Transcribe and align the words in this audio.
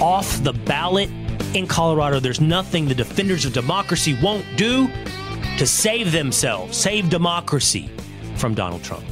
off 0.00 0.42
the 0.42 0.52
ballot 0.52 1.10
in 1.54 1.66
Colorado. 1.66 2.20
There's 2.20 2.40
nothing 2.40 2.86
the 2.86 2.94
defenders 2.94 3.44
of 3.44 3.52
democracy 3.52 4.18
won't 4.22 4.44
do 4.56 4.88
to 5.58 5.66
save 5.66 6.12
themselves, 6.12 6.76
save 6.76 7.08
democracy 7.08 7.90
from 8.36 8.54
Donald 8.54 8.82
Trump. 8.82 9.04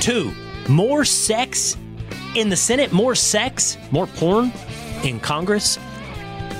Two, 0.00 0.32
more 0.68 1.04
sex 1.04 1.76
in 2.34 2.48
the 2.48 2.56
Senate, 2.56 2.92
more 2.92 3.14
sex, 3.14 3.76
more 3.90 4.06
porn 4.06 4.52
in 5.04 5.20
Congress. 5.20 5.78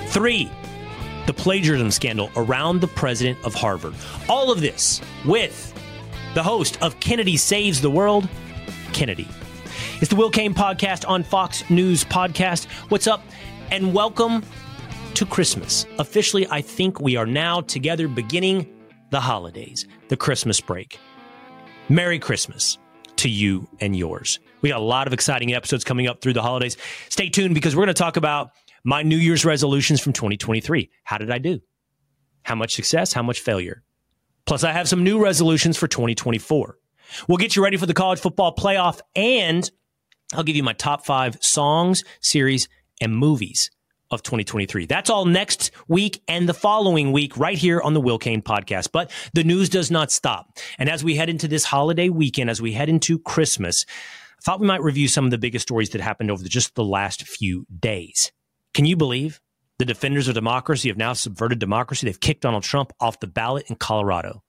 Three, 0.09 0.51
the 1.27 1.33
plagiarism 1.33 1.91
scandal 1.91 2.31
around 2.37 2.81
the 2.81 2.89
president 2.89 3.39
of 3.45 3.55
Harvard. 3.55 3.95
All 4.29 4.51
of 4.51 4.61
this 4.61 5.01
with 5.25 5.73
the 6.35 6.43
host 6.43 6.81
of 6.83 6.99
Kennedy 7.01 7.37
Saves 7.37 7.81
the 7.81 7.91
World, 7.91 8.29
Kennedy. 8.93 9.29
It's 10.01 10.09
the 10.09 10.17
Will 10.17 10.31
Cain 10.31 10.55
podcast 10.55 11.09
on 11.09 11.23
Fox 11.23 11.69
News 11.71 12.05
Podcast. 12.05 12.67
What's 12.89 13.07
up? 13.07 13.23
And 13.71 13.93
welcome 13.95 14.45
to 15.15 15.27
Christmas. 15.27 15.87
Officially, 15.99 16.47
I 16.51 16.61
think 16.61 17.01
we 17.01 17.17
are 17.17 17.27
now 17.27 17.61
together 17.61 18.09
beginning 18.09 18.69
the 19.11 19.21
holidays, 19.21 19.87
the 20.09 20.17
Christmas 20.17 20.61
break. 20.61 20.99
Merry 21.89 22.19
Christmas 22.19 22.79
to 23.17 23.29
you 23.29 23.69
and 23.81 23.97
yours. 23.97 24.39
We 24.63 24.69
got 24.69 24.81
a 24.81 24.85
lot 24.85 25.07
of 25.07 25.13
exciting 25.13 25.53
episodes 25.55 25.85
coming 25.85 26.07
up 26.07 26.21
through 26.21 26.35
the 26.35 26.43
holidays. 26.43 26.77
Stay 27.09 27.29
tuned 27.29 27.55
because 27.55 27.75
we're 27.75 27.85
going 27.85 27.95
to 27.95 28.03
talk 28.03 28.17
about 28.17 28.51
my 28.85 29.03
New 29.03 29.17
Year's 29.17 29.45
resolutions 29.45 30.01
from 30.01 30.13
2023. 30.13 30.91
How 31.05 31.19
did 31.19 31.31
I 31.31 31.39
do? 31.39 31.61
How 32.45 32.55
much 32.55 32.75
success? 32.75 33.13
How 33.13 33.23
much 33.23 33.41
failure? 33.41 33.83
Plus, 34.47 34.65
I 34.65 34.73
have 34.73 34.89
some 34.89 35.05
new 35.05 35.23
resolutions 35.23 35.77
for 35.77 35.87
2024. 35.87 36.79
We'll 37.29 37.39
get 37.39 37.57
you 37.57 37.63
ready 37.63 37.77
for 37.77 37.87
the 37.87 37.95
college 37.95 38.21
football 38.21 38.55
playoff 38.55 39.01
and 39.15 39.71
I'll 40.35 40.45
give 40.45 40.57
you 40.57 40.63
my 40.63 40.73
top 40.73 41.05
five 41.05 41.39
songs, 41.43 42.05
series, 42.21 42.69
and 43.01 43.17
movies 43.17 43.71
of 44.11 44.23
2023. 44.23 44.87
That's 44.87 45.11
all 45.11 45.25
next 45.25 45.71
week 45.89 46.23
and 46.27 46.49
the 46.49 46.55
following 46.55 47.13
week 47.13 47.37
right 47.37 47.57
here 47.57 47.81
on 47.81 47.95
the 47.95 48.01
Will 48.01 48.19
Cain 48.19 48.43
podcast. 48.43 48.91
But 48.93 49.11
the 49.35 49.45
news 49.45 49.69
does 49.69 49.91
not 49.91 50.11
stop. 50.11 50.59
And 50.79 50.89
as 50.89 51.05
we 51.05 51.17
head 51.17 51.29
into 51.29 51.49
this 51.49 51.65
holiday 51.65 52.09
weekend, 52.09 52.51
as 52.51 52.61
we 52.61 52.73
head 52.73 52.89
into 52.89 53.19
Christmas, 53.19 53.87
I 53.89 54.43
thought 54.43 54.61
we 54.61 54.67
might 54.67 54.83
review 54.83 55.07
some 55.07 55.25
of 55.25 55.31
the 55.31 55.39
biggest 55.39 55.63
stories 55.63 55.91
that 55.91 56.01
happened 56.01 56.31
over 56.31 56.43
the, 56.43 56.49
just 56.49 56.75
the 56.75 56.85
last 56.85 57.23
few 57.27 57.67
days. 57.79 58.33
Can 58.75 58.85
you 58.85 58.97
believe 58.97 59.41
the 59.79 59.85
defenders 59.85 60.29
of 60.29 60.35
democracy 60.35 60.89
have 60.89 60.97
now 60.97 61.13
subverted 61.13 61.59
democracy? 61.59 62.07
They've 62.07 62.19
kicked 62.19 62.43
Donald 62.43 62.63
Trump 62.63 62.93
off 63.01 63.21
the 63.21 63.27
ballot 63.27 63.67
in 63.69 63.77
Colorado. 63.77 64.43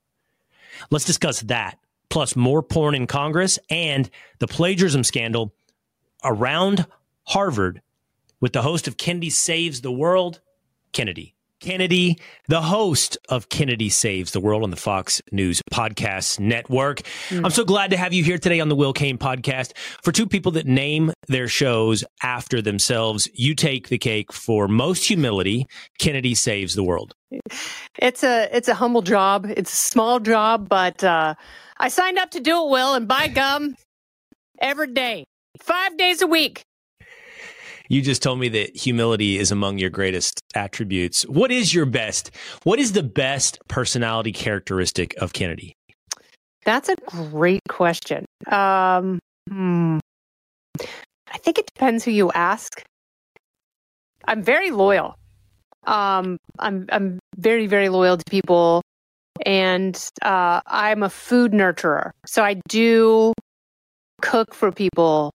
Let's 0.90 1.04
discuss 1.04 1.40
that, 1.42 1.78
plus 2.12 2.36
more 2.36 2.62
porn 2.62 2.94
in 2.94 3.06
Congress 3.06 3.58
and 3.70 4.10
the 4.38 4.46
plagiarism 4.46 5.02
scandal 5.02 5.54
around 6.22 6.86
Harvard 7.24 7.80
with 8.38 8.52
the 8.52 8.60
host 8.60 8.86
of 8.86 8.98
Kennedy 8.98 9.30
Saves 9.30 9.80
the 9.80 9.90
World, 9.90 10.42
Kennedy. 10.92 11.34
Kennedy, 11.62 12.18
the 12.48 12.60
host 12.60 13.16
of 13.28 13.48
Kennedy 13.48 13.88
Saves 13.88 14.32
the 14.32 14.40
World 14.40 14.64
on 14.64 14.70
the 14.70 14.76
Fox 14.76 15.22
News 15.30 15.62
Podcast 15.72 16.40
Network. 16.40 17.02
Mm. 17.28 17.44
I'm 17.44 17.52
so 17.52 17.64
glad 17.64 17.92
to 17.92 17.96
have 17.96 18.12
you 18.12 18.24
here 18.24 18.36
today 18.36 18.58
on 18.58 18.68
the 18.68 18.74
Will 18.74 18.92
Cain 18.92 19.16
Podcast. 19.16 19.76
For 20.02 20.10
two 20.10 20.26
people 20.26 20.50
that 20.52 20.66
name 20.66 21.12
their 21.28 21.46
shows 21.46 22.02
after 22.20 22.60
themselves, 22.60 23.28
you 23.32 23.54
take 23.54 23.88
the 23.90 23.98
cake 23.98 24.32
for 24.32 24.66
most 24.66 25.06
humility. 25.06 25.66
Kennedy 26.00 26.34
Saves 26.34 26.74
the 26.74 26.82
World. 26.82 27.14
It's 27.96 28.24
a 28.24 28.48
it's 28.54 28.66
a 28.66 28.74
humble 28.74 29.02
job. 29.02 29.46
It's 29.48 29.72
a 29.72 29.76
small 29.76 30.18
job, 30.18 30.68
but 30.68 31.04
uh, 31.04 31.34
I 31.78 31.88
signed 31.88 32.18
up 32.18 32.32
to 32.32 32.40
do 32.40 32.64
it, 32.64 32.70
Will, 32.70 32.94
and 32.94 33.06
by 33.06 33.28
gum, 33.28 33.76
every 34.60 34.92
day, 34.92 35.26
five 35.60 35.96
days 35.96 36.22
a 36.22 36.26
week. 36.26 36.64
You 37.92 38.00
just 38.00 38.22
told 38.22 38.40
me 38.40 38.48
that 38.48 38.74
humility 38.74 39.38
is 39.38 39.52
among 39.52 39.76
your 39.76 39.90
greatest 39.90 40.40
attributes. 40.54 41.24
What 41.24 41.52
is 41.52 41.74
your 41.74 41.84
best? 41.84 42.30
What 42.62 42.78
is 42.78 42.92
the 42.92 43.02
best 43.02 43.58
personality 43.68 44.32
characteristic 44.32 45.14
of 45.18 45.34
Kennedy? 45.34 45.74
That's 46.64 46.88
a 46.88 46.96
great 47.04 47.60
question. 47.68 48.24
Um, 48.50 49.18
hmm. 49.46 49.98
I 50.80 51.36
think 51.36 51.58
it 51.58 51.66
depends 51.74 52.02
who 52.02 52.12
you 52.12 52.32
ask. 52.32 52.82
I'm 54.24 54.42
very 54.42 54.70
loyal. 54.70 55.14
Um, 55.86 56.38
I'm 56.58 56.86
I'm 56.90 57.18
very 57.36 57.66
very 57.66 57.90
loyal 57.90 58.16
to 58.16 58.24
people, 58.30 58.80
and 59.44 60.02
uh, 60.22 60.62
I'm 60.66 61.02
a 61.02 61.10
food 61.10 61.52
nurturer. 61.52 62.12
So 62.24 62.42
I 62.42 62.58
do 62.70 63.34
cook 64.22 64.54
for 64.54 64.72
people 64.72 65.30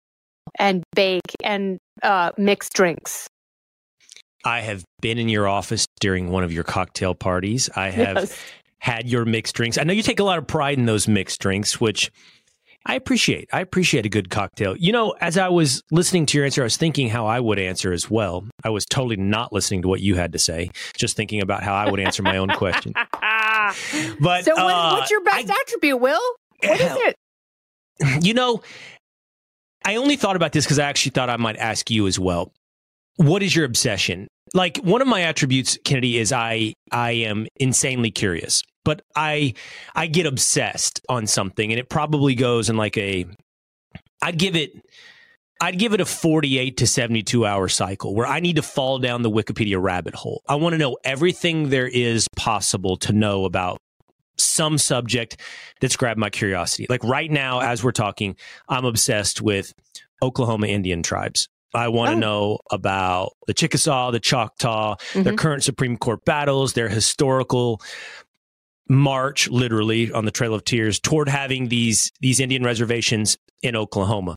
and 0.58 0.82
bake 0.94 1.34
and 1.42 1.78
uh, 2.02 2.32
mixed 2.36 2.72
drinks. 2.72 3.28
I 4.44 4.60
have 4.60 4.84
been 5.00 5.18
in 5.18 5.28
your 5.28 5.48
office 5.48 5.86
during 6.00 6.30
one 6.30 6.44
of 6.44 6.52
your 6.52 6.64
cocktail 6.64 7.14
parties. 7.14 7.68
I 7.74 7.90
have 7.90 8.16
yes. 8.16 8.38
had 8.78 9.08
your 9.08 9.24
mixed 9.24 9.56
drinks. 9.56 9.76
I 9.76 9.82
know 9.82 9.92
you 9.92 10.02
take 10.02 10.20
a 10.20 10.24
lot 10.24 10.38
of 10.38 10.46
pride 10.46 10.78
in 10.78 10.86
those 10.86 11.08
mixed 11.08 11.40
drinks, 11.40 11.80
which 11.80 12.12
I 12.86 12.94
appreciate. 12.94 13.48
I 13.52 13.60
appreciate 13.60 14.06
a 14.06 14.08
good 14.08 14.30
cocktail. 14.30 14.76
You 14.76 14.92
know, 14.92 15.16
as 15.20 15.36
I 15.36 15.48
was 15.48 15.82
listening 15.90 16.26
to 16.26 16.38
your 16.38 16.44
answer, 16.44 16.62
I 16.62 16.64
was 16.64 16.76
thinking 16.76 17.08
how 17.08 17.26
I 17.26 17.40
would 17.40 17.58
answer 17.58 17.92
as 17.92 18.08
well. 18.08 18.46
I 18.62 18.70
was 18.70 18.86
totally 18.86 19.16
not 19.16 19.52
listening 19.52 19.82
to 19.82 19.88
what 19.88 20.00
you 20.00 20.14
had 20.14 20.32
to 20.34 20.38
say, 20.38 20.70
just 20.96 21.16
thinking 21.16 21.40
about 21.40 21.64
how 21.64 21.74
I 21.74 21.90
would 21.90 21.98
answer 21.98 22.22
my 22.22 22.36
own 22.36 22.48
question. 22.50 22.92
but 24.20 24.44
so, 24.44 24.54
what, 24.54 24.74
uh, 24.74 24.90
what's 24.92 25.10
your 25.10 25.24
best 25.24 25.50
I, 25.50 25.60
attribute, 25.62 26.00
Will? 26.00 26.20
What 26.62 26.80
is 26.80 26.96
it? 26.96 27.16
You 28.24 28.34
know, 28.34 28.62
I 29.86 29.97
only 29.97 30.16
thought 30.16 30.34
about 30.34 30.50
this 30.50 30.64
because 30.64 30.80
I 30.80 30.88
actually 30.88 31.12
thought 31.12 31.30
I 31.30 31.36
might 31.36 31.56
ask 31.56 31.91
you 31.92 32.08
as 32.08 32.19
well. 32.19 32.52
What 33.19 33.44
is 33.44 33.54
your 33.54 33.64
obsession? 33.64 34.26
Like 34.52 34.78
one 34.78 35.00
of 35.00 35.06
my 35.06 35.22
attributes, 35.22 35.78
Kennedy, 35.84 36.19
is 36.19 36.32
I 36.32 36.74
I 36.91 37.12
am 37.12 37.47
insanely 37.56 38.10
curious, 38.10 38.64
but 38.84 39.02
I 39.14 39.54
I 39.94 40.08
get 40.08 40.26
obsessed 40.26 41.00
on 41.08 41.28
something, 41.28 41.70
and 41.70 41.78
it 41.78 41.88
probably 41.88 42.34
goes 42.34 42.69
in 42.69 42.76
like 42.76 42.98
a. 42.98 43.26
I'd 44.20 44.38
give 44.38 44.56
it. 44.56 44.72
I'd 45.60 45.78
give 45.78 45.94
it 45.94 46.00
a 46.00 46.04
48 46.04 46.76
to 46.78 46.86
72 46.86 47.46
hour 47.46 47.69
cycle 47.69 48.14
where 48.14 48.26
I 48.26 48.41
need 48.41 48.56
to 48.56 48.62
fall 48.62 48.98
down 48.98 49.22
the 49.22 49.30
Wikipedia 49.30 49.80
rabbit 49.80 50.14
hole. 50.14 50.42
I 50.48 50.56
want 50.56 50.75
to 50.75 50.78
know 50.78 50.98
everything 51.02 51.70
there 51.70 51.88
is 51.88 52.26
possible 52.36 52.96
to 52.98 53.12
know 53.12 53.46
about 53.46 53.78
some 54.38 54.78
subject 54.78 55.41
that's 55.80 55.97
grabbed 55.97 56.19
my 56.19 56.30
curiosity. 56.30 56.86
Like 56.88 57.04
right 57.04 57.30
now, 57.30 57.60
as 57.60 57.82
we're 57.82 57.92
talking, 57.92 58.36
I'm 58.69 58.84
obsessed 58.84 59.41
with 59.41 59.72
Oklahoma 60.22 60.69
Indian 60.69 61.02
tribes. 61.02 61.48
I 61.74 61.88
want 61.88 62.10
to 62.10 62.16
oh. 62.16 62.19
know 62.19 62.58
about 62.70 63.32
the 63.46 63.54
Chickasaw, 63.54 64.10
the 64.10 64.20
Choctaw, 64.20 64.96
mm-hmm. 64.96 65.22
their 65.22 65.34
current 65.34 65.62
Supreme 65.62 65.96
Court 65.96 66.25
battles, 66.25 66.72
their 66.72 66.88
historical 66.88 67.82
march, 68.88 69.48
literally 69.48 70.10
on 70.12 70.25
the 70.25 70.30
Trail 70.30 70.54
of 70.54 70.64
Tears, 70.64 71.00
toward 71.00 71.28
having 71.28 71.69
these 71.69 72.10
these 72.20 72.41
Indian 72.41 72.62
reservations 72.62 73.36
in 73.62 73.76
Oklahoma. 73.76 74.36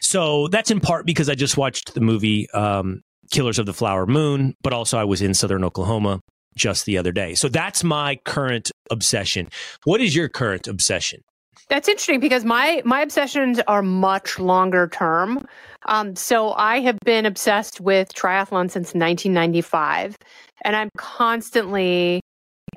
So 0.00 0.48
that's 0.48 0.70
in 0.70 0.80
part 0.80 1.06
because 1.06 1.28
I 1.28 1.34
just 1.34 1.56
watched 1.56 1.94
the 1.94 2.00
movie 2.00 2.48
um, 2.50 3.02
Killers 3.30 3.58
of 3.58 3.66
the 3.66 3.72
Flower 3.72 4.06
Moon, 4.06 4.54
but 4.62 4.72
also 4.72 4.98
I 4.98 5.04
was 5.04 5.22
in 5.22 5.34
Southern 5.34 5.64
Oklahoma 5.64 6.20
just 6.56 6.86
the 6.86 6.98
other 6.98 7.12
day. 7.12 7.34
So 7.34 7.48
that's 7.48 7.84
my 7.84 8.16
current 8.24 8.70
obsession. 8.90 9.48
What 9.84 10.00
is 10.00 10.16
your 10.16 10.28
current 10.28 10.66
obsession? 10.66 11.22
That's 11.68 11.88
interesting 11.88 12.20
because 12.20 12.44
my 12.44 12.82
my 12.84 13.00
obsessions 13.00 13.60
are 13.66 13.82
much 13.82 14.38
longer 14.38 14.88
term. 14.88 15.46
Um, 15.86 16.14
so 16.16 16.52
I 16.52 16.80
have 16.80 16.98
been 17.04 17.26
obsessed 17.26 17.80
with 17.80 18.12
triathlon 18.14 18.70
since 18.70 18.94
1995, 18.94 20.16
and 20.64 20.76
I'm 20.76 20.90
constantly 20.96 22.20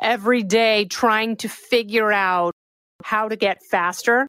every 0.02 0.44
day 0.44 0.86
trying 0.86 1.36
to 1.38 1.50
figure 1.50 2.12
out 2.12 2.54
how 3.04 3.30
to 3.30 3.36
get 3.36 3.62
faster. 3.70 4.28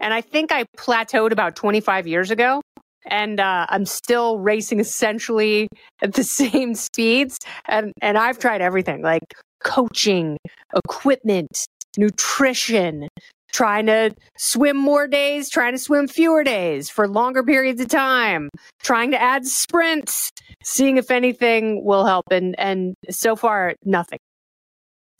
And 0.00 0.14
I 0.14 0.20
think 0.20 0.52
I 0.52 0.64
plateaued 0.76 1.32
about 1.32 1.56
25 1.56 2.06
years 2.06 2.30
ago 2.30 2.62
and 3.06 3.40
uh, 3.40 3.66
I'm 3.68 3.84
still 3.84 4.38
racing 4.38 4.80
essentially 4.80 5.68
at 6.02 6.14
the 6.14 6.24
same 6.24 6.74
speeds. 6.74 7.38
And 7.66 7.92
and 8.02 8.18
I've 8.18 8.38
tried 8.38 8.60
everything 8.60 9.02
like 9.02 9.34
coaching, 9.62 10.38
equipment, 10.74 11.66
nutrition, 11.96 13.08
trying 13.52 13.86
to 13.86 14.14
swim 14.36 14.76
more 14.76 15.06
days, 15.06 15.48
trying 15.50 15.72
to 15.72 15.78
swim 15.78 16.06
fewer 16.08 16.44
days 16.44 16.90
for 16.90 17.08
longer 17.08 17.42
periods 17.42 17.80
of 17.80 17.88
time, 17.88 18.50
trying 18.82 19.10
to 19.10 19.20
add 19.20 19.46
sprints, 19.46 20.30
seeing 20.62 20.96
if 20.96 21.10
anything 21.10 21.84
will 21.84 22.04
help. 22.04 22.26
And, 22.30 22.54
and 22.58 22.94
so 23.10 23.36
far, 23.36 23.74
nothing. 23.84 24.18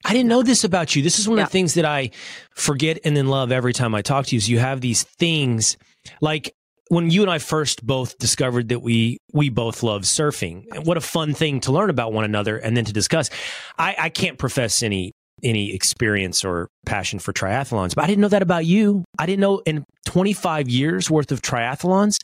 I 0.04 0.12
didn't 0.12 0.28
know 0.28 0.42
this 0.42 0.62
about 0.62 0.94
you. 0.94 1.02
This 1.02 1.18
is 1.18 1.28
one 1.28 1.38
yeah. 1.38 1.44
of 1.44 1.48
the 1.48 1.52
things 1.52 1.74
that 1.74 1.84
I 1.84 2.10
forget 2.54 2.98
and 3.04 3.16
then 3.16 3.26
love 3.26 3.50
every 3.50 3.72
time 3.72 3.94
I 3.94 4.02
talk 4.02 4.26
to 4.26 4.36
you 4.36 4.38
is 4.38 4.48
you 4.48 4.58
have 4.58 4.80
these 4.80 5.02
things 5.02 5.76
like 6.20 6.54
when 6.88 7.10
you 7.10 7.22
and 7.22 7.30
I 7.30 7.38
first 7.38 7.86
both 7.86 8.18
discovered 8.18 8.68
that 8.70 8.80
we 8.80 9.18
we 9.32 9.48
both 9.48 9.82
love 9.82 10.02
surfing. 10.02 10.64
What 10.84 10.96
a 10.96 11.00
fun 11.00 11.34
thing 11.34 11.60
to 11.60 11.72
learn 11.72 11.90
about 11.90 12.12
one 12.12 12.24
another 12.24 12.56
and 12.56 12.76
then 12.76 12.84
to 12.84 12.92
discuss. 12.92 13.30
I, 13.78 13.94
I 13.98 14.08
can't 14.08 14.38
profess 14.38 14.82
any 14.82 15.12
any 15.42 15.72
experience 15.72 16.44
or 16.44 16.68
passion 16.84 17.18
for 17.18 17.32
triathlons, 17.32 17.94
but 17.94 18.04
I 18.04 18.06
didn't 18.08 18.22
know 18.22 18.28
that 18.28 18.42
about 18.42 18.66
you. 18.66 19.04
I 19.18 19.26
didn't 19.26 19.40
know 19.40 19.58
in 19.60 19.84
25 20.06 20.68
years 20.68 21.10
worth 21.10 21.30
of 21.30 21.42
triathlons, 21.42 22.16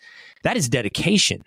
that 0.42 0.56
is 0.56 0.68
dedication. 0.68 1.42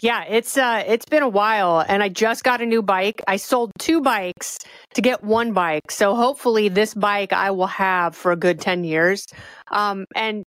Yeah, 0.00 0.24
it's 0.24 0.56
uh 0.56 0.84
it's 0.86 1.06
been 1.06 1.22
a 1.22 1.28
while 1.28 1.84
and 1.86 2.02
I 2.02 2.08
just 2.08 2.44
got 2.44 2.60
a 2.60 2.66
new 2.66 2.82
bike. 2.82 3.22
I 3.26 3.36
sold 3.36 3.72
two 3.78 4.00
bikes 4.00 4.58
to 4.94 5.02
get 5.02 5.22
one 5.22 5.52
bike. 5.52 5.90
So 5.90 6.14
hopefully 6.14 6.68
this 6.68 6.94
bike 6.94 7.32
I 7.32 7.50
will 7.50 7.66
have 7.66 8.14
for 8.14 8.32
a 8.32 8.36
good 8.36 8.60
10 8.60 8.84
years. 8.84 9.26
Um 9.70 10.06
and 10.14 10.44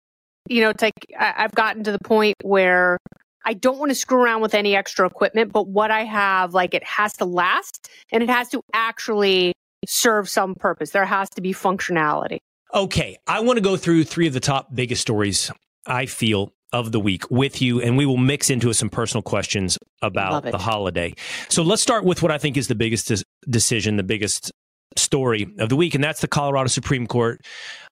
you 0.49 0.61
know, 0.61 0.69
it's 0.69 0.81
like 0.81 0.93
I, 1.17 1.33
I've 1.37 1.53
gotten 1.53 1.83
to 1.83 1.91
the 1.91 1.99
point 1.99 2.35
where 2.43 2.97
I 3.45 3.53
don't 3.53 3.79
want 3.79 3.89
to 3.91 3.95
screw 3.95 4.21
around 4.21 4.41
with 4.41 4.53
any 4.53 4.75
extra 4.75 5.07
equipment, 5.07 5.51
but 5.51 5.67
what 5.67 5.91
I 5.91 6.03
have, 6.03 6.53
like, 6.53 6.73
it 6.73 6.83
has 6.83 7.17
to 7.17 7.25
last 7.25 7.89
and 8.11 8.21
it 8.21 8.29
has 8.29 8.49
to 8.49 8.61
actually 8.73 9.53
serve 9.87 10.29
some 10.29 10.53
purpose. 10.55 10.91
There 10.91 11.05
has 11.05 11.29
to 11.31 11.41
be 11.41 11.53
functionality. 11.53 12.37
Okay. 12.73 13.17
I 13.27 13.39
want 13.39 13.57
to 13.57 13.61
go 13.61 13.77
through 13.77 14.03
three 14.03 14.27
of 14.27 14.33
the 14.33 14.39
top 14.39 14.73
biggest 14.73 15.01
stories 15.01 15.51
I 15.85 16.05
feel 16.05 16.53
of 16.71 16.91
the 16.91 16.99
week 16.99 17.29
with 17.29 17.61
you, 17.61 17.81
and 17.81 17.97
we 17.97 18.05
will 18.05 18.17
mix 18.17 18.49
into 18.49 18.71
some 18.73 18.89
personal 18.89 19.21
questions 19.21 19.77
about 20.01 20.43
the 20.43 20.57
holiday. 20.57 21.13
So 21.49 21.63
let's 21.63 21.81
start 21.81 22.05
with 22.05 22.21
what 22.21 22.31
I 22.31 22.37
think 22.37 22.55
is 22.55 22.67
the 22.69 22.75
biggest 22.75 23.07
des- 23.09 23.23
decision, 23.49 23.97
the 23.97 24.03
biggest 24.03 24.51
story 24.97 25.53
of 25.59 25.69
the 25.69 25.75
week, 25.75 25.95
and 25.95 26.03
that's 26.03 26.21
the 26.21 26.27
Colorado 26.27 26.67
Supreme 26.67 27.07
Court 27.07 27.41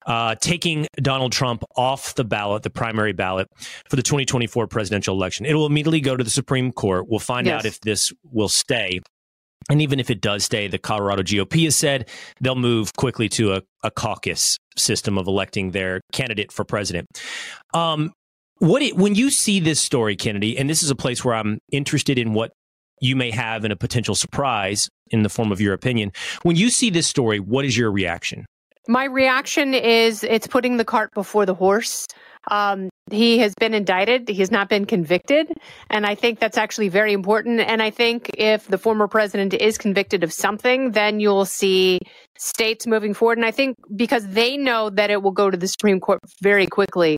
uh, 0.05 0.35
taking 0.35 0.87
Donald 0.95 1.31
Trump 1.31 1.63
off 1.75 2.15
the 2.15 2.23
ballot, 2.23 2.63
the 2.63 2.69
primary 2.69 3.13
ballot 3.13 3.47
for 3.89 3.95
the 3.95 4.03
2024 4.03 4.67
presidential 4.67 5.15
election. 5.15 5.45
It 5.45 5.53
will 5.53 5.65
immediately 5.65 6.01
go 6.01 6.17
to 6.17 6.23
the 6.23 6.29
Supreme 6.29 6.71
Court. 6.71 7.07
We'll 7.07 7.19
find 7.19 7.47
yes. 7.47 7.59
out 7.59 7.65
if 7.65 7.79
this 7.81 8.11
will 8.23 8.49
stay. 8.49 9.01
And 9.69 9.81
even 9.81 9.99
if 9.99 10.09
it 10.09 10.21
does 10.21 10.43
stay, 10.43 10.67
the 10.67 10.79
Colorado 10.79 11.21
GOP 11.21 11.65
has 11.65 11.75
said 11.75 12.09
they'll 12.41 12.55
move 12.55 12.95
quickly 12.95 13.29
to 13.29 13.53
a, 13.53 13.61
a 13.83 13.91
caucus 13.91 14.57
system 14.75 15.17
of 15.17 15.27
electing 15.27 15.71
their 15.71 16.01
candidate 16.11 16.51
for 16.51 16.63
president. 16.63 17.07
Um, 17.73 18.11
what 18.57 18.81
it, 18.81 18.95
when 18.95 19.15
you 19.15 19.29
see 19.29 19.59
this 19.59 19.79
story, 19.79 20.15
Kennedy, 20.15 20.57
and 20.57 20.69
this 20.69 20.81
is 20.81 20.89
a 20.89 20.95
place 20.95 21.23
where 21.23 21.35
I'm 21.35 21.59
interested 21.71 22.17
in 22.17 22.33
what 22.33 22.51
you 23.01 23.15
may 23.15 23.31
have 23.31 23.65
in 23.65 23.71
a 23.71 23.75
potential 23.75 24.15
surprise 24.15 24.89
in 25.11 25.23
the 25.23 25.29
form 25.29 25.51
of 25.51 25.59
your 25.61 25.73
opinion. 25.73 26.11
When 26.43 26.55
you 26.55 26.69
see 26.69 26.89
this 26.89 27.07
story, 27.07 27.39
what 27.39 27.65
is 27.65 27.77
your 27.77 27.91
reaction? 27.91 28.45
My 28.87 29.05
reaction 29.05 29.73
is 29.73 30.23
it's 30.23 30.47
putting 30.47 30.77
the 30.77 30.85
cart 30.85 31.13
before 31.13 31.45
the 31.45 31.53
horse. 31.53 32.07
Um, 32.49 32.89
he 33.11 33.39
has 33.39 33.53
been 33.59 33.73
indicted. 33.73 34.27
He 34.27 34.35
has 34.35 34.49
not 34.49 34.69
been 34.69 34.85
convicted. 34.85 35.51
And 35.89 36.05
I 36.05 36.15
think 36.15 36.39
that's 36.39 36.57
actually 36.57 36.89
very 36.89 37.13
important. 37.13 37.59
And 37.59 37.81
I 37.81 37.89
think 37.89 38.29
if 38.37 38.67
the 38.67 38.77
former 38.77 39.07
president 39.07 39.53
is 39.53 39.77
convicted 39.77 40.23
of 40.23 40.31
something, 40.33 40.91
then 40.91 41.19
you'll 41.19 41.45
see 41.45 41.99
states 42.37 42.87
moving 42.87 43.13
forward. 43.13 43.37
And 43.37 43.45
I 43.45 43.51
think 43.51 43.75
because 43.95 44.25
they 44.27 44.57
know 44.57 44.89
that 44.91 45.09
it 45.09 45.21
will 45.21 45.31
go 45.31 45.49
to 45.49 45.57
the 45.57 45.67
Supreme 45.67 45.99
Court 45.99 46.19
very 46.41 46.65
quickly, 46.65 47.17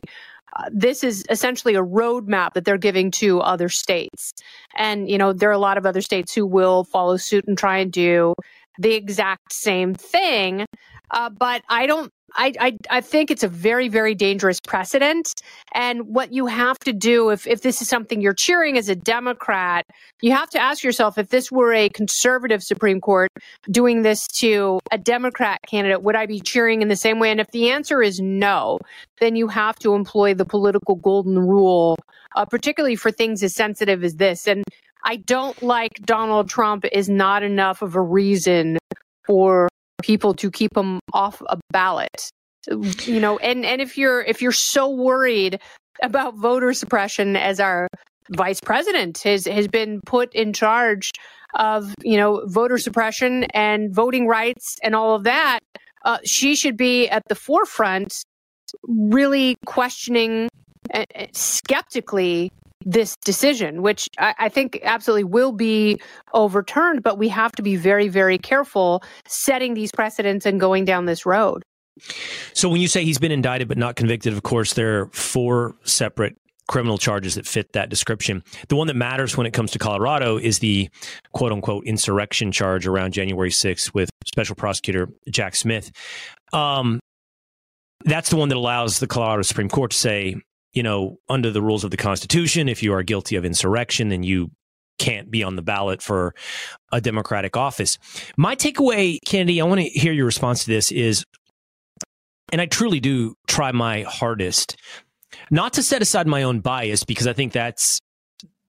uh, 0.56 0.68
this 0.72 1.02
is 1.02 1.24
essentially 1.30 1.74
a 1.74 1.82
roadmap 1.82 2.54
that 2.54 2.64
they're 2.64 2.78
giving 2.78 3.10
to 3.10 3.40
other 3.40 3.68
states. 3.68 4.32
And, 4.76 5.08
you 5.08 5.18
know, 5.18 5.32
there 5.32 5.48
are 5.48 5.52
a 5.52 5.58
lot 5.58 5.78
of 5.78 5.86
other 5.86 6.00
states 6.00 6.34
who 6.34 6.46
will 6.46 6.84
follow 6.84 7.16
suit 7.16 7.46
and 7.46 7.56
try 7.56 7.78
and 7.78 7.92
do 7.92 8.34
the 8.78 8.94
exact 8.94 9.52
same 9.52 9.94
thing. 9.94 10.66
Uh, 11.10 11.28
but 11.28 11.62
I 11.68 11.86
don't 11.86 12.10
I, 12.34 12.52
I, 12.58 12.76
I 12.90 13.00
think 13.00 13.30
it's 13.30 13.42
a 13.42 13.48
very, 13.48 13.88
very 13.88 14.14
dangerous 14.14 14.60
precedent. 14.60 15.34
And 15.74 16.08
what 16.08 16.32
you 16.32 16.46
have 16.46 16.78
to 16.80 16.92
do, 16.92 17.30
if, 17.30 17.46
if 17.46 17.62
this 17.62 17.82
is 17.82 17.88
something 17.88 18.20
you're 18.20 18.32
cheering 18.32 18.78
as 18.78 18.88
a 18.88 18.96
Democrat, 18.96 19.84
you 20.20 20.32
have 20.32 20.50
to 20.50 20.58
ask 20.58 20.82
yourself 20.82 21.18
if 21.18 21.28
this 21.28 21.50
were 21.50 21.72
a 21.72 21.88
conservative 21.90 22.62
Supreme 22.62 23.00
Court 23.00 23.30
doing 23.70 24.02
this 24.02 24.26
to 24.38 24.80
a 24.90 24.98
Democrat 24.98 25.60
candidate, 25.66 26.02
would 26.02 26.16
I 26.16 26.26
be 26.26 26.40
cheering 26.40 26.82
in 26.82 26.88
the 26.88 26.96
same 26.96 27.18
way? 27.18 27.30
And 27.30 27.40
if 27.40 27.50
the 27.50 27.70
answer 27.70 28.02
is 28.02 28.20
no, 28.20 28.78
then 29.20 29.36
you 29.36 29.48
have 29.48 29.78
to 29.80 29.94
employ 29.94 30.34
the 30.34 30.44
political 30.44 30.96
golden 30.96 31.38
rule, 31.38 31.96
uh, 32.36 32.44
particularly 32.44 32.96
for 32.96 33.10
things 33.10 33.42
as 33.42 33.54
sensitive 33.54 34.02
as 34.04 34.16
this. 34.16 34.46
And 34.46 34.64
I 35.04 35.16
don't 35.16 35.60
like 35.62 35.92
Donald 36.04 36.48
Trump 36.48 36.84
is 36.92 37.08
not 37.08 37.42
enough 37.42 37.82
of 37.82 37.94
a 37.94 38.00
reason 38.00 38.78
for 39.26 39.68
people 40.02 40.34
to 40.34 40.50
keep 40.50 40.76
him 40.76 41.00
off 41.12 41.42
a 41.48 41.58
ballot. 41.70 42.30
You 43.04 43.18
know 43.18 43.38
and 43.38 43.64
and 43.64 43.82
if 43.82 43.98
you're 43.98 44.22
if 44.22 44.40
you're 44.40 44.52
so 44.52 44.88
worried 44.88 45.58
about 46.02 46.36
voter 46.36 46.72
suppression 46.72 47.34
as 47.36 47.58
our 47.58 47.88
vice 48.30 48.60
president 48.60 49.18
has 49.22 49.46
has 49.46 49.66
been 49.66 50.00
put 50.06 50.32
in 50.32 50.52
charge 50.52 51.10
of 51.54 51.92
you 52.02 52.16
know 52.16 52.44
voter 52.46 52.78
suppression 52.78 53.44
and 53.52 53.92
voting 53.92 54.28
rights 54.28 54.76
and 54.82 54.94
all 54.94 55.14
of 55.16 55.24
that 55.24 55.58
uh, 56.04 56.18
she 56.24 56.54
should 56.54 56.76
be 56.76 57.08
at 57.08 57.22
the 57.28 57.34
forefront 57.34 58.22
really 58.86 59.56
questioning 59.66 60.48
uh, 60.94 61.04
skeptically 61.32 62.50
this 62.84 63.16
decision, 63.16 63.82
which 63.82 64.08
I, 64.18 64.34
I, 64.38 64.48
think 64.48 64.80
absolutely 64.82 65.24
will 65.24 65.52
be 65.52 66.00
overturned, 66.34 67.02
but 67.02 67.18
we 67.18 67.28
have 67.28 67.52
to 67.52 67.62
be 67.62 67.76
very, 67.76 68.08
very 68.08 68.38
careful 68.38 69.02
setting 69.26 69.74
these 69.74 69.92
precedents 69.92 70.46
and 70.46 70.60
going 70.60 70.84
down 70.84 71.06
this 71.06 71.26
road. 71.26 71.62
So 72.54 72.68
when 72.68 72.80
you 72.80 72.88
say 72.88 73.04
he's 73.04 73.18
been 73.18 73.32
indicted 73.32 73.68
but 73.68 73.78
not 73.78 73.96
convicted, 73.96 74.32
of 74.32 74.42
course, 74.42 74.74
there 74.74 75.00
are 75.00 75.06
four 75.08 75.74
separate 75.84 76.36
criminal 76.68 76.96
charges 76.96 77.34
that 77.34 77.46
fit 77.46 77.72
that 77.72 77.90
description. 77.90 78.42
The 78.68 78.76
one 78.76 78.86
that 78.86 78.94
matters 78.94 79.36
when 79.36 79.46
it 79.46 79.52
comes 79.52 79.72
to 79.72 79.78
Colorado 79.78 80.38
is 80.38 80.60
the 80.60 80.88
quote 81.32 81.52
unquote 81.52 81.84
insurrection 81.86 82.52
charge 82.52 82.86
around 82.86 83.12
January 83.12 83.50
6th 83.50 83.92
with 83.92 84.10
special 84.26 84.54
prosecutor 84.54 85.08
Jack 85.30 85.54
Smith. 85.54 85.90
Um, 86.52 87.00
that's 88.04 88.30
the 88.30 88.36
one 88.36 88.48
that 88.48 88.56
allows 88.56 88.98
the 88.98 89.06
Colorado 89.06 89.42
Supreme 89.42 89.68
Court 89.68 89.90
to 89.90 89.96
say 89.96 90.36
you 90.72 90.82
know, 90.82 91.18
under 91.28 91.50
the 91.50 91.62
rules 91.62 91.84
of 91.84 91.90
the 91.90 91.96
Constitution, 91.96 92.68
if 92.68 92.82
you 92.82 92.92
are 92.92 93.02
guilty 93.02 93.36
of 93.36 93.44
insurrection, 93.44 94.08
then 94.08 94.22
you 94.22 94.50
can't 94.98 95.30
be 95.30 95.42
on 95.42 95.56
the 95.56 95.62
ballot 95.62 96.02
for 96.02 96.34
a 96.92 97.00
Democratic 97.00 97.56
office. 97.56 97.98
My 98.36 98.54
takeaway, 98.54 99.18
Kennedy, 99.26 99.60
I 99.60 99.64
want 99.64 99.80
to 99.80 99.88
hear 99.88 100.12
your 100.12 100.26
response 100.26 100.64
to 100.64 100.70
this 100.70 100.92
is, 100.92 101.24
and 102.52 102.60
I 102.60 102.66
truly 102.66 103.00
do 103.00 103.34
try 103.46 103.72
my 103.72 104.02
hardest 104.02 104.76
not 105.50 105.72
to 105.74 105.82
set 105.82 106.02
aside 106.02 106.26
my 106.26 106.42
own 106.42 106.60
bias 106.60 107.04
because 107.04 107.26
I 107.26 107.32
think 107.32 107.52
that's, 107.52 108.00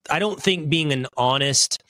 I 0.10 0.20
don't 0.20 0.42
think 0.42 0.70
being 0.70 0.92
an 0.92 1.08
honest 1.18 1.84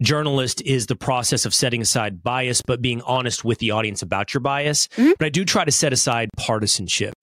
journalist 0.00 0.62
is 0.62 0.86
the 0.86 0.96
process 0.96 1.44
of 1.44 1.52
setting 1.52 1.82
aside 1.82 2.22
bias, 2.22 2.62
but 2.62 2.80
being 2.80 3.02
honest 3.02 3.44
with 3.44 3.58
the 3.58 3.72
audience 3.72 4.02
about 4.02 4.32
your 4.32 4.40
bias. 4.40 4.86
Mm-hmm. 4.88 5.12
But 5.18 5.26
I 5.26 5.28
do 5.28 5.44
try 5.44 5.64
to 5.64 5.72
set 5.72 5.92
aside 5.92 6.30
partisanship. 6.36 7.14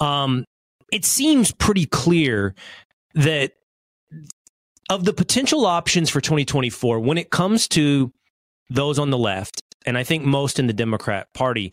Um, 0.00 0.44
it 0.94 1.04
seems 1.04 1.50
pretty 1.50 1.86
clear 1.86 2.54
that 3.14 3.54
of 4.88 5.04
the 5.04 5.12
potential 5.12 5.66
options 5.66 6.08
for 6.08 6.20
2024, 6.20 7.00
when 7.00 7.18
it 7.18 7.30
comes 7.30 7.66
to 7.66 8.12
those 8.70 8.96
on 9.00 9.10
the 9.10 9.18
left, 9.18 9.60
and 9.84 9.98
I 9.98 10.04
think 10.04 10.24
most 10.24 10.60
in 10.60 10.68
the 10.68 10.72
Democrat 10.72 11.26
Party, 11.34 11.72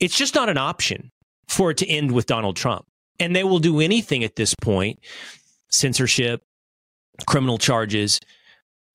it's 0.00 0.16
just 0.16 0.36
not 0.36 0.48
an 0.48 0.56
option 0.56 1.10
for 1.48 1.72
it 1.72 1.78
to 1.78 1.88
end 1.88 2.12
with 2.12 2.26
Donald 2.26 2.54
Trump. 2.54 2.86
And 3.18 3.34
they 3.34 3.42
will 3.42 3.58
do 3.58 3.80
anything 3.80 4.22
at 4.22 4.36
this 4.36 4.54
point 4.54 5.00
censorship, 5.68 6.40
criminal 7.26 7.58
charges, 7.58 8.20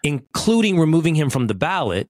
including 0.04 0.80
removing 0.80 1.16
him 1.16 1.30
from 1.30 1.48
the 1.48 1.54
ballot 1.54 2.08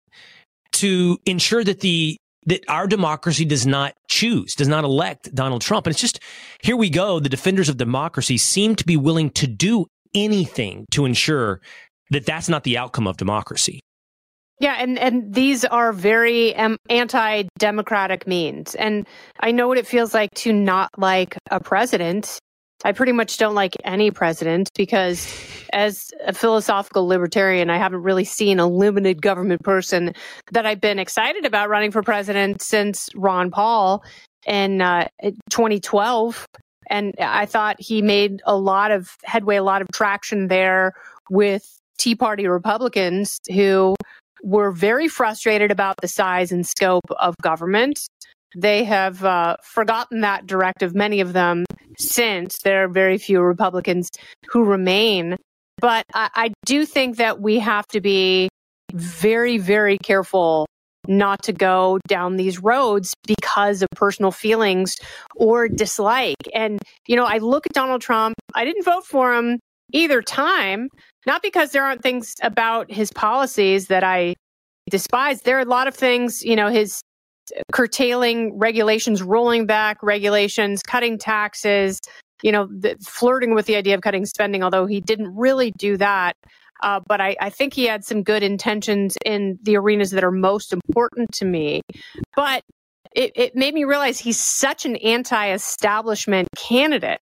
to 0.73 1.17
ensure 1.25 1.63
that 1.63 1.79
the 1.79 2.15
that 2.49 2.67
our 2.67 2.87
democracy 2.87 3.45
does 3.45 3.65
not 3.65 3.93
choose, 4.07 4.55
does 4.55 4.67
not 4.67 4.83
elect 4.83 5.33
Donald 5.33 5.61
Trump. 5.61 5.87
And 5.87 5.93
it's 5.93 6.01
just, 6.01 6.19
here 6.61 6.75
we 6.75 6.89
go. 6.89 7.19
The 7.19 7.29
defenders 7.29 7.69
of 7.69 7.77
democracy 7.77 8.37
seem 8.37 8.75
to 8.75 8.85
be 8.85 8.97
willing 8.97 9.29
to 9.31 9.47
do 9.47 9.85
anything 10.13 10.85
to 10.91 11.05
ensure 11.05 11.61
that 12.09 12.25
that's 12.25 12.49
not 12.49 12.63
the 12.63 12.77
outcome 12.77 13.07
of 13.07 13.17
democracy. 13.17 13.81
Yeah, 14.59 14.75
and, 14.77 14.99
and 14.99 15.33
these 15.33 15.63
are 15.63 15.93
very 15.93 16.53
um, 16.55 16.77
anti 16.89 17.43
democratic 17.57 18.27
means. 18.27 18.75
And 18.75 19.07
I 19.39 19.51
know 19.51 19.69
what 19.69 19.77
it 19.77 19.87
feels 19.87 20.13
like 20.13 20.31
to 20.35 20.51
not 20.51 20.89
like 20.97 21.37
a 21.49 21.61
president. 21.61 22.39
I 22.85 22.93
pretty 22.93 23.11
much 23.11 23.37
don't 23.37 23.55
like 23.55 23.75
any 23.83 24.09
president 24.09 24.71
because, 24.73 25.27
as 25.73 26.11
a 26.25 26.33
philosophical 26.33 27.05
libertarian, 27.05 27.69
I 27.69 27.77
haven't 27.77 28.03
really 28.03 28.23
seen 28.23 28.59
a 28.59 28.67
limited 28.67 29.21
government 29.21 29.63
person 29.63 30.13
that 30.53 30.65
I've 30.65 30.79
been 30.79 30.97
excited 30.97 31.45
about 31.45 31.69
running 31.69 31.91
for 31.91 32.01
president 32.01 32.61
since 32.61 33.09
Ron 33.15 33.51
Paul. 33.51 34.03
in 34.47 34.81
uh, 34.81 35.07
2012. 35.49 36.45
And 36.89 37.13
I 37.19 37.45
thought 37.45 37.75
he 37.79 38.01
made 38.01 38.41
a 38.45 38.57
lot 38.57 38.91
of 38.91 39.15
headway, 39.23 39.57
a 39.57 39.63
lot 39.63 39.81
of 39.81 39.89
traction 39.93 40.47
there 40.47 40.93
with 41.29 41.79
Tea 41.97 42.15
Party 42.15 42.47
Republicans 42.47 43.39
who 43.53 43.95
were 44.41 44.71
very 44.71 45.07
frustrated 45.07 45.69
about 45.69 45.97
the 46.01 46.07
size 46.07 46.51
and 46.51 46.65
scope 46.65 47.05
of 47.19 47.35
government. 47.41 48.07
They 48.55 48.83
have 48.85 49.23
uh, 49.23 49.57
forgotten 49.61 50.21
that 50.21 50.47
directive, 50.47 50.95
many 50.95 51.19
of 51.19 51.33
them, 51.33 51.65
since 51.99 52.59
there 52.59 52.83
are 52.83 52.87
very 52.87 53.17
few 53.17 53.41
Republicans 53.41 54.09
who 54.47 54.63
remain. 54.63 55.35
But 55.77 56.05
I, 56.13 56.29
I 56.33 56.53
do 56.65 56.85
think 56.85 57.17
that 57.17 57.41
we 57.41 57.59
have 57.59 57.87
to 57.87 58.01
be 58.01 58.49
very, 58.93 59.57
very 59.57 59.97
careful 59.97 60.65
not 61.07 61.41
to 61.43 61.53
go 61.53 61.99
down 62.07 62.35
these 62.35 62.59
roads 62.59 63.13
because 63.25 63.81
of 63.81 63.87
personal 63.95 64.31
feelings 64.31 64.95
or 65.35 65.67
dislike. 65.67 66.35
And, 66.53 66.79
you 67.07 67.15
know, 67.15 67.25
I 67.25 67.37
look 67.37 67.65
at 67.65 67.73
Donald 67.73 68.01
Trump, 68.01 68.35
I 68.53 68.65
didn't 68.65 68.83
vote 68.83 69.05
for 69.05 69.33
him 69.33 69.59
either 69.91 70.21
time, 70.21 70.89
not 71.25 71.41
because 71.41 71.71
there 71.71 71.83
aren't 71.83 72.03
things 72.03 72.35
about 72.43 72.91
his 72.91 73.11
policies 73.11 73.87
that 73.87 74.03
I 74.03 74.35
despise. 74.89 75.41
There 75.41 75.57
are 75.57 75.61
a 75.61 75.65
lot 75.65 75.87
of 75.87 75.95
things, 75.95 76.43
you 76.43 76.55
know, 76.55 76.69
his 76.69 77.01
curtailing 77.71 78.57
regulations, 78.57 79.21
rolling 79.21 79.65
back 79.65 80.01
regulations, 80.03 80.81
cutting 80.83 81.17
taxes, 81.17 81.99
you 82.41 82.51
know, 82.51 82.67
the, 82.67 82.95
flirting 83.05 83.53
with 83.53 83.65
the 83.65 83.75
idea 83.75 83.95
of 83.95 84.01
cutting 84.01 84.25
spending, 84.25 84.63
although 84.63 84.85
he 84.85 85.01
didn't 85.01 85.35
really 85.35 85.71
do 85.77 85.97
that. 85.97 86.35
Uh, 86.81 86.99
but 87.07 87.19
I, 87.19 87.35
I, 87.41 87.49
think 87.49 87.73
he 87.73 87.85
had 87.85 88.05
some 88.05 88.23
good 88.23 88.41
intentions 88.41 89.17
in 89.25 89.59
the 89.63 89.75
arenas 89.75 90.11
that 90.11 90.23
are 90.23 90.31
most 90.31 90.71
important 90.71 91.29
to 91.33 91.45
me. 91.45 91.81
But 92.37 92.63
it, 93.13 93.33
it 93.35 93.55
made 93.55 93.73
me 93.73 93.83
realize 93.83 94.17
he's 94.17 94.39
such 94.39 94.85
an 94.85 94.95
anti 94.97 95.51
establishment 95.51 96.47
candidate 96.55 97.19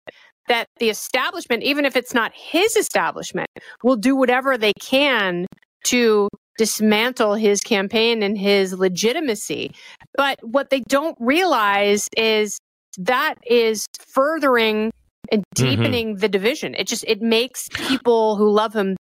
that 0.48 0.68
the 0.80 0.90
establishment, 0.90 1.64
even 1.64 1.86
if 1.86 1.96
it's 1.96 2.14
not 2.14 2.32
his 2.36 2.76
establishment, 2.76 3.50
will 3.84 3.96
do 3.96 4.16
whatever 4.16 4.58
they 4.58 4.74
can 4.80 5.48
to 5.86 6.30
dismantle 6.58 7.36
his 7.36 7.62
campaign 7.62 8.24
and 8.24 8.38
his 8.38 8.74
legitimacy. 8.74 9.72
But 10.16 10.40
what 10.42 10.70
they 10.70 10.82
don't 10.82 11.18
realize 11.20 12.08
is 12.18 12.60
that 12.98 13.36
is 13.46 13.86
furthering 14.00 14.92
and 15.32 15.44
mm-hmm. 15.56 15.70
deepening 15.70 16.08
mm-hmm. 16.10 16.20
the 16.20 16.30
division. 16.30 16.76
It 16.76 16.88
just 16.88 17.04
it 17.08 17.22
makes 17.22 17.70
people 17.70 18.36
who 18.36 18.50
love 18.50 18.76
him 18.76 18.96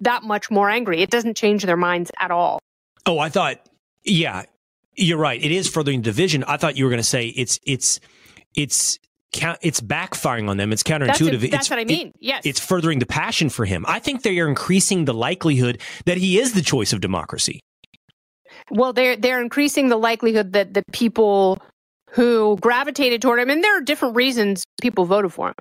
that 0.00 0.22
much 0.22 0.50
more 0.50 0.70
angry. 0.70 1.02
It 1.02 1.10
doesn't 1.10 1.36
change 1.36 1.64
their 1.64 1.76
minds 1.76 2.10
at 2.20 2.30
all. 2.30 2.58
Oh, 3.06 3.18
I 3.18 3.28
thought 3.28 3.58
yeah, 4.04 4.44
you're 4.94 5.18
right. 5.18 5.42
It 5.42 5.50
is 5.50 5.68
furthering 5.68 6.02
division. 6.02 6.44
I 6.44 6.56
thought 6.56 6.76
you 6.76 6.84
were 6.84 6.90
going 6.90 7.02
to 7.02 7.08
say 7.08 7.26
it's 7.26 7.58
it's 7.66 8.00
it's 8.54 8.98
it's 9.32 9.80
backfiring 9.80 10.48
on 10.48 10.56
them. 10.56 10.72
It's 10.72 10.82
counterintuitive. 10.82 11.40
That's, 11.40 11.50
that's 11.52 11.70
what 11.70 11.78
I 11.78 11.84
mean. 11.84 12.08
It, 12.08 12.16
yes. 12.20 12.42
It's 12.44 12.60
furthering 12.60 12.98
the 12.98 13.06
passion 13.06 13.48
for 13.48 13.64
him. 13.64 13.84
I 13.88 13.98
think 13.98 14.22
they 14.22 14.38
are 14.38 14.48
increasing 14.48 15.04
the 15.04 15.14
likelihood 15.14 15.80
that 16.04 16.18
he 16.18 16.38
is 16.38 16.52
the 16.52 16.62
choice 16.62 16.92
of 16.92 17.00
democracy. 17.00 17.60
Well, 18.70 18.92
they're 18.92 19.16
they're 19.16 19.40
increasing 19.40 19.88
the 19.88 19.96
likelihood 19.96 20.52
that 20.52 20.74
the 20.74 20.82
people 20.92 21.60
who 22.10 22.58
gravitated 22.60 23.22
toward 23.22 23.40
him, 23.40 23.50
and 23.50 23.64
there 23.64 23.76
are 23.76 23.80
different 23.80 24.16
reasons 24.16 24.64
people 24.80 25.06
voted 25.06 25.32
for 25.32 25.48
him. 25.48 25.54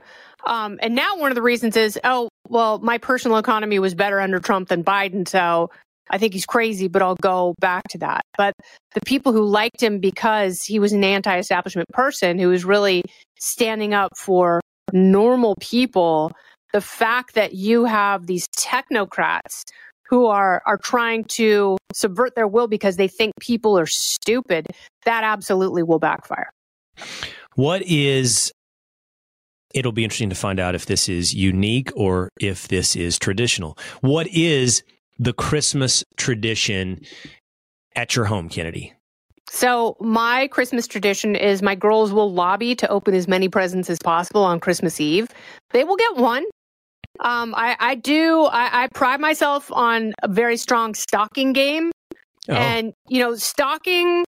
Um, 0.46 0.80
and 0.82 0.96
now 0.96 1.18
one 1.18 1.32
of 1.32 1.36
the 1.36 1.42
reasons 1.42 1.78
is, 1.78 2.00
oh, 2.04 2.28
well, 2.50 2.80
my 2.80 2.98
personal 2.98 3.38
economy 3.38 3.80
was 3.80 3.96
better 3.96 4.20
under 4.20 4.40
Trump 4.40 4.68
than 4.68 4.84
Biden, 4.84 5.28
so 5.28 5.70
I 6.12 6.18
think 6.18 6.34
he's 6.34 6.46
crazy, 6.46 6.88
but 6.88 7.02
I'll 7.02 7.16
go 7.16 7.56
back 7.60 7.88
to 7.90 7.98
that. 8.00 8.22
But 8.38 8.54
the 8.94 9.02
people 9.02 9.32
who 9.32 9.46
liked 9.46 9.82
him 9.82 10.00
because 10.00 10.64
he 10.64 10.78
was 10.78 10.92
an 10.92 11.04
anti 11.04 11.38
establishment 11.38 11.90
person 11.90 12.38
who 12.38 12.50
was 12.50 12.66
really 12.66 13.04
standing 13.40 13.94
up 13.94 14.18
for 14.18 14.60
normal 14.92 15.56
people, 15.60 16.32
the 16.74 16.82
fact 16.82 17.36
that 17.36 17.54
you 17.54 17.86
have 17.86 18.28
these 18.28 18.48
technocrats 18.50 19.64
who 20.10 20.26
are, 20.26 20.62
are 20.66 20.78
trying 20.78 21.24
to 21.24 21.78
subvert 21.94 22.36
their 22.36 22.48
will 22.48 22.68
because 22.68 22.98
they 22.98 23.08
think 23.08 23.34
people 23.40 23.80
are 23.80 23.86
stupid, 23.86 24.68
that 25.06 25.24
absolutely 25.24 25.84
will 25.84 26.00
backfire. 26.00 26.50
What 27.56 27.82
is 27.84 28.52
it'll 29.74 29.94
be 29.94 30.04
interesting 30.04 30.30
to 30.30 30.36
find 30.36 30.60
out 30.60 30.76
if 30.76 30.86
this 30.86 31.08
is 31.08 31.34
unique 31.34 31.92
or 31.96 32.30
if 32.42 32.68
this 32.68 32.96
is 32.96 33.18
traditional. 33.18 33.78
What 34.02 34.28
is 34.28 34.84
the 35.22 35.34
Christmas 35.34 36.04
tradition 36.18 37.00
at 37.96 38.16
your 38.16 38.26
home, 38.26 38.50
Kennedy? 38.50 38.94
So, 39.50 39.96
my 40.00 40.48
Christmas 40.48 40.88
tradition 40.88 41.36
is 41.36 41.62
my 41.62 41.76
girls 41.76 42.12
will 42.12 42.34
lobby 42.34 42.74
to 42.76 42.88
open 42.90 43.14
as 43.14 43.28
many 43.28 43.48
presents 43.48 43.90
as 43.90 44.00
possible 44.00 44.44
on 44.44 44.60
Christmas 44.60 45.00
Eve. 45.00 45.28
They 45.72 45.84
will 45.84 45.98
get 45.98 46.16
one. 46.16 46.46
Um, 47.20 47.54
I, 47.56 47.76
I, 47.80 47.96
do, 47.96 48.46
I, 48.46 48.84
I, 48.84 48.88
pride 48.96 49.20
myself 49.20 49.70
on 49.72 50.14
a 50.24 50.28
very 50.28 50.58
strong 50.58 50.96
stocking 50.96 51.54
game. 51.54 51.92
Oh. 52.50 52.54
And, 52.54 52.94
you 53.10 53.20
know, 53.20 53.36
stocking 53.36 54.24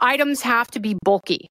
items 0.00 0.40
have 0.40 0.68
to 0.72 0.80
be 0.80 0.96
bulky. 1.04 1.46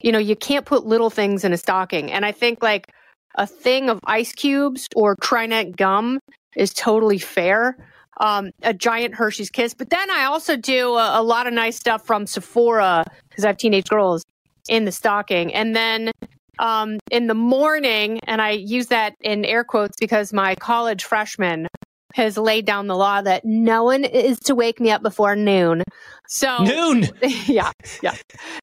You 0.00 0.12
know, 0.12 0.18
you 0.18 0.36
can't 0.36 0.64
put 0.64 0.86
little 0.86 1.10
things 1.10 1.44
in 1.44 1.52
a 1.52 1.58
stocking. 1.58 2.12
And 2.12 2.24
I 2.24 2.32
think 2.32 2.62
like 2.62 2.92
a 3.34 3.46
thing 3.46 3.90
of 3.90 3.98
ice 4.06 4.32
cubes 4.32 4.86
or 4.94 5.16
Trident 5.20 5.76
gum 5.76 6.20
is 6.56 6.72
totally 6.72 7.18
fair 7.18 7.76
um, 8.20 8.50
a 8.62 8.72
giant 8.72 9.14
Hershey's 9.14 9.50
Kiss. 9.50 9.74
But 9.74 9.90
then 9.90 10.10
I 10.10 10.24
also 10.24 10.56
do 10.56 10.94
a, 10.94 11.20
a 11.20 11.22
lot 11.22 11.46
of 11.46 11.52
nice 11.52 11.76
stuff 11.76 12.06
from 12.06 12.26
Sephora 12.26 13.04
because 13.28 13.44
I 13.44 13.48
have 13.48 13.56
teenage 13.56 13.88
girls 13.88 14.24
in 14.68 14.84
the 14.84 14.92
stocking. 14.92 15.52
And 15.54 15.74
then 15.74 16.10
um, 16.58 16.98
in 17.10 17.26
the 17.26 17.34
morning, 17.34 18.20
and 18.26 18.40
I 18.40 18.50
use 18.50 18.86
that 18.88 19.14
in 19.20 19.44
air 19.44 19.64
quotes 19.64 19.96
because 20.00 20.32
my 20.32 20.54
college 20.54 21.04
freshman 21.04 21.68
has 22.14 22.38
laid 22.38 22.64
down 22.64 22.86
the 22.86 22.96
law 22.96 23.20
that 23.20 23.44
no 23.44 23.84
one 23.84 24.02
is 24.02 24.38
to 24.40 24.54
wake 24.54 24.80
me 24.80 24.90
up 24.90 25.02
before 25.02 25.36
noon. 25.36 25.82
So 26.28 26.64
noon. 26.64 27.10
yeah, 27.46 27.72
yeah. 28.02 28.14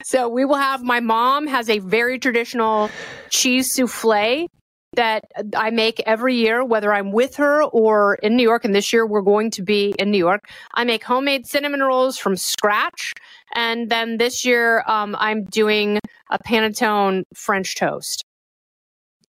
So 0.04 0.28
we 0.28 0.44
will 0.44 0.56
have 0.56 0.82
my 0.82 1.00
mom 1.00 1.46
has 1.46 1.70
a 1.70 1.78
very 1.78 2.18
traditional 2.18 2.90
cheese 3.30 3.72
souffle 3.72 4.48
that 4.96 5.26
I 5.56 5.70
make 5.70 6.02
every 6.06 6.36
year, 6.36 6.64
whether 6.64 6.94
I'm 6.94 7.12
with 7.12 7.36
her 7.38 7.64
or 7.64 8.16
in 8.16 8.36
New 8.36 8.44
York. 8.44 8.66
And 8.66 8.74
this 8.76 8.94
year 8.94 9.06
we're 9.06 9.22
going 9.22 9.52
to 9.52 9.62
be 9.62 9.94
in 10.00 10.12
New 10.12 10.18
York. 10.18 10.50
I 10.74 10.84
make 10.84 11.04
homemade 11.04 11.46
cinnamon 11.48 11.82
rolls 11.82 12.18
from 12.18 12.36
scratch. 12.36 13.14
And 13.56 13.90
then 13.90 14.18
this 14.18 14.46
year 14.46 14.84
um, 14.88 15.16
I'm 15.20 15.44
doing 15.46 16.00
a 16.30 16.40
panettone 16.40 17.24
French 17.34 17.76
toast. 17.76 18.24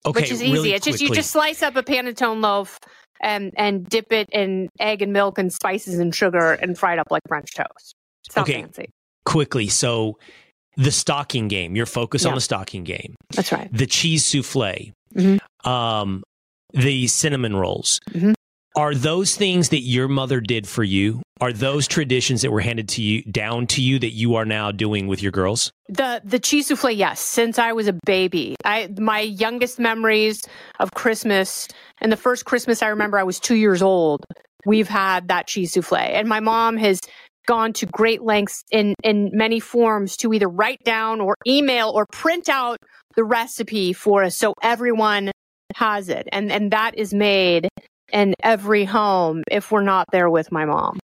Okay, 0.06 0.22
which 0.22 0.32
is 0.32 0.42
easy. 0.42 0.54
Really 0.54 0.74
it's 0.74 0.86
just 0.86 1.00
you 1.00 1.14
just 1.14 1.30
slice 1.30 1.62
up 1.62 1.76
a 1.76 1.84
panettone 1.84 2.42
loaf 2.42 2.80
and 3.22 3.54
and 3.56 3.88
dip 3.88 4.12
it 4.12 4.28
in 4.32 4.70
egg 4.80 5.04
and 5.04 5.14
milk 5.14 5.38
and 5.38 5.54
spices 5.54 6.00
and 6.00 6.14
sugar 6.14 6.54
and 6.54 6.76
fry 6.76 6.94
it 6.94 7.00
up 7.00 7.08
like 7.12 7.22
French 7.28 7.54
toast. 7.54 7.94
Okay. 8.36 8.62
fancy. 8.62 8.90
Quickly, 9.26 9.68
so 9.68 10.18
the 10.78 10.92
stocking 10.92 11.48
game, 11.48 11.76
your 11.76 11.86
focus 11.86 12.24
yeah. 12.24 12.30
on 12.30 12.36
the 12.36 12.42
stocking 12.42 12.84
game. 12.84 13.16
That's 13.36 13.52
right. 13.52 13.70
The 13.72 13.86
cheese 13.86 14.26
souffle 14.26 14.94
mm-hmm. 15.16 15.70
um, 15.70 16.24
the 16.74 17.08
cinnamon 17.08 17.56
rolls. 17.56 18.00
Mm-hmm. 18.12 18.34
Are 18.76 18.96
those 18.96 19.36
things 19.36 19.70
that 19.70 19.82
your 19.82 20.08
mother 20.08 20.40
did 20.40 20.66
for 20.66 20.84
you? 20.84 21.22
Are 21.42 21.52
those 21.52 21.88
traditions 21.88 22.42
that 22.44 22.52
were 22.52 22.62
handed 22.62 22.88
to 22.90 23.02
you 23.02 23.24
down 23.24 23.68
to 23.68 23.82
you 23.82 24.00
that 24.00 24.12
you 24.12 24.36
are 24.36 24.46
now 24.46 24.72
doing 24.72 25.08
with 25.08 25.22
your 25.22 25.32
girls? 25.32 25.72
The 25.90 26.22
the 26.24 26.40
cheese 26.40 26.68
souffle, 26.68 26.92
yes. 26.92 27.20
Since 27.20 27.60
I 27.60 27.74
was 27.74 27.88
a 27.88 27.98
baby, 28.06 28.56
I 28.64 28.90
my 28.98 29.20
youngest 29.20 29.78
memories 29.78 30.48
of 30.80 30.94
Christmas 30.94 31.68
and 32.00 32.12
the 32.12 32.18
first 32.18 32.46
Christmas 32.46 32.82
I 32.82 32.88
remember, 32.88 33.18
I 33.18 33.24
was 33.24 33.40
two 33.40 33.56
years 33.56 33.82
old. 33.82 34.24
We've 34.66 34.88
had 34.88 35.28
that 35.28 35.48
cheese 35.48 35.74
souffle, 35.74 35.98
and 35.98 36.30
my 36.30 36.40
mom 36.40 36.78
has 36.78 37.02
gone 37.48 37.74
to 37.74 37.86
great 37.86 38.22
lengths 38.22 38.64
in 38.72 38.96
in 39.04 39.32
many 39.34 39.60
forms 39.60 40.18
to 40.18 40.34
either 40.34 40.48
write 40.48 40.84
down 40.84 41.22
or 41.22 41.36
email 41.48 41.90
or 41.90 42.06
print 42.12 42.50
out 42.50 42.78
the 43.16 43.24
recipe 43.24 43.94
for 43.94 44.24
us 44.24 44.38
so 44.38 44.54
everyone 44.62 45.32
has 45.76 46.10
it. 46.10 46.28
And, 46.32 46.52
and 46.52 46.72
that 46.72 46.98
is 46.98 47.14
made 47.14 47.70
in 48.12 48.34
every 48.44 48.86
home 48.86 49.44
if 49.50 49.72
we're 49.72 49.84
not 49.84 50.08
there 50.12 50.30
with 50.30 50.52
my 50.52 50.66
mom. 50.66 51.00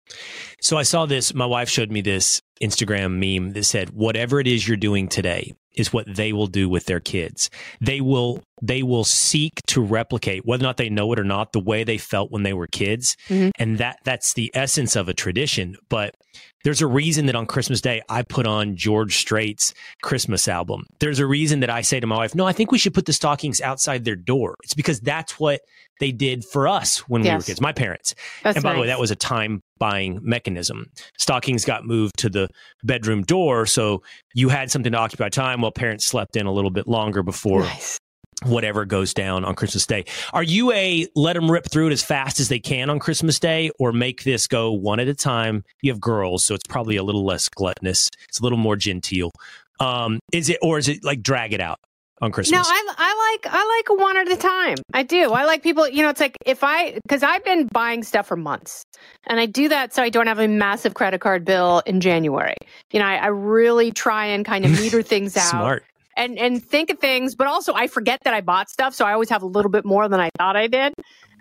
So 0.61 0.77
I 0.77 0.83
saw 0.83 1.05
this, 1.05 1.33
my 1.33 1.45
wife 1.45 1.69
showed 1.69 1.91
me 1.91 2.01
this 2.01 2.39
Instagram 2.61 3.19
meme 3.19 3.51
that 3.53 3.63
said, 3.63 3.89
whatever 3.89 4.39
it 4.39 4.47
is 4.47 4.67
you're 4.67 4.77
doing 4.77 5.07
today 5.07 5.53
is 5.75 5.93
what 5.93 6.15
they 6.15 6.33
will 6.33 6.47
do 6.47 6.69
with 6.69 6.85
their 6.85 6.99
kids. 6.99 7.49
They 7.81 8.01
will 8.01 8.43
they 8.61 8.83
will 8.83 9.03
seek 9.03 9.61
to 9.67 9.81
replicate 9.81 10.45
whether 10.45 10.63
or 10.63 10.67
not 10.67 10.77
they 10.77 10.89
know 10.89 11.11
it 11.11 11.19
or 11.19 11.23
not 11.23 11.51
the 11.51 11.59
way 11.59 11.83
they 11.83 11.97
felt 11.97 12.31
when 12.31 12.43
they 12.43 12.53
were 12.53 12.67
kids 12.67 13.17
mm-hmm. 13.27 13.49
and 13.59 13.77
that 13.77 13.97
that's 14.05 14.33
the 14.35 14.49
essence 14.53 14.95
of 14.95 15.09
a 15.09 15.13
tradition 15.13 15.75
but 15.89 16.15
there's 16.63 16.81
a 16.81 16.87
reason 16.87 17.25
that 17.25 17.35
on 17.35 17.45
Christmas 17.45 17.81
Day 17.81 18.01
I 18.07 18.21
put 18.21 18.47
on 18.47 18.77
George 18.77 19.17
Strait's 19.17 19.73
Christmas 20.01 20.47
album. 20.47 20.85
There's 20.99 21.19
a 21.19 21.25
reason 21.25 21.59
that 21.59 21.69
I 21.69 21.81
say 21.81 21.99
to 21.99 22.07
my 22.07 22.15
wife, 22.15 22.35
"No, 22.35 22.47
I 22.47 22.53
think 22.53 22.71
we 22.71 22.77
should 22.77 22.93
put 22.93 23.05
the 23.05 23.11
stockings 23.11 23.59
outside 23.59 24.05
their 24.05 24.15
door." 24.15 24.55
It's 24.63 24.73
because 24.73 25.01
that's 25.01 25.37
what 25.39 25.59
they 25.99 26.11
did 26.11 26.43
for 26.45 26.67
us 26.67 26.99
when 27.09 27.23
yes. 27.23 27.31
we 27.31 27.37
were 27.37 27.43
kids, 27.43 27.61
my 27.61 27.71
parents. 27.71 28.15
That's 28.43 28.57
and 28.57 28.63
by 28.63 28.69
nice. 28.69 28.77
the 28.77 28.81
way, 28.81 28.87
that 28.87 28.99
was 28.99 29.11
a 29.11 29.15
time 29.15 29.61
buying 29.77 30.19
mechanism. 30.21 30.87
Stockings 31.17 31.65
got 31.65 31.85
moved 31.85 32.17
to 32.19 32.29
the 32.29 32.47
bedroom 32.83 33.23
door, 33.23 33.65
so 33.65 34.01
you 34.33 34.49
had 34.49 34.71
something 34.71 34.91
to 34.91 34.97
occupy 34.97 35.29
time 35.29 35.61
while 35.61 35.71
parents 35.71 36.05
slept 36.05 36.35
in 36.35 36.45
a 36.45 36.51
little 36.51 36.71
bit 36.71 36.87
longer 36.87 37.23
before 37.23 37.61
nice 37.61 37.99
whatever 38.45 38.85
goes 38.85 39.13
down 39.13 39.45
on 39.45 39.55
Christmas 39.55 39.85
Day. 39.85 40.05
Are 40.33 40.43
you 40.43 40.71
a 40.73 41.07
let 41.15 41.33
them 41.33 41.49
rip 41.49 41.69
through 41.69 41.87
it 41.87 41.93
as 41.93 42.03
fast 42.03 42.39
as 42.39 42.49
they 42.49 42.59
can 42.59 42.89
on 42.89 42.99
Christmas 42.99 43.39
Day 43.39 43.71
or 43.79 43.91
make 43.91 44.23
this 44.23 44.47
go 44.47 44.71
one 44.71 44.99
at 44.99 45.07
a 45.07 45.13
time? 45.13 45.63
You 45.81 45.91
have 45.91 46.01
girls, 46.01 46.43
so 46.43 46.55
it's 46.55 46.67
probably 46.67 46.95
a 46.95 47.03
little 47.03 47.25
less 47.25 47.49
gluttonous. 47.49 48.09
It's 48.27 48.39
a 48.39 48.43
little 48.43 48.57
more 48.57 48.75
genteel. 48.75 49.31
Um, 49.79 50.19
is 50.31 50.49
it, 50.49 50.57
or 50.61 50.77
is 50.77 50.87
it 50.87 51.03
like 51.03 51.21
drag 51.21 51.53
it 51.53 51.61
out? 51.61 51.79
On 52.23 52.31
Christmas. 52.31 52.57
No, 52.57 52.63
I, 52.65 52.93
I 52.97 53.37
like 53.43 53.53
I 53.53 53.83
like 53.89 53.99
one 53.99 54.15
at 54.15 54.31
a 54.31 54.37
time. 54.37 54.77
I 54.93 55.03
do. 55.03 55.33
I 55.33 55.43
like 55.43 55.61
people. 55.61 55.89
You 55.89 56.03
know, 56.03 56.09
it's 56.09 56.21
like 56.21 56.37
if 56.45 56.63
I 56.63 56.93
because 56.93 57.21
I've 57.21 57.43
been 57.43 57.67
buying 57.67 58.01
stuff 58.01 58.27
for 58.27 58.37
months, 58.37 58.85
and 59.27 59.41
I 59.41 59.45
do 59.45 59.67
that 59.67 59.93
so 59.93 60.01
I 60.01 60.07
don't 60.07 60.27
have 60.27 60.39
a 60.39 60.47
massive 60.47 60.93
credit 60.93 61.19
card 61.19 61.43
bill 61.43 61.83
in 61.85 61.99
January. 61.99 62.55
You 62.91 63.01
know, 63.01 63.05
I, 63.07 63.15
I 63.15 63.27
really 63.27 63.91
try 63.91 64.27
and 64.27 64.45
kind 64.45 64.63
of 64.63 64.71
meter 64.79 65.01
things 65.01 65.35
out. 65.35 65.49
Smart 65.49 65.83
and 66.15 66.39
and 66.39 66.63
think 66.63 66.89
of 66.91 66.99
things, 66.99 67.35
but 67.35 67.47
also 67.47 67.73
I 67.73 67.87
forget 67.87 68.21
that 68.23 68.33
I 68.33 68.39
bought 68.39 68.69
stuff, 68.69 68.93
so 68.93 69.03
I 69.03 69.11
always 69.11 69.29
have 69.29 69.43
a 69.43 69.47
little 69.47 69.71
bit 69.71 69.83
more 69.83 70.07
than 70.07 70.21
I 70.21 70.29
thought 70.37 70.55
I 70.55 70.67
did. 70.67 70.93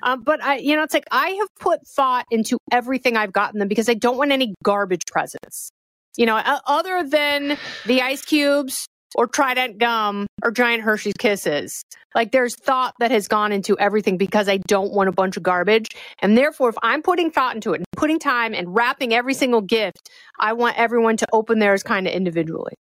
Um, 0.03 0.25
but 0.25 0.43
I, 0.43 0.57
you 0.57 0.75
know, 0.75 0.83
it's 0.83 0.95
like 0.95 1.07
I 1.13 1.29
have 1.29 1.49
put 1.61 1.87
thought 1.87 2.27
into 2.33 2.59
everything 2.73 3.17
I've 3.17 3.33
gotten 3.33 3.61
them 3.61 3.69
because 3.69 3.89
I 3.89 3.95
don't 3.95 4.17
want 4.17 4.33
any 4.33 4.53
garbage 4.65 5.03
presents. 5.07 5.71
You 6.17 6.27
know, 6.27 6.43
other 6.67 7.09
than 7.09 7.57
the 7.87 8.03
ice 8.03 8.23
cubes 8.23 8.89
or 9.15 9.27
Trident 9.27 9.79
gum 9.79 10.27
or 10.43 10.51
giant 10.51 10.83
Hershey's 10.83 11.15
Kisses. 11.19 11.85
Like 12.15 12.33
there's 12.33 12.55
thought 12.55 12.95
that 13.01 13.11
has 13.11 13.29
gone 13.29 13.53
into 13.53 13.79
everything 13.79 14.17
because 14.17 14.49
I 14.49 14.59
don't 14.69 14.93
want 14.93 15.09
a 15.09 15.13
bunch 15.13 15.37
of 15.37 15.43
garbage. 15.43 15.89
And 16.21 16.37
therefore, 16.37 16.69
if 16.69 16.77
I'm 16.83 17.03
putting 17.03 17.31
thought 17.31 17.55
into 17.55 17.73
it 17.73 17.77
and 17.79 17.87
putting 17.97 18.19
time 18.19 18.55
and 18.55 18.75
wrapping 18.75 19.15
every 19.15 19.35
single 19.35 19.61
gift, 19.61 20.11
I 20.39 20.53
want 20.53 20.79
everyone 20.79 21.17
to 21.19 21.27
open 21.33 21.59
theirs 21.59 21.83
kind 21.83 22.07
of 22.07 22.13
individually. 22.13 22.75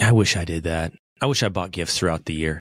I 0.00 0.12
wish 0.12 0.36
I 0.36 0.44
did 0.44 0.64
that. 0.64 0.92
I 1.20 1.26
wish 1.26 1.42
I 1.42 1.48
bought 1.48 1.70
gifts 1.70 1.98
throughout 1.98 2.26
the 2.26 2.34
year. 2.34 2.60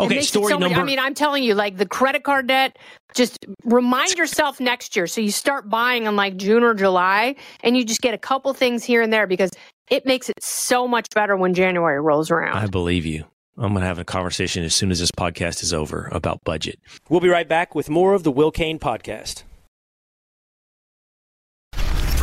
Okay, 0.00 0.20
story 0.22 0.48
so 0.48 0.58
number. 0.58 0.80
I 0.80 0.84
mean, 0.84 0.98
I'm 0.98 1.14
telling 1.14 1.44
you, 1.44 1.54
like 1.54 1.76
the 1.76 1.86
credit 1.86 2.24
card 2.24 2.48
debt. 2.48 2.78
Just 3.14 3.46
remind 3.64 4.14
yourself 4.14 4.58
next 4.58 4.96
year, 4.96 5.06
so 5.06 5.20
you 5.20 5.30
start 5.30 5.70
buying 5.70 6.06
in 6.06 6.16
like 6.16 6.36
June 6.36 6.64
or 6.64 6.74
July, 6.74 7.36
and 7.62 7.76
you 7.76 7.84
just 7.84 8.00
get 8.00 8.12
a 8.12 8.18
couple 8.18 8.52
things 8.54 8.82
here 8.82 9.02
and 9.02 9.12
there 9.12 9.28
because 9.28 9.52
it 9.88 10.04
makes 10.04 10.28
it 10.28 10.42
so 10.42 10.88
much 10.88 11.06
better 11.14 11.36
when 11.36 11.54
January 11.54 12.00
rolls 12.00 12.30
around. 12.30 12.56
I 12.56 12.66
believe 12.66 13.06
you. 13.06 13.24
I'm 13.56 13.70
going 13.70 13.82
to 13.82 13.86
have 13.86 14.00
a 14.00 14.04
conversation 14.04 14.64
as 14.64 14.74
soon 14.74 14.90
as 14.90 14.98
this 14.98 15.12
podcast 15.12 15.62
is 15.62 15.72
over 15.72 16.08
about 16.10 16.42
budget. 16.42 16.80
We'll 17.08 17.20
be 17.20 17.28
right 17.28 17.48
back 17.48 17.76
with 17.76 17.88
more 17.88 18.14
of 18.14 18.24
the 18.24 18.32
Will 18.32 18.50
Cain 18.50 18.80
podcast. 18.80 19.44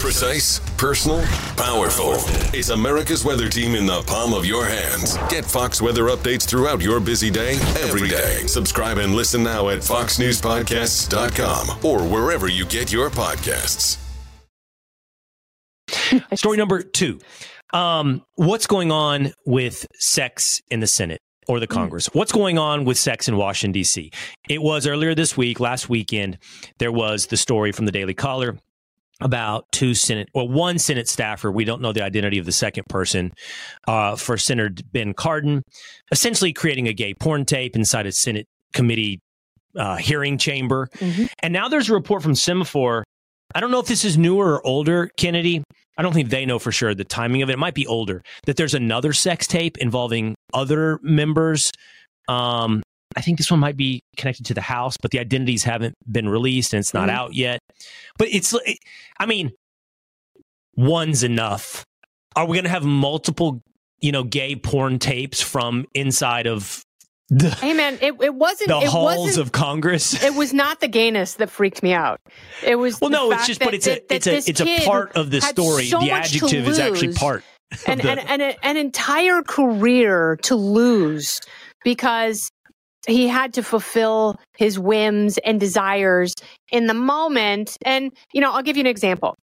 Precise, 0.01 0.59
personal, 0.77 1.21
powerful. 1.55 2.13
It's 2.57 2.69
America's 2.69 3.23
weather 3.23 3.47
team 3.47 3.75
in 3.75 3.85
the 3.85 4.01
palm 4.01 4.33
of 4.33 4.47
your 4.47 4.65
hands. 4.65 5.15
Get 5.29 5.45
Fox 5.45 5.79
weather 5.79 6.05
updates 6.05 6.43
throughout 6.43 6.81
your 6.81 6.99
busy 6.99 7.29
day, 7.29 7.53
every 7.77 8.09
day. 8.09 8.47
Subscribe 8.47 8.97
and 8.97 9.13
listen 9.13 9.43
now 9.43 9.69
at 9.69 9.81
foxnewspodcasts.com 9.81 11.85
or 11.85 12.03
wherever 12.03 12.47
you 12.47 12.65
get 12.65 12.91
your 12.91 13.11
podcasts. 13.11 13.99
Story 16.35 16.57
number 16.57 16.81
two. 16.81 17.19
Um, 17.71 18.25
what's 18.33 18.65
going 18.65 18.91
on 18.91 19.33
with 19.45 19.85
sex 19.99 20.63
in 20.71 20.79
the 20.79 20.87
Senate? 20.87 21.19
or 21.47 21.59
the 21.59 21.67
Congress. 21.67 22.05
What's 22.13 22.31
going 22.31 22.59
on 22.59 22.85
with 22.85 22.99
sex 22.99 23.27
in 23.27 23.35
Washington, 23.35 23.71
D.C.? 23.73 24.11
It 24.47 24.61
was 24.61 24.85
earlier 24.85 25.15
this 25.15 25.35
week, 25.35 25.59
last 25.59 25.89
weekend, 25.89 26.37
there 26.77 26.91
was 26.91 27.25
the 27.27 27.35
story 27.35 27.71
from 27.71 27.85
the 27.85 27.91
Daily 27.91 28.13
Caller 28.13 28.59
about 29.21 29.71
two 29.71 29.93
Senate, 29.93 30.29
well, 30.33 30.47
one 30.47 30.79
Senate 30.79 31.07
staffer. 31.07 31.51
We 31.51 31.65
don't 31.65 31.81
know 31.81 31.93
the 31.93 32.03
identity 32.03 32.37
of 32.37 32.45
the 32.45 32.51
second 32.51 32.85
person 32.89 33.31
uh, 33.87 34.15
for 34.15 34.37
Senator 34.37 34.83
Ben 34.91 35.13
Cardin, 35.13 35.61
essentially 36.11 36.53
creating 36.53 36.87
a 36.87 36.93
gay 36.93 37.13
porn 37.13 37.45
tape 37.45 37.75
inside 37.75 38.05
a 38.05 38.11
Senate 38.11 38.47
committee 38.73 39.19
uh, 39.75 39.97
hearing 39.97 40.37
chamber. 40.37 40.89
Mm-hmm. 40.95 41.25
And 41.39 41.53
now 41.53 41.67
there's 41.67 41.89
a 41.89 41.93
report 41.93 42.23
from 42.23 42.33
Semafor. 42.33 43.03
I 43.53 43.59
don't 43.59 43.71
know 43.71 43.79
if 43.79 43.87
this 43.87 44.05
is 44.05 44.17
newer 44.17 44.55
or 44.55 44.65
older, 44.65 45.09
Kennedy. 45.17 45.63
I 45.97 46.03
don't 46.03 46.13
think 46.13 46.29
they 46.29 46.45
know 46.45 46.57
for 46.57 46.71
sure 46.71 46.95
the 46.95 47.03
timing 47.03 47.41
of 47.41 47.49
it. 47.49 47.53
It 47.53 47.59
might 47.59 47.73
be 47.73 47.85
older. 47.85 48.23
That 48.45 48.55
there's 48.55 48.73
another 48.73 49.13
sex 49.13 49.45
tape 49.45 49.77
involving 49.77 50.35
other 50.53 50.99
members 51.03 51.71
um, 52.27 52.81
I 53.15 53.21
think 53.21 53.37
this 53.37 53.51
one 53.51 53.59
might 53.59 53.77
be 53.77 54.01
connected 54.17 54.45
to 54.47 54.53
the 54.53 54.61
house, 54.61 54.97
but 54.97 55.11
the 55.11 55.19
identities 55.19 55.63
haven't 55.63 55.95
been 56.09 56.29
released 56.29 56.73
and 56.73 56.79
it's 56.79 56.93
not 56.93 57.09
mm-hmm. 57.09 57.17
out 57.17 57.33
yet. 57.33 57.59
But 58.17 58.29
it's, 58.31 58.55
I 59.19 59.25
mean, 59.25 59.51
one's 60.75 61.23
enough. 61.23 61.83
Are 62.35 62.45
we 62.45 62.55
going 62.55 62.65
to 62.65 62.69
have 62.69 62.85
multiple, 62.85 63.61
you 63.99 64.11
know, 64.11 64.23
gay 64.23 64.55
porn 64.55 64.99
tapes 64.99 65.41
from 65.41 65.85
inside 65.93 66.47
of 66.47 66.83
the, 67.33 67.49
hey 67.49 67.73
man, 67.73 67.97
it, 68.01 68.13
it 68.21 68.35
wasn't 68.35 68.67
the 68.67 68.79
it 68.79 68.87
halls 68.89 69.17
wasn't, 69.17 69.45
of 69.45 69.51
Congress. 69.53 70.21
It 70.21 70.35
was 70.35 70.53
not 70.53 70.81
the 70.81 70.89
gayness 70.89 71.35
that 71.35 71.49
freaked 71.49 71.81
me 71.81 71.93
out. 71.93 72.19
It 72.61 72.75
was 72.75 72.99
well, 72.99 73.09
no, 73.09 73.31
it's 73.31 73.47
just, 73.47 73.61
that, 73.61 73.65
but 73.65 73.73
it's 73.73 73.85
that, 73.85 73.99
a 74.09 74.15
it's 74.15 74.27
a 74.27 74.35
it's 74.49 74.59
a 74.59 74.85
part 74.85 75.15
of 75.15 75.31
the 75.31 75.39
story. 75.39 75.85
So 75.85 75.99
the 75.99 76.11
adjective 76.11 76.67
is 76.67 76.77
actually 76.77 77.13
part, 77.13 77.45
and 77.87 78.01
the, 78.01 78.09
and, 78.09 78.19
and 78.19 78.41
a, 78.41 78.65
an 78.65 78.75
entire 78.75 79.43
career 79.43 80.39
to 80.43 80.55
lose 80.55 81.39
because 81.85 82.49
he 83.07 83.27
had 83.27 83.53
to 83.53 83.63
fulfill 83.63 84.39
his 84.57 84.77
whims 84.77 85.37
and 85.39 85.59
desires 85.59 86.33
in 86.71 86.87
the 86.87 86.93
moment. 86.93 87.77
And, 87.83 88.11
you 88.33 88.41
know, 88.41 88.51
I'll 88.51 88.63
give 88.63 88.77
you 88.77 88.81
an 88.81 88.87
example. 88.87 89.35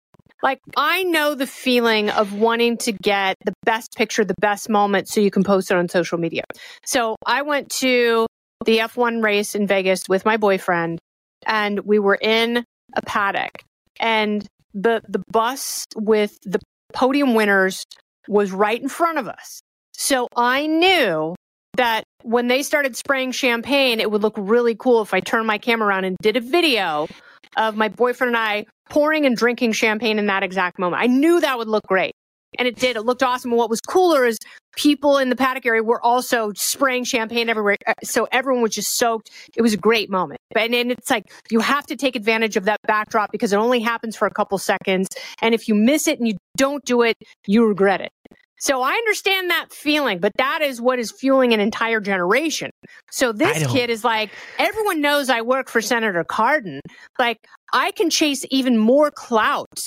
Like, 0.43 0.61
I 0.77 1.03
know 1.05 1.35
the 1.35 1.47
feeling 1.47 2.11
of 2.11 2.35
wanting 2.35 2.77
to 2.79 2.93
get 2.93 3.37
the 3.45 3.55
best 3.65 3.95
picture, 3.97 4.25
the 4.25 4.35
best 4.41 4.69
moment 4.69 5.09
so 5.09 5.21
you 5.21 5.31
can 5.31 5.43
post 5.43 5.71
it 5.71 5.77
on 5.77 5.89
social 5.89 6.19
media. 6.19 6.45
So 6.85 7.17
I 7.25 7.43
went 7.43 7.71
to 7.81 8.27
the 8.65 8.79
F1 8.79 9.23
race 9.23 9.55
in 9.55 9.67
Vegas 9.67 10.09
with 10.09 10.25
my 10.25 10.37
boyfriend, 10.37 10.99
and 11.47 11.81
we 11.81 11.99
were 11.99 12.19
in 12.21 12.65
a 12.95 13.03
paddock. 13.03 13.63
And 13.99 14.47
the, 14.75 15.03
the 15.09 15.23
bus 15.33 15.87
with 15.97 16.37
the 16.43 16.61
podium 16.93 17.35
winners 17.35 17.85
was 18.29 18.53
right 18.53 18.81
in 18.81 18.89
front 18.89 19.19
of 19.19 19.29
us. 19.29 19.61
So 19.93 20.29
I 20.37 20.67
knew 20.67 21.35
that 21.77 22.05
when 22.23 22.49
they 22.49 22.63
started 22.63 22.97
spraying 22.97 23.33
champagne, 23.33 24.01
it 24.01 24.11
would 24.11 24.23
look 24.23 24.35
really 24.37 24.75
cool 24.75 25.03
if 25.03 25.15
I 25.15 25.21
turned 25.21 25.47
my 25.47 25.59
camera 25.59 25.89
around 25.89 26.05
and 26.05 26.17
did 26.23 26.37
a 26.37 26.41
video 26.41 27.09
of 27.57 27.77
my 27.77 27.89
boyfriend 27.89 28.35
and 28.35 28.37
I 28.37 28.67
pouring 28.91 29.27
and 29.27 29.37
drinking 29.37 29.73
champagne 29.73 30.19
in 30.19 30.27
that 30.27 30.43
exact 30.43 30.79
moment. 30.79 31.03
I 31.03 31.07
knew 31.07 31.41
that 31.41 31.59
would 31.59 31.69
look 31.69 31.85
great. 31.87 32.13
And 32.59 32.67
it 32.67 32.77
did. 32.77 32.97
It 32.97 33.03
looked 33.03 33.23
awesome. 33.23 33.51
And 33.51 33.59
what 33.59 33.69
was 33.69 33.81
cooler 33.81 34.25
is 34.25 34.39
people 34.77 35.19
in 35.19 35.29
the 35.29 35.37
paddock 35.37 35.67
area 35.67 35.83
were 35.83 36.03
also 36.03 36.53
spraying 36.55 37.05
champagne 37.05 37.49
everywhere. 37.49 37.77
Uh, 37.87 37.93
so 38.03 38.29
everyone 38.33 38.63
was 38.63 38.75
just 38.75 38.97
soaked. 38.97 39.31
It 39.57 39.63
was 39.63 39.75
a 39.75 39.77
great 39.77 40.11
moment. 40.11 40.41
And, 40.57 40.75
and 40.75 40.91
it's 40.91 41.11
like 41.11 41.25
you 41.51 41.61
have 41.61 41.87
to 41.87 41.97
take 41.97 42.17
advantage 42.17 42.57
of 42.57 42.65
that 42.65 42.79
backdrop 42.87 43.31
because 43.31 43.53
it 43.53 43.57
only 43.57 43.81
happens 43.81 44.17
for 44.17 44.27
a 44.27 44.31
couple 44.31 44.57
seconds. 44.59 45.09
And 45.43 45.55
if 45.55 45.69
you 45.69 45.75
miss 45.75 46.07
it 46.07 46.19
and 46.19 46.29
you 46.29 46.37
don't 46.57 46.85
do 46.85 47.03
it, 47.03 47.17
you 47.47 47.67
regret 47.67 48.01
it. 48.01 48.11
So 48.59 48.83
I 48.83 48.93
understand 48.93 49.51
that 49.51 49.67
feeling, 49.71 50.19
but 50.19 50.33
that 50.39 50.63
is 50.63 50.81
what 50.81 50.99
is 50.99 51.13
fueling 51.13 51.53
an 51.53 51.61
entire 51.61 52.01
generation. 52.01 52.71
So 53.11 53.33
this 53.33 53.67
kid 53.67 53.91
is 53.91 54.03
like, 54.03 54.31
everyone 54.59 55.01
knows 55.01 55.29
I 55.29 55.43
work 55.43 55.69
for 55.69 55.81
Senator 55.81 56.25
Cardin. 56.25 56.81
Like, 57.19 57.39
I 57.73 57.91
can 57.91 58.09
chase 58.09 58.45
even 58.51 58.79
more 58.79 59.11
clout 59.11 59.79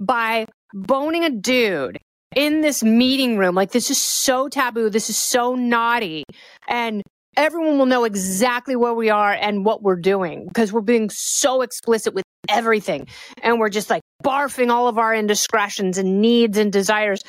by 0.00 0.46
boning 0.72 1.24
a 1.24 1.30
dude 1.30 1.98
in 2.36 2.60
this 2.60 2.82
meeting 2.82 3.38
room. 3.38 3.54
Like, 3.54 3.72
this 3.72 3.90
is 3.90 4.00
so 4.00 4.48
taboo. 4.48 4.88
This 4.88 5.10
is 5.10 5.16
so 5.16 5.54
naughty. 5.54 6.24
And 6.68 7.02
everyone 7.36 7.78
will 7.78 7.86
know 7.86 8.04
exactly 8.04 8.76
where 8.76 8.94
we 8.94 9.10
are 9.10 9.32
and 9.32 9.64
what 9.64 9.82
we're 9.82 9.96
doing 9.96 10.46
because 10.46 10.72
we're 10.72 10.80
being 10.80 11.10
so 11.10 11.62
explicit 11.62 12.14
with 12.14 12.24
everything. 12.48 13.06
And 13.42 13.58
we're 13.58 13.68
just 13.68 13.90
like 13.90 14.02
barfing 14.22 14.70
all 14.70 14.88
of 14.88 14.98
our 14.98 15.14
indiscretions 15.14 15.98
and 15.98 16.20
needs 16.20 16.58
and 16.58 16.72
desires 16.72 17.22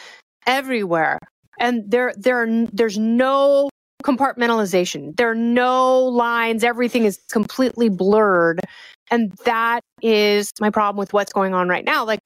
everywhere. 0.45 1.19
And 1.60 1.89
there, 1.89 2.13
there, 2.17 2.47
there's 2.71 2.97
no 2.97 3.69
compartmentalization. 4.03 5.15
There 5.15 5.29
are 5.29 5.36
no 5.36 5.99
lines. 5.99 6.63
Everything 6.63 7.06
is 7.06 7.19
completely 7.32 7.89
blurred. 7.89 8.60
And 9.12 9.32
that 9.45 9.82
is 10.01 10.51
my 10.60 10.69
problem 10.69 10.97
with 10.97 11.13
what's 11.13 11.34
going 11.34 11.53
on 11.53 11.69
right 11.69 11.86
now. 11.86 12.06
Like, 12.06 12.19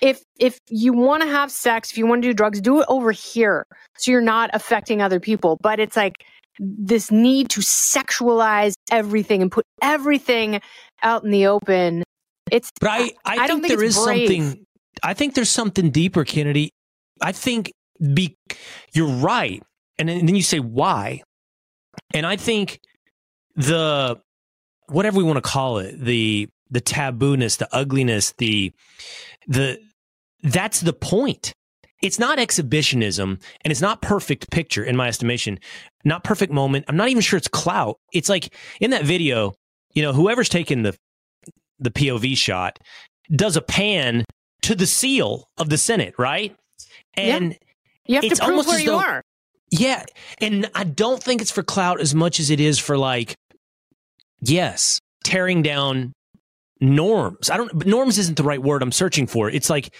if 0.00 0.22
if 0.38 0.58
you 0.68 0.92
want 0.92 1.22
to 1.22 1.28
have 1.28 1.50
sex, 1.50 1.90
if 1.90 1.98
you 1.98 2.06
want 2.06 2.22
to 2.22 2.28
do 2.28 2.34
drugs, 2.34 2.60
do 2.60 2.80
it 2.80 2.86
over 2.88 3.10
here 3.10 3.66
so 3.96 4.10
you're 4.10 4.20
not 4.20 4.50
affecting 4.52 5.02
other 5.02 5.18
people. 5.18 5.58
But 5.60 5.80
it's 5.80 5.96
like 5.96 6.24
this 6.58 7.10
need 7.10 7.50
to 7.50 7.60
sexualize 7.60 8.74
everything 8.90 9.42
and 9.42 9.50
put 9.50 9.64
everything 9.82 10.60
out 11.02 11.24
in 11.24 11.30
the 11.30 11.46
open. 11.46 12.04
It's 12.50 12.70
but 12.80 12.90
I, 12.90 12.96
I, 12.96 13.10
I 13.24 13.46
think, 13.48 13.62
think 13.62 13.68
there 13.68 13.82
is 13.82 13.98
brave. 13.98 14.28
something. 14.28 14.64
I 15.02 15.14
think 15.14 15.34
there's 15.34 15.50
something 15.50 15.90
deeper, 15.90 16.24
Kennedy. 16.24 16.70
I 17.20 17.32
think 17.32 17.72
be 18.14 18.36
you're 18.92 19.08
right, 19.08 19.62
and 19.98 20.08
then, 20.08 20.18
and 20.18 20.28
then 20.28 20.36
you 20.36 20.42
say 20.42 20.60
why, 20.60 21.22
and 22.14 22.26
I 22.26 22.36
think 22.36 22.80
the 23.56 24.20
whatever 24.86 25.18
we 25.18 25.24
want 25.24 25.36
to 25.36 25.42
call 25.42 25.78
it 25.78 25.98
the 25.98 26.48
the 26.70 26.80
tabooness, 26.80 27.58
the 27.58 27.68
ugliness, 27.74 28.34
the 28.38 28.72
the 29.46 29.78
that's 30.42 30.80
the 30.80 30.92
point. 30.92 31.52
It's 32.00 32.18
not 32.18 32.38
exhibitionism 32.38 33.40
and 33.62 33.72
it's 33.72 33.80
not 33.80 34.02
perfect 34.02 34.50
picture 34.52 34.84
in 34.84 34.96
my 34.96 35.08
estimation. 35.08 35.58
Not 36.04 36.22
perfect 36.22 36.52
moment. 36.52 36.84
I'm 36.86 36.96
not 36.96 37.08
even 37.08 37.22
sure 37.22 37.36
it's 37.36 37.48
clout. 37.48 37.98
It's 38.12 38.28
like 38.28 38.54
in 38.80 38.90
that 38.90 39.02
video, 39.02 39.54
you 39.94 40.02
know, 40.02 40.12
whoever's 40.12 40.48
taking 40.48 40.82
the 40.82 40.96
the 41.80 41.90
POV 41.90 42.36
shot 42.36 42.78
does 43.34 43.56
a 43.56 43.62
pan 43.62 44.24
to 44.62 44.74
the 44.74 44.86
seal 44.86 45.48
of 45.58 45.70
the 45.70 45.78
Senate, 45.78 46.14
right? 46.18 46.56
And 47.18 47.58
you 48.06 48.16
have 48.16 48.24
it's 48.24 48.38
to 48.38 48.44
prove 48.46 48.50
almost 48.50 48.68
where 48.68 48.78
you 48.80 48.86
though- 48.90 48.98
are. 48.98 49.22
yeah, 49.70 50.04
and 50.40 50.70
I 50.74 50.84
don't 50.84 51.22
think 51.22 51.40
it's 51.42 51.50
for 51.50 51.62
clout 51.62 52.00
as 52.00 52.14
much 52.14 52.40
as 52.40 52.50
it 52.50 52.60
is 52.60 52.78
for 52.78 52.96
like, 52.98 53.34
yes, 54.40 55.00
tearing 55.24 55.62
down 55.62 56.12
norms. 56.80 57.50
I 57.50 57.56
don't, 57.56 57.76
but 57.76 57.86
norms 57.86 58.18
isn't 58.18 58.36
the 58.36 58.42
right 58.44 58.62
word 58.62 58.82
I'm 58.82 58.92
searching 58.92 59.26
for. 59.26 59.50
It's 59.50 59.68
like 59.68 59.94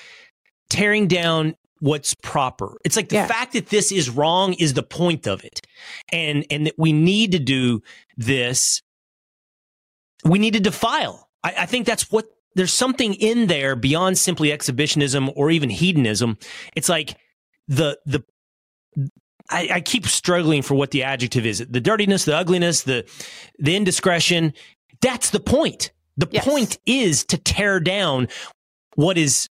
tearing 0.71 1.09
down 1.09 1.55
what's 1.81 2.15
proper. 2.23 2.77
It's 2.85 2.97
like 2.97 3.09
the 3.09 3.17
Yeah. 3.17 3.27
fact 3.27 3.53
that 3.53 3.69
this 3.69 3.93
is 3.93 4.11
wrong 4.11 4.55
is 4.55 4.75
the 4.75 4.83
point 4.83 5.27
of 5.27 5.45
it, 5.45 5.61
and 6.13 6.45
and 6.51 6.67
that 6.67 6.75
we 6.79 6.93
need 6.93 7.33
to 7.33 7.39
do 7.39 7.83
this. 8.17 8.83
We 10.25 10.39
need 10.39 10.55
to 10.55 10.61
defile. 10.61 11.29
I, 11.45 11.55
I 11.59 11.67
think 11.67 11.87
that's 11.87 12.11
what 12.11 12.27
there's 12.59 12.75
something 12.75 13.15
in 13.15 13.47
there 13.47 13.77
beyond 13.77 14.19
simply 14.19 14.53
exhibitionism 14.53 15.31
or 15.37 15.51
even 15.51 15.71
hedonism. 15.71 16.39
It's 16.75 16.89
like 16.89 17.17
the 17.69 17.99
the 18.05 18.25
I, 19.51 19.69
I 19.75 19.81
keep 19.81 20.07
struggling 20.07 20.63
for 20.63 20.75
what 20.75 20.91
the 20.91 21.05
adjective 21.05 21.47
is. 21.47 21.59
The 21.59 21.81
dirtiness, 21.81 22.25
the 22.25 22.37
ugliness, 22.37 22.83
the 22.83 23.09
the 23.59 23.77
indiscretion. 23.77 24.53
That's 25.01 25.31
the 25.31 25.41
point. 25.41 25.93
The 26.17 26.29
Yes. 26.33 26.45
point 26.45 26.79
is 26.85 27.25
to 27.27 27.39
tear 27.39 27.79
down 27.79 28.27
what 28.97 29.17
is 29.17 29.49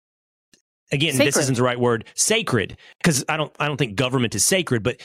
again, 0.92 1.18
this 1.18 1.38
isn't 1.38 1.56
the 1.56 1.64
right 1.64 1.80
word, 1.80 2.04
sacred, 2.14 2.78
because 3.02 3.24
I 3.30 3.38
don't 3.38 3.56
I 3.60 3.68
don't 3.68 3.78
think 3.78 3.96
government 3.96 4.36
is 4.36 4.44
sacred, 4.44 4.84
but 4.84 5.00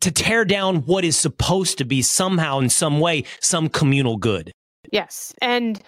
to 0.00 0.10
tear 0.10 0.46
down 0.46 0.76
what 0.86 1.04
is 1.04 1.18
supposed 1.18 1.76
to 1.78 1.84
be 1.84 2.00
somehow 2.00 2.60
in 2.60 2.70
some 2.70 2.98
way 2.98 3.24
some 3.40 3.68
communal 3.68 4.16
good. 4.16 4.52
Yes. 4.90 5.34
And 5.42 5.82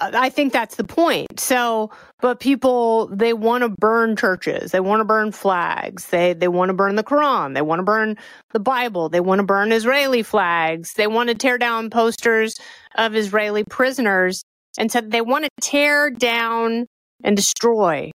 I 0.00 0.30
think 0.30 0.52
that's 0.52 0.76
the 0.76 0.84
point. 0.84 1.40
So, 1.40 1.90
but 2.20 2.40
people 2.40 3.08
they 3.08 3.32
want 3.32 3.62
to 3.62 3.68
burn 3.68 4.16
churches. 4.16 4.70
They 4.72 4.80
want 4.80 5.00
to 5.00 5.04
burn 5.04 5.32
flags. 5.32 6.06
They 6.06 6.32
they 6.34 6.48
want 6.48 6.68
to 6.70 6.74
burn 6.74 6.96
the 6.96 7.04
Quran. 7.04 7.54
They 7.54 7.62
want 7.62 7.80
to 7.80 7.84
burn 7.84 8.16
the 8.52 8.60
Bible. 8.60 9.08
They 9.08 9.20
want 9.20 9.40
to 9.40 9.44
burn 9.44 9.72
Israeli 9.72 10.22
flags. 10.22 10.92
They 10.94 11.06
want 11.06 11.28
to 11.30 11.34
tear 11.34 11.58
down 11.58 11.90
posters 11.90 12.54
of 12.96 13.14
Israeli 13.14 13.64
prisoners. 13.68 14.42
And 14.78 14.90
so 14.92 15.00
they 15.00 15.20
want 15.20 15.44
to 15.44 15.50
tear 15.60 16.10
down 16.10 16.86
and 17.24 17.36
destroy. 17.36 18.10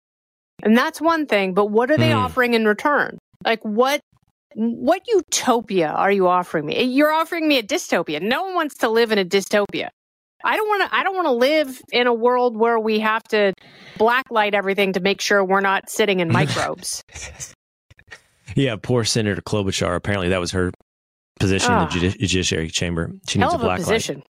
And 0.63 0.77
that's 0.77 1.01
one 1.01 1.25
thing, 1.25 1.53
but 1.53 1.67
what 1.67 1.89
are 1.89 1.97
they 1.97 2.11
Hmm. 2.11 2.17
offering 2.17 2.53
in 2.53 2.65
return? 2.65 3.17
Like 3.43 3.61
what 3.63 4.01
what 4.53 5.01
utopia 5.07 5.87
are 5.89 6.11
you 6.11 6.27
offering 6.27 6.65
me? 6.65 6.83
You're 6.83 7.11
offering 7.11 7.47
me 7.47 7.57
a 7.57 7.63
dystopia. 7.63 8.21
No 8.21 8.43
one 8.43 8.53
wants 8.55 8.75
to 8.79 8.89
live 8.89 9.11
in 9.11 9.17
a 9.17 9.25
dystopia. 9.25 9.87
I 10.43 10.55
don't 10.57 10.67
want 10.67 10.89
to. 10.89 10.95
I 10.95 11.03
don't 11.03 11.15
want 11.15 11.27
to 11.27 11.31
live 11.33 11.81
in 11.91 12.07
a 12.07 12.13
world 12.13 12.57
where 12.57 12.79
we 12.79 12.99
have 12.99 13.23
to 13.29 13.53
blacklight 13.97 14.53
everything 14.53 14.93
to 14.93 14.99
make 14.99 15.21
sure 15.21 15.43
we're 15.43 15.61
not 15.61 15.89
sitting 15.89 16.19
in 16.19 16.29
microbes. 16.31 17.03
Yeah, 18.55 18.75
poor 18.81 19.03
Senator 19.03 19.41
Klobuchar. 19.41 19.95
Apparently, 19.95 20.29
that 20.29 20.39
was 20.39 20.51
her 20.51 20.71
position 21.39 21.71
Ah. 21.71 21.87
in 21.87 21.99
the 21.99 22.07
judi- 22.09 22.19
judiciary 22.19 22.69
chamber. 22.69 23.11
She 23.27 23.39
needs 23.39 23.51
a 23.53 23.55
of 23.55 23.61
a 23.61 23.65
black 23.65 23.79
light. 23.79 23.85
position. 23.85 24.23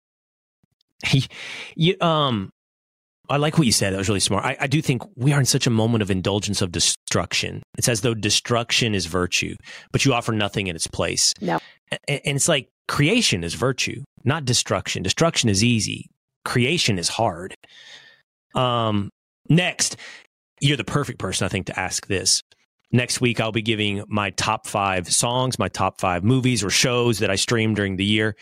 He, 1.04 1.26
you, 1.74 1.96
um, 2.00 2.50
I 3.28 3.36
like 3.38 3.58
what 3.58 3.66
you 3.66 3.72
said. 3.72 3.92
That 3.92 3.98
was 3.98 4.08
really 4.08 4.20
smart. 4.20 4.44
I, 4.44 4.56
I 4.60 4.66
do 4.68 4.80
think 4.80 5.02
we 5.16 5.32
are 5.32 5.40
in 5.40 5.46
such 5.46 5.66
a 5.66 5.70
moment 5.70 6.02
of 6.02 6.10
indulgence 6.10 6.62
of 6.62 6.70
destruction. 6.70 7.62
It's 7.76 7.88
as 7.88 8.02
though 8.02 8.14
destruction 8.14 8.94
is 8.94 9.06
virtue, 9.06 9.56
but 9.90 10.04
you 10.04 10.12
offer 10.14 10.32
nothing 10.32 10.68
in 10.68 10.76
its 10.76 10.86
place. 10.86 11.34
No. 11.40 11.58
A- 11.90 12.26
And, 12.28 12.36
it's 12.36 12.48
like 12.48 12.68
creation 12.88 13.44
is 13.44 13.54
virtue, 13.54 14.02
not 14.24 14.44
destruction. 14.44 15.02
Destruction 15.02 15.48
is 15.48 15.64
easy. 15.64 16.06
Creation 16.44 16.98
is 16.98 17.08
hard. 17.08 17.54
Um, 18.54 19.10
next, 19.48 19.96
you're 20.60 20.76
the 20.76 20.84
perfect 20.84 21.18
person, 21.18 21.44
I 21.44 21.48
think, 21.48 21.66
to 21.66 21.78
ask 21.78 22.06
this. 22.06 22.42
Next 22.92 23.20
week, 23.20 23.40
I'll 23.40 23.52
be 23.52 23.62
giving 23.62 24.04
my 24.08 24.30
top 24.30 24.66
five 24.66 25.10
songs, 25.10 25.58
my 25.58 25.68
top 25.68 26.00
five 26.00 26.24
movies 26.24 26.62
or 26.62 26.70
shows 26.70 27.20
that 27.20 27.30
I 27.30 27.36
streamed 27.36 27.76
during 27.76 27.96
the 27.96 28.04
year. 28.04 28.36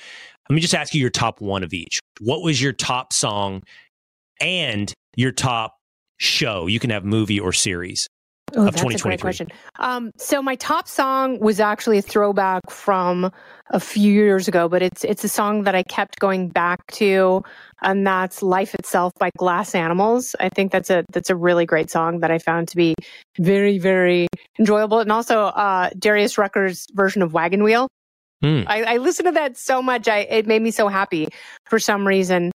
Let 0.48 0.54
me 0.54 0.60
just 0.60 0.74
ask 0.74 0.92
you 0.92 1.00
your 1.00 1.10
top 1.10 1.40
one 1.40 1.62
of 1.62 1.72
each. 1.72 2.00
What 2.18 2.42
was 2.42 2.60
your 2.60 2.72
top 2.72 3.12
song 3.12 3.62
and 4.40 4.92
your 5.16 5.30
top 5.30 5.76
show? 6.18 6.66
You 6.66 6.80
can 6.80 6.90
have 6.90 7.04
movie 7.04 7.38
or 7.38 7.52
series. 7.52 8.08
Oh, 8.56 8.66
of 8.66 8.74
that's 8.74 8.94
a 8.94 8.98
great 8.98 9.20
question. 9.20 9.48
Um, 9.78 10.10
so 10.16 10.42
my 10.42 10.56
top 10.56 10.88
song 10.88 11.38
was 11.40 11.60
actually 11.60 11.98
a 11.98 12.02
throwback 12.02 12.70
from 12.70 13.30
a 13.70 13.80
few 13.80 14.12
years 14.12 14.48
ago, 14.48 14.68
but 14.68 14.82
it's 14.82 15.04
it's 15.04 15.24
a 15.24 15.28
song 15.28 15.64
that 15.64 15.74
I 15.74 15.82
kept 15.82 16.18
going 16.18 16.48
back 16.48 16.86
to, 16.92 17.42
and 17.82 18.06
that's 18.06 18.42
"Life 18.42 18.74
Itself" 18.74 19.12
by 19.18 19.30
Glass 19.38 19.74
Animals. 19.74 20.34
I 20.40 20.48
think 20.48 20.72
that's 20.72 20.90
a 20.90 21.04
that's 21.12 21.30
a 21.30 21.36
really 21.36 21.66
great 21.66 21.90
song 21.90 22.20
that 22.20 22.30
I 22.30 22.38
found 22.38 22.68
to 22.68 22.76
be 22.76 22.94
very 23.38 23.78
very 23.78 24.26
enjoyable, 24.58 24.98
and 24.98 25.12
also 25.12 25.44
uh, 25.44 25.90
Darius 25.98 26.36
Rucker's 26.38 26.86
version 26.94 27.22
of 27.22 27.32
"Wagon 27.32 27.62
Wheel." 27.62 27.88
Hmm. 28.42 28.62
I, 28.66 28.82
I 28.84 28.96
listened 28.96 29.26
to 29.26 29.32
that 29.32 29.58
so 29.58 29.82
much, 29.82 30.08
I 30.08 30.20
it 30.20 30.46
made 30.46 30.62
me 30.62 30.70
so 30.70 30.88
happy 30.88 31.28
for 31.66 31.78
some 31.78 32.06
reason. 32.06 32.50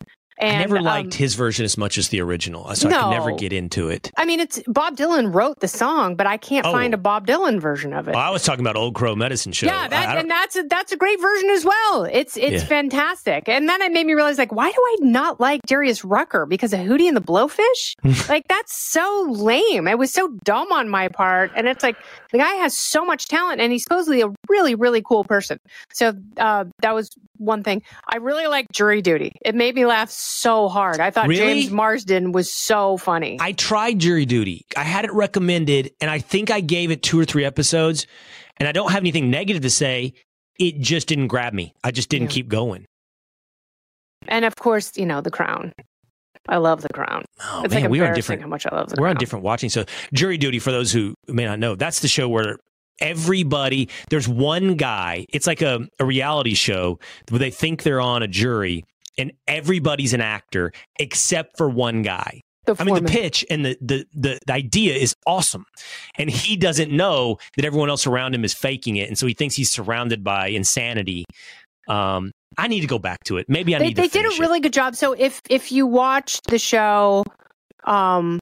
And 0.41 0.57
I 0.57 0.59
never 0.59 0.77
um, 0.79 0.83
liked 0.83 1.13
his 1.13 1.35
version 1.35 1.63
as 1.65 1.77
much 1.77 1.97
as 1.97 2.09
the 2.09 2.19
original, 2.21 2.73
so 2.75 2.87
I 2.87 2.91
No. 2.91 3.03
could 3.03 3.09
never 3.11 3.31
get 3.33 3.53
into 3.53 3.89
it. 3.89 4.09
I 4.17 4.25
mean, 4.25 4.39
it's 4.39 4.59
Bob 4.67 4.97
Dylan 4.97 5.33
wrote 5.33 5.59
the 5.59 5.67
song, 5.67 6.15
but 6.15 6.25
I 6.27 6.37
can't 6.37 6.65
Oh. 6.65 6.71
find 6.71 6.93
a 6.93 6.97
Bob 6.97 7.27
Dylan 7.27 7.59
version 7.59 7.93
of 7.93 8.07
it. 8.07 8.15
Well, 8.15 8.23
I 8.23 8.29
was 8.31 8.43
talking 8.43 8.61
about 8.65 8.75
Old 8.75 8.95
Crow 8.95 9.15
Medicine 9.15 9.51
Show. 9.51 9.67
Yeah, 9.67 9.87
that, 9.87 10.09
I 10.09 10.19
and 10.19 10.29
that's 10.29 10.55
a, 10.55 10.63
that's 10.63 10.91
a 10.91 10.97
great 10.97 11.21
version 11.21 11.49
as 11.51 11.63
well. 11.65 12.05
It's 12.05 12.37
it's 12.37 12.63
Yeah. 12.63 12.65
fantastic. 12.65 13.47
And 13.47 13.69
then 13.69 13.81
it 13.81 13.91
made 13.91 14.05
me 14.05 14.13
realize, 14.13 14.37
like, 14.37 14.51
why 14.51 14.71
do 14.71 14.77
I 14.77 14.95
not 15.01 15.39
like 15.39 15.61
Darius 15.67 16.03
Rucker 16.03 16.45
because 16.45 16.73
of 16.73 16.79
Hootie 16.79 17.07
and 17.07 17.15
the 17.15 17.21
Blowfish? 17.21 17.95
like, 18.29 18.47
that's 18.47 18.75
so 18.75 19.27
lame. 19.29 19.87
It 19.87 19.97
was 19.97 20.11
so 20.11 20.29
dumb 20.43 20.71
on 20.71 20.89
my 20.89 21.07
part. 21.07 21.51
And 21.55 21.67
it's 21.67 21.83
like 21.83 21.95
the 22.31 22.39
guy 22.39 22.53
has 22.55 22.77
so 22.77 23.05
much 23.05 23.27
talent, 23.27 23.61
and 23.61 23.71
he's 23.71 23.83
supposedly 23.83 24.21
a 24.21 24.29
really 24.49 24.75
really 24.75 25.01
cool 25.01 25.23
person. 25.23 25.59
So 25.93 26.13
uh, 26.37 26.65
that 26.81 26.95
was 26.95 27.09
one 27.41 27.63
thing. 27.63 27.81
I 28.07 28.17
really 28.17 28.47
like 28.47 28.67
Jury 28.71 29.01
Duty. 29.01 29.31
It 29.43 29.55
made 29.55 29.75
me 29.75 29.85
laugh 29.85 30.09
so 30.09 30.69
hard. 30.69 30.99
I 30.99 31.11
thought 31.11 31.27
Really? 31.27 31.61
James 31.61 31.71
Marsden 31.71 32.31
was 32.31 32.53
so 32.53 32.97
funny. 32.97 33.37
I 33.41 33.51
tried 33.53 33.99
Jury 33.99 34.25
Duty. 34.25 34.61
I 34.77 34.83
had 34.83 35.05
it 35.05 35.13
recommended, 35.13 35.91
and 35.99 36.09
I 36.09 36.19
think 36.19 36.51
I 36.51 36.61
gave 36.61 36.91
it 36.91 37.03
two 37.03 37.19
or 37.19 37.25
three 37.25 37.43
episodes, 37.45 38.07
and 38.57 38.67
I 38.69 38.71
don't 38.71 38.91
have 38.91 39.01
anything 39.03 39.29
negative 39.31 39.63
to 39.63 39.69
say. 39.69 40.13
It 40.59 40.79
just 40.79 41.07
didn't 41.07 41.27
grab 41.27 41.53
me. 41.53 41.73
I 41.83 41.91
just 41.91 42.09
didn't 42.09 42.29
Yeah. 42.31 42.35
keep 42.35 42.47
going. 42.47 42.85
and 44.27 44.45
of 44.45 44.55
course, 44.55 44.91
you 44.97 45.05
know, 45.05 45.19
The 45.21 45.31
Crown. 45.31 45.73
I 46.47 46.57
love 46.57 46.81
The 46.81 46.89
Crown. 46.89 47.25
Oh, 47.43 47.63
it's 47.63 47.73
man, 47.73 47.83
like 47.83 47.91
we 47.91 47.99
are 48.01 48.13
different. 48.13 48.41
how 48.41 48.47
much 48.47 48.65
I 48.65 48.75
love 48.75 48.89
The 48.89 48.95
We're 48.99 49.05
Crown. 49.05 49.15
on 49.15 49.19
different 49.19 49.43
watching. 49.45 49.69
So, 49.69 49.85
Jury 50.13 50.37
Duty, 50.37 50.59
for 50.59 50.71
those 50.71 50.91
who 50.91 51.15
may 51.27 51.45
not 51.45 51.59
know, 51.59 51.75
that's 51.75 51.99
the 52.01 52.07
show 52.07 52.29
where 52.29 52.57
everybody, 53.01 53.89
there's 54.09 54.27
one 54.27 54.75
guy, 54.75 55.25
it's 55.29 55.47
like 55.47 55.61
a, 55.61 55.87
a 55.99 56.05
reality 56.05 56.53
show 56.53 56.99
where 57.29 57.39
they 57.39 57.51
think 57.51 57.83
they're 57.83 58.01
on 58.01 58.23
a 58.23 58.27
jury 58.27 58.85
and 59.17 59.31
everybody's 59.47 60.13
an 60.13 60.21
actor 60.21 60.71
except 60.99 61.57
for 61.57 61.69
one 61.69 62.01
guy. 62.01 62.41
The 62.65 62.75
I 62.79 62.83
mean, 62.83 62.93
the 62.93 63.09
pitch 63.09 63.43
and 63.49 63.65
the, 63.65 63.75
the, 63.81 64.05
the, 64.13 64.39
the 64.45 64.53
idea 64.53 64.93
is 64.93 65.15
awesome. 65.25 65.65
And 66.15 66.29
he 66.29 66.55
doesn't 66.55 66.91
know 66.91 67.37
that 67.55 67.65
everyone 67.65 67.89
else 67.89 68.05
around 68.05 68.35
him 68.35 68.45
is 68.45 68.53
faking 68.53 68.97
it. 68.97 69.09
And 69.09 69.17
so 69.17 69.25
he 69.25 69.33
thinks 69.33 69.55
he's 69.55 69.71
surrounded 69.71 70.23
by 70.23 70.47
insanity. 70.47 71.25
Um, 71.87 72.31
I 72.57 72.67
need 72.67 72.81
to 72.81 72.87
go 72.87 72.99
back 72.99 73.23
to 73.25 73.37
it. 73.37 73.47
Maybe 73.49 73.75
I 73.75 73.79
they, 73.79 73.85
need 73.85 73.95
to 73.95 74.01
they 74.01 74.07
did 74.07 74.25
a 74.25 74.39
really 74.39 74.59
good 74.59 74.73
job. 74.73 74.95
So 74.95 75.13
if 75.13 75.41
if 75.49 75.71
you 75.71 75.87
watched 75.87 76.47
the 76.47 76.59
show, 76.59 77.23
um, 77.85 78.39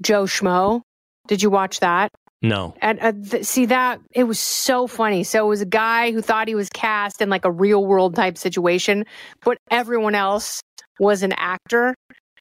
Joe 0.00 0.24
Schmo, 0.24 0.80
did 1.26 1.42
you 1.42 1.50
watch 1.50 1.80
that? 1.80 2.10
No. 2.40 2.74
And 2.80 3.00
uh, 3.00 3.12
th- 3.12 3.44
see 3.44 3.66
that 3.66 4.00
it 4.12 4.24
was 4.24 4.38
so 4.38 4.86
funny. 4.86 5.24
So 5.24 5.44
it 5.44 5.48
was 5.48 5.60
a 5.60 5.66
guy 5.66 6.12
who 6.12 6.22
thought 6.22 6.46
he 6.48 6.54
was 6.54 6.68
cast 6.70 7.20
in 7.20 7.28
like 7.28 7.44
a 7.44 7.50
real 7.50 7.84
world 7.84 8.14
type 8.14 8.38
situation, 8.38 9.04
but 9.44 9.58
everyone 9.70 10.14
else 10.14 10.62
was 11.00 11.22
an 11.22 11.32
actor. 11.32 11.94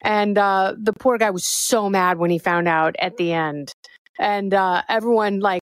And 0.04 0.38
uh, 0.38 0.76
the 0.78 0.94
poor 0.94 1.18
guy 1.18 1.32
was 1.32 1.46
so 1.48 1.90
mad 1.90 2.20
when 2.20 2.30
he 2.30 2.38
found 2.38 2.68
out 2.68 2.96
at 3.00 3.18
the 3.18 3.34
end. 3.34 3.72
And 4.20 4.54
uh, 4.54 4.84
everyone 4.88 5.40
like 5.40 5.62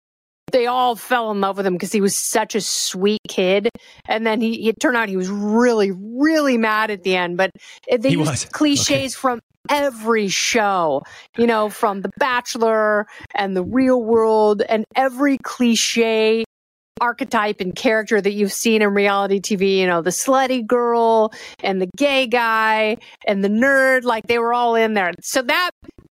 they 0.51 0.67
all 0.67 0.95
fell 0.95 1.31
in 1.31 1.41
love 1.41 1.57
with 1.57 1.65
him 1.65 1.73
because 1.73 1.91
he 1.91 2.01
was 2.01 2.15
such 2.15 2.55
a 2.55 2.61
sweet 2.61 3.21
kid. 3.27 3.69
And 4.07 4.25
then 4.25 4.41
he, 4.41 4.69
it 4.69 4.79
turned 4.79 4.95
out 4.97 5.09
he 5.09 5.17
was 5.17 5.29
really, 5.29 5.91
really 5.91 6.57
mad 6.57 6.91
at 6.91 7.03
the 7.03 7.15
end. 7.15 7.37
But 7.37 7.51
they 7.89 8.09
He 8.09 8.15
used 8.15 8.29
was. 8.29 8.45
cliches 8.45 9.15
from 9.15 9.39
every 9.69 10.27
show, 10.27 11.01
you 11.37 11.47
know, 11.47 11.69
from 11.69 12.01
The 12.01 12.11
Bachelor 12.17 13.07
and 13.33 13.55
The 13.55 13.63
Real 13.63 14.01
World 14.01 14.61
and 14.69 14.85
every 14.95 15.37
cliche 15.39 16.45
archetype 17.01 17.59
and 17.59 17.75
character 17.75 18.21
that 18.21 18.31
you've 18.31 18.53
seen 18.53 18.81
in 18.81 18.93
reality 18.93 19.41
TV, 19.41 19.79
you 19.79 19.87
know, 19.87 20.01
the 20.01 20.11
slutty 20.11 20.65
girl 20.65 21.33
and 21.61 21.81
the 21.81 21.89
gay 21.97 22.25
guy 22.27 22.97
and 23.27 23.43
the 23.43 23.49
nerd, 23.49 24.03
like 24.03 24.27
they 24.27 24.39
were 24.39 24.53
all 24.53 24.75
in 24.75 24.93
there. 24.93 25.11
So 25.21 25.41
that 25.41 25.71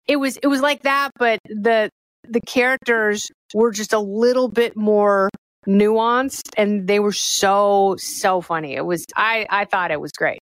it 0.08 0.18
was 0.18 0.38
it 0.38 0.48
was 0.48 0.62
like 0.62 0.84
that, 0.84 1.12
but 1.18 1.40
the 1.46 1.90
the 2.30 2.42
characters 2.42 3.32
were 3.54 3.72
just 3.72 3.94
a 3.94 4.00
little 4.00 4.48
bit 4.48 4.76
more 4.76 5.30
nuanced 5.68 6.50
and 6.58 6.88
they 6.88 7.00
were 7.00 7.12
so 7.12 7.96
so 8.00 8.42
funny. 8.42 8.76
It 8.76 8.86
was 8.86 9.06
I 9.16 9.46
I 9.50 9.66
thought 9.66 9.92
it 9.92 10.02
was 10.02 10.12
great. 10.12 10.40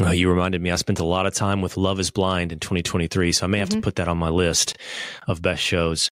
Oh, 0.00 0.10
you 0.10 0.30
reminded 0.30 0.62
me. 0.62 0.70
I 0.70 0.76
spent 0.76 1.00
a 1.00 1.04
lot 1.04 1.26
of 1.26 1.34
time 1.34 1.60
with 1.60 1.76
Love 1.76 2.00
Is 2.00 2.10
Blind 2.10 2.50
in 2.50 2.58
2023, 2.60 3.32
so 3.32 3.44
I 3.44 3.46
may 3.46 3.58
have 3.58 3.68
to 3.68 3.76
mm-hmm. 3.76 3.82
put 3.82 3.96
that 3.96 4.08
on 4.08 4.16
my 4.16 4.30
list 4.30 4.78
of 5.28 5.42
best 5.42 5.62
shows 5.62 6.10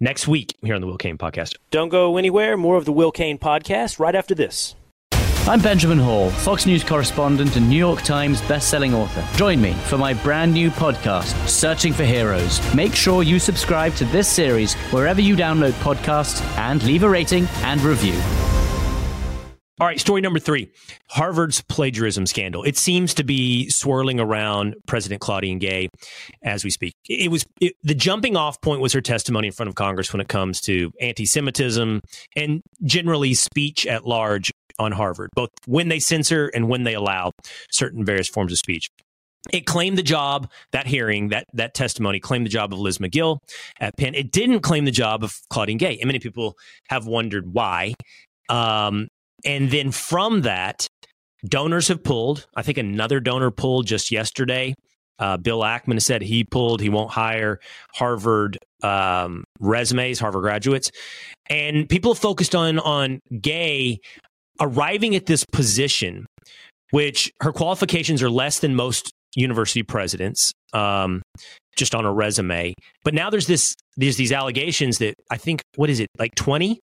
next 0.00 0.26
week 0.26 0.56
here 0.62 0.74
on 0.74 0.80
the 0.80 0.88
Will 0.88 0.98
Cain 0.98 1.16
podcast. 1.16 1.54
Don't 1.70 1.88
go 1.88 2.16
anywhere. 2.16 2.56
More 2.56 2.76
of 2.76 2.84
the 2.84 2.92
Will 2.92 3.12
Cain 3.12 3.38
podcast 3.38 4.00
right 4.00 4.14
after 4.14 4.34
this. 4.34 4.74
I'm 5.48 5.60
Benjamin 5.60 5.98
Hall, 5.98 6.30
Fox 6.30 6.66
News 6.66 6.82
correspondent 6.82 7.54
and 7.54 7.70
New 7.70 7.76
York 7.76 8.02
Times 8.02 8.42
bestselling 8.42 8.94
author. 8.94 9.24
Join 9.38 9.60
me 9.60 9.74
for 9.74 9.96
my 9.96 10.12
brand 10.12 10.52
new 10.52 10.72
podcast, 10.72 11.36
Searching 11.46 11.92
for 11.92 12.02
Heroes. 12.02 12.60
Make 12.74 12.96
sure 12.96 13.22
you 13.22 13.38
subscribe 13.38 13.94
to 13.94 14.04
this 14.06 14.26
series 14.26 14.74
wherever 14.90 15.20
you 15.20 15.36
download 15.36 15.70
podcasts 15.74 16.42
and 16.58 16.82
leave 16.82 17.04
a 17.04 17.08
rating 17.08 17.46
and 17.62 17.80
review. 17.82 18.20
All 19.78 19.86
right, 19.86 20.00
story 20.00 20.22
number 20.22 20.38
three 20.38 20.70
Harvard's 21.10 21.60
plagiarism 21.60 22.24
scandal. 22.24 22.64
It 22.64 22.78
seems 22.78 23.12
to 23.14 23.22
be 23.24 23.68
swirling 23.68 24.18
around 24.18 24.74
President 24.86 25.20
Claudine 25.20 25.58
Gay 25.58 25.90
as 26.42 26.64
we 26.64 26.70
speak. 26.70 26.94
It 27.08 27.30
was 27.30 27.44
it, 27.60 27.74
the 27.82 27.94
jumping 27.94 28.36
off 28.36 28.58
point 28.62 28.80
was 28.80 28.94
her 28.94 29.02
testimony 29.02 29.48
in 29.48 29.52
front 29.52 29.68
of 29.68 29.74
Congress 29.74 30.14
when 30.14 30.22
it 30.22 30.28
comes 30.28 30.62
to 30.62 30.90
anti 30.98 31.26
Semitism 31.26 32.00
and 32.34 32.62
generally 32.84 33.34
speech 33.34 33.86
at 33.86 34.06
large 34.06 34.50
on 34.78 34.92
Harvard, 34.92 35.30
both 35.34 35.50
when 35.66 35.88
they 35.88 35.98
censor 35.98 36.48
and 36.48 36.68
when 36.68 36.84
they 36.84 36.94
allow 36.94 37.32
certain 37.70 38.04
various 38.04 38.28
forms 38.28 38.52
of 38.52 38.58
speech. 38.58 38.88
It 39.52 39.64
claimed 39.64 39.96
the 39.96 40.02
job, 40.02 40.50
that 40.72 40.86
hearing, 40.86 41.28
that 41.28 41.46
that 41.52 41.74
testimony 41.74 42.18
claimed 42.18 42.46
the 42.46 42.50
job 42.50 42.72
of 42.72 42.80
Liz 42.80 42.98
Magill 42.98 43.38
at 43.80 43.96
Penn. 43.96 44.14
It 44.14 44.32
didn't 44.32 44.60
claim 44.60 44.84
the 44.84 44.90
job 44.90 45.22
of 45.22 45.38
Claudine 45.50 45.78
Gay. 45.78 45.98
And 45.98 46.06
many 46.06 46.18
people 46.18 46.56
have 46.88 47.06
wondered 47.06 47.52
why. 47.52 47.94
Um, 48.48 49.08
and 49.44 49.70
then 49.70 49.92
from 49.92 50.42
that, 50.42 50.88
donors 51.44 51.88
have 51.88 52.02
pulled. 52.02 52.46
I 52.56 52.62
think 52.62 52.78
another 52.78 53.20
donor 53.20 53.52
pulled 53.52 53.86
just 53.86 54.10
yesterday. 54.10 54.74
Uh, 55.18 55.36
Bill 55.36 55.60
Ackman 55.60 56.02
said 56.02 56.22
he 56.22 56.44
pulled. 56.44 56.80
He 56.80 56.88
won't 56.88 57.10
hire 57.10 57.60
Harvard 57.94 58.58
um, 58.82 59.44
resumes, 59.60 60.18
Harvard 60.18 60.42
graduates, 60.42 60.90
and 61.48 61.88
people 61.88 62.14
focused 62.14 62.54
on 62.54 62.78
on 62.78 63.20
Gay 63.40 64.00
arriving 64.60 65.14
at 65.14 65.26
this 65.26 65.44
position, 65.52 66.26
which 66.90 67.30
her 67.40 67.52
qualifications 67.52 68.22
are 68.22 68.30
less 68.30 68.60
than 68.60 68.74
most 68.74 69.12
university 69.34 69.82
presidents, 69.82 70.52
um, 70.72 71.22
just 71.76 71.94
on 71.94 72.04
a 72.04 72.12
resume. 72.12 72.74
But 73.04 73.14
now 73.14 73.30
there's 73.30 73.46
this 73.46 73.74
there's 73.96 74.16
these 74.16 74.32
allegations 74.32 74.98
that 74.98 75.14
I 75.30 75.36
think 75.36 75.62
what 75.76 75.90
is 75.90 76.00
it 76.00 76.08
like 76.18 76.34
twenty 76.34 76.80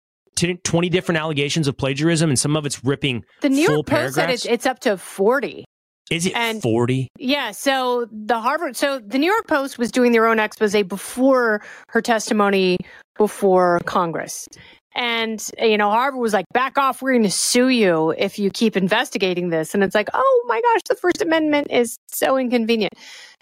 20 0.64 0.88
different 0.88 1.18
allegations 1.20 1.68
of 1.68 1.76
plagiarism, 1.76 2.30
and 2.30 2.38
some 2.38 2.56
of 2.56 2.66
it's 2.66 2.82
ripping 2.84 3.24
The 3.42 3.50
New 3.50 3.66
full 3.66 3.74
York 3.76 3.86
Post 3.86 4.14
said 4.14 4.30
it's, 4.30 4.46
it's 4.46 4.66
up 4.66 4.80
to 4.80 4.96
40. 4.96 5.64
Is 6.10 6.26
it 6.26 6.34
and- 6.34 6.60
40? 6.60 7.08
Yeah, 7.18 7.52
so 7.52 8.06
the 8.10 8.40
Harvard, 8.40 8.76
so 8.76 8.98
the 8.98 9.18
New 9.18 9.30
York 9.30 9.46
Post 9.46 9.78
was 9.78 9.92
doing 9.92 10.12
their 10.12 10.26
own 10.26 10.38
expose 10.38 10.74
before 10.84 11.62
her 11.88 12.02
testimony 12.02 12.78
before 13.16 13.80
Congress. 13.84 14.48
And, 14.94 15.44
you 15.58 15.78
know, 15.78 15.90
Harvard 15.90 16.20
was 16.20 16.32
like, 16.32 16.46
back 16.52 16.76
off, 16.76 17.00
we're 17.00 17.12
going 17.12 17.22
to 17.22 17.30
sue 17.30 17.68
you 17.68 18.10
if 18.10 18.38
you 18.38 18.50
keep 18.50 18.76
investigating 18.76 19.48
this. 19.48 19.74
And 19.74 19.82
it's 19.82 19.94
like, 19.94 20.08
oh 20.12 20.44
my 20.46 20.60
gosh, 20.60 20.80
the 20.88 20.94
First 20.94 21.22
Amendment 21.22 21.68
is 21.70 21.96
so 22.08 22.36
inconvenient. 22.36 22.92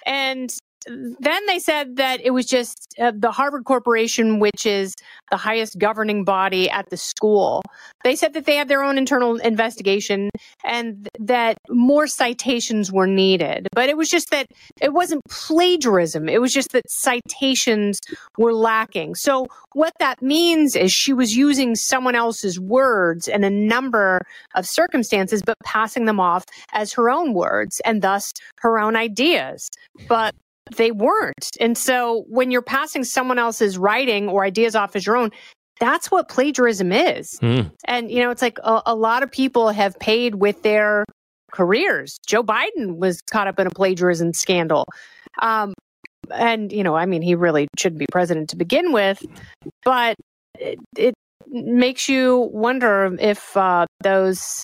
And 0.07 0.55
then 0.87 1.47
they 1.47 1.59
said 1.59 1.97
that 1.97 2.21
it 2.23 2.31
was 2.31 2.47
just 2.47 2.95
uh, 2.99 3.13
the 3.15 3.31
Harvard 3.31 3.65
Corporation, 3.65 4.41
which 4.41 4.65
is 4.65 4.95
the 5.31 5.37
highest 5.37 5.79
governing 5.79 6.25
body 6.25 6.71
at 6.71 6.89
the 6.91 6.97
school. 6.97 7.63
They 8.03 8.17
said 8.17 8.33
that 8.33 8.47
they 8.47 8.57
have 8.57 8.69
their 8.69 8.83
own 8.83 8.97
internal 8.97 9.37
investigation 9.37 10.31
and 10.65 11.09
that 11.19 11.59
more 11.69 12.07
citations 12.07 12.91
were 12.91 13.07
needed. 13.07 13.69
But 13.75 13.89
it 13.89 13.97
was 13.97 14.09
just 14.09 14.31
that 14.31 14.47
it 14.81 14.93
wasn't 14.93 15.23
plagiarism. 15.29 16.29
It 16.29 16.41
was 16.41 16.53
just 16.53 16.73
that 16.73 16.89
citations 16.89 18.01
were 18.39 18.55
lacking. 18.55 19.17
So 19.17 19.47
what 19.75 19.93
that 20.01 20.23
means 20.23 20.77
is 20.77 20.93
she 20.93 21.13
was 21.13 21.37
using 21.37 21.77
someone 21.77 22.15
else's 22.15 22.59
words 22.59 23.29
in 23.29 23.45
a 23.45 23.51
number 23.51 24.23
of 24.55 24.67
circumstances, 24.67 25.43
but 25.45 25.57
passing 25.63 26.07
them 26.07 26.21
off 26.21 26.45
as 26.73 26.93
her 26.95 27.11
own 27.11 27.35
words 27.35 27.81
and 27.85 28.03
thus 28.03 28.33
her 28.59 28.79
own 28.79 28.97
ideas. 28.97 29.69
But 30.09 30.35
they 30.77 30.91
weren't. 30.91 31.51
And 31.61 31.77
so 31.77 32.25
when 32.29 32.51
you're 32.51 32.63
passing 32.63 33.05
someone 33.05 33.39
else's 33.39 33.79
writing 33.79 34.29
or 34.29 34.45
ideas 34.45 34.75
off 34.77 34.95
as 34.95 35.07
your 35.07 35.17
own, 35.17 35.31
that's 35.81 36.11
what 36.11 36.29
plagiarism 36.29 36.93
is. 36.93 37.39
Hmm. 37.41 37.61
And, 37.87 38.11
you 38.11 38.21
know, 38.21 38.31
it's 38.31 38.43
like 38.43 38.59
a, 38.63 38.83
a 38.87 38.95
lot 38.95 39.23
of 39.23 39.31
people 39.31 39.71
have 39.71 39.99
paid 39.99 40.37
with 40.37 40.63
their 40.63 41.05
careers. 41.53 42.19
Joe 42.27 42.43
Biden 42.43 42.99
was 42.99 43.21
caught 43.31 43.49
up 43.49 43.59
in 43.59 43.67
a 43.67 43.71
plagiarism 43.71 44.33
scandal. 44.33 44.85
Um, 45.41 45.75
and, 46.33 46.71
you 46.71 46.85
know, 46.85 46.95
I 46.95 47.07
mean, 47.07 47.23
he 47.23 47.35
really 47.35 47.67
shouldn't 47.79 47.99
be 47.99 48.07
president 48.13 48.51
to 48.51 48.57
begin 48.57 48.93
with, 48.93 49.25
but 49.85 50.17
it, 50.59 50.79
it 50.97 51.15
makes 51.49 52.09
you 52.09 52.51
wonder 52.53 53.17
if 53.19 53.57
uh, 53.57 53.87
those 54.03 54.63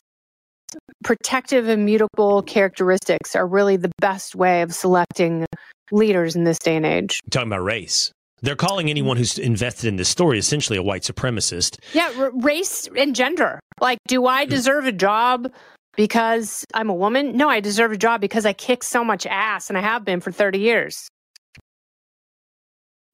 protective, 1.05 1.69
immutable 1.69 2.43
characteristics 2.43 3.37
are 3.37 3.47
really 3.47 3.77
the 3.77 3.93
best 4.01 4.35
way 4.35 4.63
of 4.63 4.75
selecting 4.75 5.47
leaders 5.91 6.37
in 6.37 6.45
this 6.45 6.59
day 6.59 6.77
and 6.77 6.87
age. 6.87 7.21
talking 7.31 7.49
about 7.49 7.63
race. 7.63 8.11
They're 8.43 8.57
calling 8.57 8.91
anyone 8.91 9.17
who's 9.17 9.39
invested 9.39 9.89
in 9.89 9.97
this 9.97 10.09
story 10.09 10.39
essentially 10.39 10.79
a 10.79 10.83
white 10.83 11.03
supremacist. 11.03 11.79
Yeah, 11.95 12.13
r- 12.17 12.33
race 12.35 12.89
and 12.97 13.15
gender. 13.15 13.61
Like, 13.81 13.99
do 14.09 14.27
I 14.27 14.47
mm. 14.47 14.51
deserve 14.51 14.87
a 14.87 14.93
job 14.93 15.51
because 15.97 16.65
I'm 16.75 16.91
a 16.91 16.95
woman? 16.95 17.37
No, 17.37 17.49
I 17.49 17.61
deserve 17.61 17.93
a 17.93 17.97
job 17.97 18.21
because 18.21 18.45
I 18.45 18.53
kick 18.53 18.85
so 18.85 19.03
much 19.03 19.27
ass 19.27 19.69
and 19.69 19.79
I 19.79 19.81
have 19.81 20.05
been 20.05 20.21
for 20.21 20.33
30 20.33 20.59
years. 20.59 21.09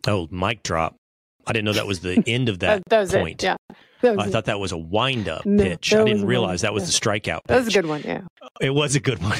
Oh, 0.07 0.29
mic 0.33 0.65
drop. 0.65 0.97
I 1.47 1.53
didn't 1.53 1.65
know 1.67 1.73
that 1.73 1.87
was 1.87 2.01
the 2.01 2.23
end 2.27 2.49
of 2.49 2.61
that, 2.61 2.79
Uh, 2.91 3.05
that 3.05 3.11
point. 3.21 3.43
it. 3.43 3.47
Yeah. 3.47 3.57
That 4.03 4.19
I 4.19 4.27
it. 4.27 4.31
thought 4.31 4.47
that 4.47 4.59
was 4.59 4.73
a 4.73 4.79
wind 4.79 5.29
up 5.29 5.47
No, 5.47 5.63
pitch. 5.63 5.95
I 5.95 6.03
didn't 6.05 6.27
realize 6.27 6.63
that 6.63 6.75
was 6.75 6.85
the 6.87 6.93
strikeout 6.93 7.37
pitch. 7.39 7.49
that 7.49 7.59
was 7.59 7.69
a 7.69 7.71
good 7.71 7.87
one. 7.87 8.03
Yeah. 8.05 8.23
It 8.61 8.71
was 8.71 8.97
a 8.97 9.01
good 9.01 9.23
one. 9.23 9.39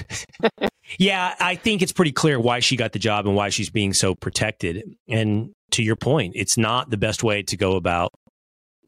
yeah, 0.99 1.35
I 1.41 1.57
think 1.57 1.83
it's 1.83 1.93
pretty 1.93 2.13
clear 2.13 2.39
why 2.39 2.61
she 2.61 2.77
got 2.77 2.93
the 2.93 2.99
job 3.01 3.27
and 3.27 3.35
why 3.35 3.49
she's 3.49 3.71
being 3.71 3.93
so 3.93 4.15
protected. 4.15 4.83
And 5.09 5.51
to 5.73 5.83
your 5.83 5.97
point, 5.97 6.35
it's 6.37 6.57
not 6.57 6.91
the 6.91 6.97
best 6.97 7.25
way 7.25 7.43
to 7.43 7.57
go 7.57 7.75
about 7.77 8.11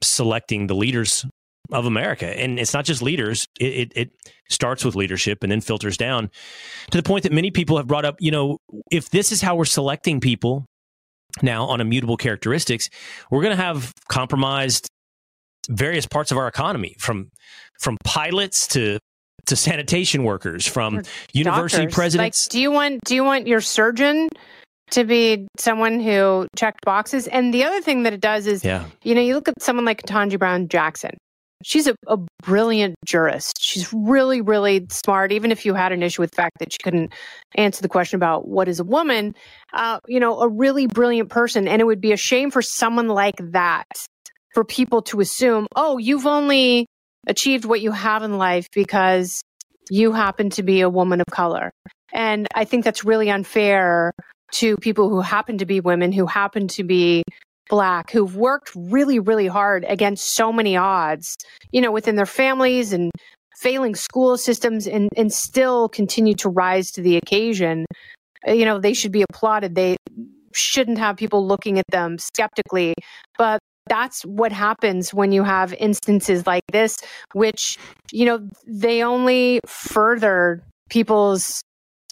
selecting 0.03 0.67
the 0.67 0.75
leaders 0.75 1.25
of 1.73 1.87
America. 1.87 2.27
And 2.27 2.59
it's 2.59 2.75
not 2.75 2.85
just 2.85 3.01
leaders, 3.03 3.47
it, 3.59 3.65
it, 3.65 3.93
it 3.97 4.11
starts 4.51 4.85
with 4.85 4.95
leadership 4.95 5.39
and 5.43 5.51
then 5.51 5.61
filters 5.61 5.97
down 5.97 6.31
to 6.91 6.99
the 6.99 7.03
point 7.03 7.23
that 7.23 7.33
many 7.33 7.51
people 7.51 7.79
have 7.79 7.87
brought 7.87 8.05
up. 8.05 8.17
You 8.21 8.31
know, 8.31 8.59
if 8.93 9.11
this 9.11 9.33
is 9.33 9.41
how 9.41 9.57
we're 9.57 9.65
selecting 9.65 10.21
people 10.21 10.67
now 11.43 11.67
on 11.67 11.81
immutable 11.81 12.17
characteristics, 12.17 12.91
we're 13.31 13.43
going 13.43 13.57
to 13.57 13.63
have 13.63 13.93
compromised 14.09 14.89
various 15.69 16.07
parts 16.07 16.31
of 16.31 16.39
our 16.39 16.49
economy 16.49 16.95
from 16.99 17.31
from 17.81 17.97
pilots 18.05 18.67
to 18.69 18.99
to 19.47 19.57
sanitation 19.57 20.25
workers 20.25 20.67
from 20.67 21.03
university 21.33 21.83
Doctors. 21.83 21.95
presidents 21.95 22.47
Like, 22.47 22.53
do 22.53 22.61
you 22.61 22.71
want 22.71 23.01
do 23.05 23.15
you 23.15 23.25
want 23.25 23.47
your 23.47 23.61
surgeon 23.61 24.29
to 24.91 25.05
be 25.05 25.47
someone 25.59 26.01
who 26.01 26.47
checked 26.57 26.85
boxes? 26.85 27.27
And 27.27 27.53
the 27.53 27.65
other 27.65 27.81
thing 27.81 28.05
that 28.05 28.13
it 28.13 28.21
does 28.21 28.47
is, 28.47 28.65
yeah 28.65 28.87
you 29.03 29.15
know, 29.15 29.21
you 29.21 29.35
look 29.35 29.49
at 29.49 29.61
someone 29.61 29.85
like 29.85 30.03
Ketanji 30.03 30.39
Brown 30.39 30.69
Jackson. 30.69 31.17
She's 31.65 31.87
a, 31.87 31.97
a 32.07 32.19
brilliant 32.43 32.95
jurist. 33.07 33.59
She's 33.61 33.93
really, 33.93 34.41
really 34.41 34.87
smart. 34.91 35.33
Even 35.33 35.51
if 35.51 35.65
you 35.65 35.75
had 35.75 35.93
an 35.93 36.03
issue 36.03 36.23
with 36.23 36.31
the 36.31 36.37
fact 36.37 36.59
that 36.61 36.73
she 36.73 36.79
couldn't 36.83 37.13
answer 37.57 37.83
the 37.83 37.89
question 37.89 38.17
about 38.17 38.47
what 38.47 38.69
is 38.69 38.81
a 38.81 38.85
woman, 38.85 39.35
uh, 39.73 39.99
you 40.07 40.21
know, 40.21 40.41
a 40.41 40.49
really 40.49 40.87
brilliant 40.87 41.31
person. 41.31 41.67
And 41.67 41.81
it 41.81 41.85
would 41.85 42.01
be 42.01 42.13
a 42.13 42.17
shame 42.17 42.51
for 42.51 42.63
someone 42.63 43.09
like 43.09 43.37
that 43.53 43.87
for 44.55 44.65
people 44.65 45.03
to 45.03 45.21
assume, 45.21 45.67
oh, 45.75 45.99
you've 45.99 46.27
only 46.27 46.87
achieved 47.27 47.65
what 47.65 47.81
you 47.81 47.91
have 47.91 48.23
in 48.23 48.39
life 48.39 48.69
because 48.73 49.43
you 49.91 50.13
happen 50.13 50.51
to 50.51 50.63
be 50.63 50.81
a 50.81 50.89
woman 50.89 51.21
of 51.21 51.27
color. 51.31 51.71
And 52.13 52.47
I 52.55 52.65
think 52.65 52.85
that's 52.85 53.05
really 53.05 53.31
unfair 53.31 54.13
to 54.53 54.77
people 54.77 55.09
who 55.09 55.21
happen 55.21 55.59
to 55.59 55.67
be 55.67 55.81
women, 55.81 56.13
who 56.13 56.27
happen 56.27 56.69
to 56.69 56.85
be 56.85 57.25
black 57.69 58.11
who've 58.11 58.37
worked 58.37 58.71
really, 58.75 59.19
really 59.19 59.47
hard 59.47 59.85
against 59.89 60.35
so 60.35 60.53
many 60.53 60.77
odds, 60.77 61.37
you 61.73 61.81
know, 61.81 61.93
within 61.93 62.17
their 62.17 62.27
families 62.27 62.93
and 62.93 63.11
failing 63.57 63.95
school 63.95 64.37
systems 64.37 64.87
and, 64.87 65.09
and 65.17 65.33
still 65.33 65.89
continue 65.89 66.35
to 66.35 66.49
rise 66.49 66.91
to 66.91 67.01
the 67.01 67.17
occasion, 67.17 67.87
you 68.47 68.65
know, 68.65 68.79
they 68.79 68.93
should 68.93 69.13
be 69.13 69.23
applauded. 69.23 69.75
They 69.75 69.97
shouldn't 70.53 70.99
have 70.99 71.17
people 71.17 71.47
looking 71.47 71.79
at 71.79 71.87
them 71.91 72.19
skeptically. 72.19 72.95
But 73.39 73.61
that's 73.89 74.23
what 74.23 74.53
happens 74.53 75.13
when 75.13 75.33
you 75.33 75.43
have 75.43 75.75
instances 75.75 76.47
like 76.47 76.63
this, 76.73 76.97
which, 77.33 77.79
you 78.13 78.25
know, 78.25 78.49
they 78.67 79.03
only 79.03 79.61
further 79.67 80.63
people's 80.89 81.63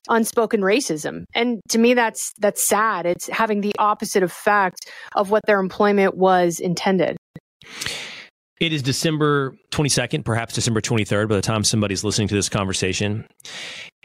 unspoken 0.09 0.61
racism. 0.61 1.25
And 1.35 1.61
to 1.69 1.79
me 1.79 1.95
that's 1.95 2.33
that's 2.38 2.67
sad. 2.67 3.07
It's 3.07 3.29
having 3.29 3.61
the 3.61 3.73
opposite 3.79 4.23
effect 4.23 4.91
of 5.15 5.31
what 5.31 5.43
their 5.47 5.61
employment 5.61 6.17
was 6.17 6.61
intended. 6.61 7.17
It 8.61 8.73
is 8.73 8.81
December 8.81 9.57
22nd, 9.73 10.25
perhaps 10.25 10.55
December 10.55 10.81
23rd 10.81 11.29
by 11.29 11.35
the 11.35 11.43
time 11.43 11.65
somebody's 11.65 12.05
listening 12.05 12.29
to 12.29 12.35
this 12.37 12.49
conversation. 12.49 13.27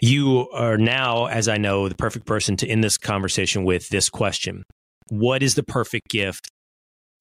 You 0.01 0.49
are 0.51 0.77
now, 0.77 1.25
as 1.27 1.47
I 1.47 1.57
know, 1.57 1.87
the 1.87 1.95
perfect 1.95 2.25
person 2.25 2.57
to 2.57 2.67
end 2.67 2.83
this 2.83 2.97
conversation 2.97 3.65
with 3.65 3.89
this 3.89 4.09
question. 4.09 4.63
What 5.09 5.43
is 5.43 5.53
the 5.53 5.61
perfect 5.61 6.09
gift 6.09 6.49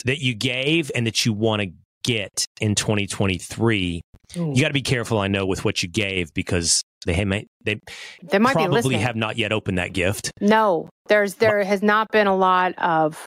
that 0.06 0.20
you 0.20 0.34
gave 0.34 0.90
and 0.94 1.06
that 1.06 1.26
you 1.26 1.34
want 1.34 1.60
to 1.60 1.68
get 2.04 2.46
in 2.58 2.74
2023? 2.74 4.00
Ooh. 4.36 4.52
You 4.54 4.60
got 4.60 4.68
to 4.68 4.74
be 4.74 4.80
careful, 4.80 5.18
I 5.18 5.28
know, 5.28 5.44
with 5.44 5.62
what 5.62 5.82
you 5.82 5.90
gave 5.90 6.32
because 6.32 6.82
they 7.06 7.24
may 7.24 7.46
they, 7.64 7.80
they 8.22 8.38
might 8.38 8.52
probably 8.52 8.96
have 8.96 9.16
not 9.16 9.38
yet 9.38 9.52
opened 9.52 9.78
that 9.78 9.92
gift. 9.92 10.30
No, 10.40 10.88
there's 11.08 11.34
there 11.34 11.62
has 11.64 11.82
not 11.82 12.08
been 12.12 12.26
a 12.26 12.36
lot 12.36 12.74
of 12.78 13.24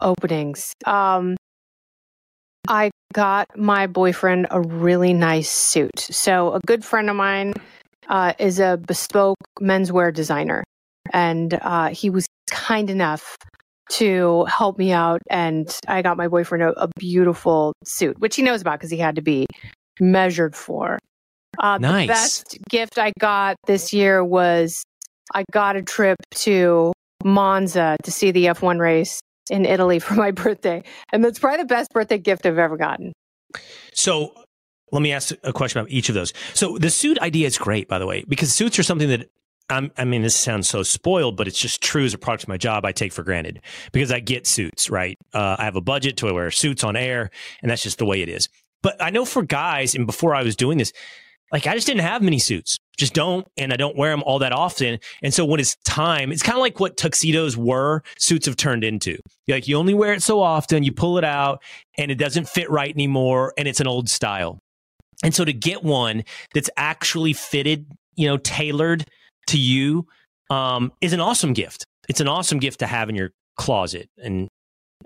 openings. 0.00 0.72
Um, 0.84 1.36
I 2.68 2.90
got 3.12 3.56
my 3.56 3.86
boyfriend 3.86 4.48
a 4.50 4.60
really 4.60 5.12
nice 5.12 5.50
suit. 5.50 5.98
So 5.98 6.52
a 6.52 6.60
good 6.66 6.84
friend 6.84 7.08
of 7.08 7.16
mine 7.16 7.54
uh, 8.08 8.34
is 8.38 8.60
a 8.60 8.78
bespoke 8.86 9.36
menswear 9.60 10.12
designer, 10.12 10.62
and 11.12 11.54
uh, 11.54 11.88
he 11.88 12.10
was 12.10 12.26
kind 12.50 12.90
enough 12.90 13.36
to 13.88 14.44
help 14.44 14.78
me 14.78 14.92
out, 14.92 15.22
and 15.30 15.74
I 15.88 16.02
got 16.02 16.16
my 16.16 16.28
boyfriend 16.28 16.64
a, 16.64 16.82
a 16.82 16.88
beautiful 16.98 17.72
suit, 17.84 18.18
which 18.18 18.36
he 18.36 18.42
knows 18.42 18.60
about 18.60 18.78
because 18.78 18.90
he 18.90 18.98
had 18.98 19.16
to 19.16 19.22
be 19.22 19.46
measured 20.00 20.54
for. 20.56 20.98
Uh, 21.58 21.78
nice. 21.78 22.06
The 22.06 22.12
best 22.12 22.58
gift 22.68 22.98
I 22.98 23.12
got 23.18 23.56
this 23.66 23.92
year 23.92 24.24
was 24.24 24.84
I 25.34 25.44
got 25.52 25.76
a 25.76 25.82
trip 25.82 26.18
to 26.36 26.92
Monza 27.24 27.96
to 28.04 28.10
see 28.10 28.30
the 28.30 28.46
F1 28.46 28.78
race 28.78 29.20
in 29.50 29.64
Italy 29.64 29.98
for 30.00 30.14
my 30.14 30.30
birthday. 30.30 30.82
And 31.12 31.24
that's 31.24 31.38
probably 31.38 31.58
the 31.58 31.66
best 31.66 31.90
birthday 31.92 32.18
gift 32.18 32.46
I've 32.46 32.58
ever 32.58 32.76
gotten. 32.76 33.12
So 33.94 34.32
let 34.92 35.02
me 35.02 35.12
ask 35.12 35.34
a 35.42 35.52
question 35.52 35.80
about 35.80 35.90
each 35.90 36.08
of 36.08 36.14
those. 36.14 36.32
So 36.54 36.78
the 36.78 36.90
suit 36.90 37.18
idea 37.18 37.46
is 37.46 37.58
great, 37.58 37.88
by 37.88 37.98
the 37.98 38.06
way, 38.06 38.24
because 38.28 38.52
suits 38.52 38.78
are 38.78 38.82
something 38.82 39.08
that 39.08 39.28
I'm, 39.68 39.90
i 39.96 40.04
mean, 40.04 40.22
this 40.22 40.36
sounds 40.36 40.68
so 40.68 40.84
spoiled, 40.84 41.36
but 41.36 41.48
it's 41.48 41.58
just 41.58 41.82
true 41.82 42.04
as 42.04 42.14
a 42.14 42.18
product 42.18 42.44
of 42.44 42.48
my 42.48 42.56
job. 42.56 42.84
I 42.84 42.92
take 42.92 43.12
for 43.12 43.24
granted 43.24 43.60
because 43.92 44.12
I 44.12 44.20
get 44.20 44.46
suits, 44.46 44.88
right? 44.90 45.18
Uh, 45.34 45.56
I 45.58 45.64
have 45.64 45.74
a 45.74 45.80
budget 45.80 46.16
to 46.18 46.32
wear 46.32 46.50
suits 46.52 46.84
on 46.84 46.94
air, 46.94 47.30
and 47.62 47.70
that's 47.70 47.82
just 47.82 47.98
the 47.98 48.06
way 48.06 48.22
it 48.22 48.28
is. 48.28 48.48
But 48.82 49.02
I 49.02 49.10
know 49.10 49.24
for 49.24 49.42
guys, 49.42 49.96
and 49.96 50.06
before 50.06 50.36
I 50.36 50.44
was 50.44 50.54
doing 50.54 50.78
this, 50.78 50.92
like 51.52 51.66
I 51.66 51.74
just 51.74 51.86
didn't 51.86 52.02
have 52.02 52.22
many 52.22 52.38
suits. 52.38 52.78
Just 52.96 53.12
don't, 53.12 53.46
and 53.56 53.72
I 53.72 53.76
don't 53.76 53.96
wear 53.96 54.10
them 54.10 54.22
all 54.24 54.38
that 54.38 54.52
often. 54.52 54.98
And 55.22 55.32
so 55.32 55.44
when 55.44 55.60
it's 55.60 55.76
time, 55.84 56.32
it's 56.32 56.42
kind 56.42 56.56
of 56.56 56.62
like 56.62 56.80
what 56.80 56.96
tuxedos 56.96 57.56
were, 57.56 58.02
suits 58.18 58.46
have 58.46 58.56
turned 58.56 58.84
into. 58.84 59.18
Like 59.46 59.68
you 59.68 59.76
only 59.76 59.92
wear 59.92 60.14
it 60.14 60.22
so 60.22 60.40
often, 60.40 60.82
you 60.82 60.92
pull 60.92 61.18
it 61.18 61.24
out, 61.24 61.62
and 61.98 62.10
it 62.10 62.16
doesn't 62.16 62.48
fit 62.48 62.70
right 62.70 62.92
anymore, 62.92 63.52
and 63.58 63.68
it's 63.68 63.80
an 63.80 63.86
old 63.86 64.08
style. 64.08 64.58
And 65.22 65.34
so 65.34 65.44
to 65.44 65.52
get 65.52 65.82
one 65.82 66.24
that's 66.54 66.70
actually 66.76 67.32
fitted, 67.32 67.86
you 68.16 68.26
know, 68.26 68.38
tailored 68.38 69.04
to 69.48 69.58
you, 69.58 70.06
um, 70.50 70.92
is 71.00 71.12
an 71.12 71.20
awesome 71.20 71.52
gift. 71.52 71.84
It's 72.08 72.20
an 72.20 72.28
awesome 72.28 72.58
gift 72.58 72.80
to 72.80 72.86
have 72.86 73.08
in 73.08 73.14
your 73.14 73.30
closet. 73.56 74.08
And 74.22 74.48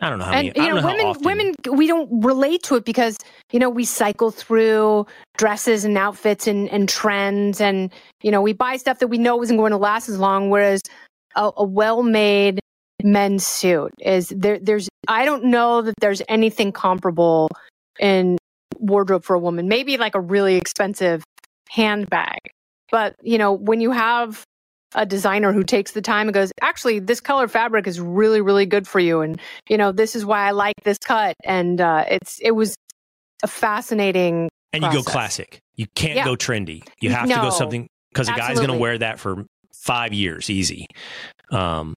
I 0.01 0.09
don't 0.09 0.19
know 0.19 0.25
how 0.25 0.33
and, 0.33 0.53
many. 0.57 0.69
You 0.69 0.75
know, 0.75 0.81
know 0.81 1.15
women, 1.23 1.55
women, 1.65 1.79
we 1.79 1.87
don't 1.87 2.25
relate 2.25 2.63
to 2.65 2.77
it 2.77 2.85
because 2.85 3.17
you 3.53 3.59
know 3.59 3.69
we 3.69 3.85
cycle 3.85 4.31
through 4.31 5.07
dresses 5.37 5.85
and 5.85 5.99
outfits 5.99 6.47
and, 6.47 6.69
and 6.71 6.89
trends, 6.89 7.61
and 7.61 7.93
you 8.23 8.31
know 8.31 8.41
we 8.41 8.53
buy 8.53 8.77
stuff 8.77 8.99
that 9.01 9.09
we 9.09 9.19
know 9.19 9.43
isn't 9.43 9.57
going 9.57 9.73
to 9.73 9.77
last 9.77 10.09
as 10.09 10.19
long. 10.19 10.49
Whereas 10.49 10.81
a, 11.37 11.51
a 11.57 11.65
well-made 11.65 12.61
men's 13.03 13.47
suit 13.47 13.93
is 14.01 14.29
there. 14.29 14.59
There's 14.59 14.89
I 15.09 15.25
don't 15.25 15.45
know 15.45 15.83
that 15.83 15.95
there's 16.01 16.23
anything 16.29 16.73
comparable 16.73 17.49
in 17.99 18.39
wardrobe 18.79 19.25
for 19.25 19.35
a 19.35 19.41
woman. 19.41 19.69
Maybe 19.69 19.99
like 19.99 20.15
a 20.15 20.21
really 20.21 20.57
expensive 20.57 21.25
handbag, 21.69 22.39
but 22.91 23.17
you 23.23 23.37
know 23.37 23.53
when 23.53 23.83
you 23.83 23.91
have 23.91 24.45
a 24.95 25.07
designer 25.07 25.53
who 25.53 25.63
takes 25.63 25.93
the 25.93 26.03
time 26.03 26.29
and 26.29 26.35
goes, 26.35 26.53
actually, 26.61 26.99
this 26.99 27.21
color 27.21 27.49
fabric 27.49 27.87
is 27.87 28.01
really, 28.01 28.41
really 28.41 28.67
good 28.67 28.87
for 28.87 29.01
you. 29.01 29.21
And, 29.21 29.41
you 29.69 29.77
know, 29.77 29.93
this 29.93 30.17
is 30.17 30.25
why 30.25 30.47
I 30.47 30.51
like 30.51 30.75
this 30.85 30.99
cut. 30.99 31.37
And 31.45 31.81
uh, 31.81 32.05
it's, 32.09 32.39
it 32.41 32.53
was 32.53 32.75
a 33.43 33.47
fascinating. 33.47 34.49
And 34.73 34.83
process. 34.83 34.99
you 34.99 35.05
go 35.05 35.11
classic. 35.11 35.59
You 35.77 35.87
can't 35.95 36.17
yeah. 36.17 36.25
go 36.25 36.37
trendy. 36.37 36.83
You 37.01 37.11
have 37.11 37.29
no, 37.29 37.37
to 37.37 37.41
go 37.43 37.51
something 37.51 37.87
because 38.13 38.29
a 38.29 38.33
guy's 38.33 38.57
going 38.57 38.71
to 38.71 38.79
wear 38.79 38.99
that 38.99 39.19
for 39.19 39.45
five 39.75 40.13
years 40.13 40.51
easy. 40.51 40.87
Um, 41.51 41.95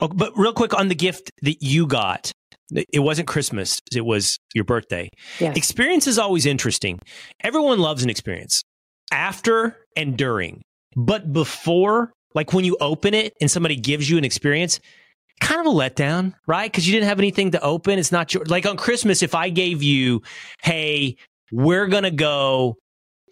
oh, 0.00 0.08
but 0.08 0.32
real 0.36 0.52
quick 0.52 0.74
on 0.74 0.88
the 0.88 0.94
gift 0.94 1.30
that 1.42 1.62
you 1.62 1.86
got, 1.86 2.30
it 2.70 3.00
wasn't 3.00 3.28
Christmas. 3.28 3.80
It 3.94 4.04
was 4.04 4.36
your 4.54 4.64
birthday. 4.64 5.08
Yes. 5.40 5.56
Experience 5.56 6.06
is 6.06 6.18
always 6.18 6.46
interesting. 6.46 7.00
Everyone 7.42 7.78
loves 7.78 8.02
an 8.02 8.10
experience 8.10 8.62
after 9.10 9.76
and 9.96 10.16
during. 10.16 10.62
But 10.94 11.32
before, 11.32 12.12
like 12.34 12.52
when 12.52 12.64
you 12.64 12.76
open 12.80 13.14
it 13.14 13.34
and 13.40 13.50
somebody 13.50 13.76
gives 13.76 14.08
you 14.08 14.18
an 14.18 14.24
experience, 14.24 14.80
kind 15.40 15.60
of 15.60 15.66
a 15.66 15.74
letdown, 15.74 16.34
right? 16.46 16.70
Because 16.70 16.86
you 16.86 16.92
didn't 16.92 17.08
have 17.08 17.18
anything 17.18 17.52
to 17.52 17.60
open. 17.62 17.98
It's 17.98 18.12
not 18.12 18.34
your, 18.34 18.44
like 18.44 18.66
on 18.66 18.76
Christmas, 18.76 19.22
if 19.22 19.34
I 19.34 19.48
gave 19.50 19.82
you, 19.82 20.22
hey, 20.62 21.16
we're 21.52 21.86
going 21.86 22.04
to 22.04 22.10
go 22.10 22.76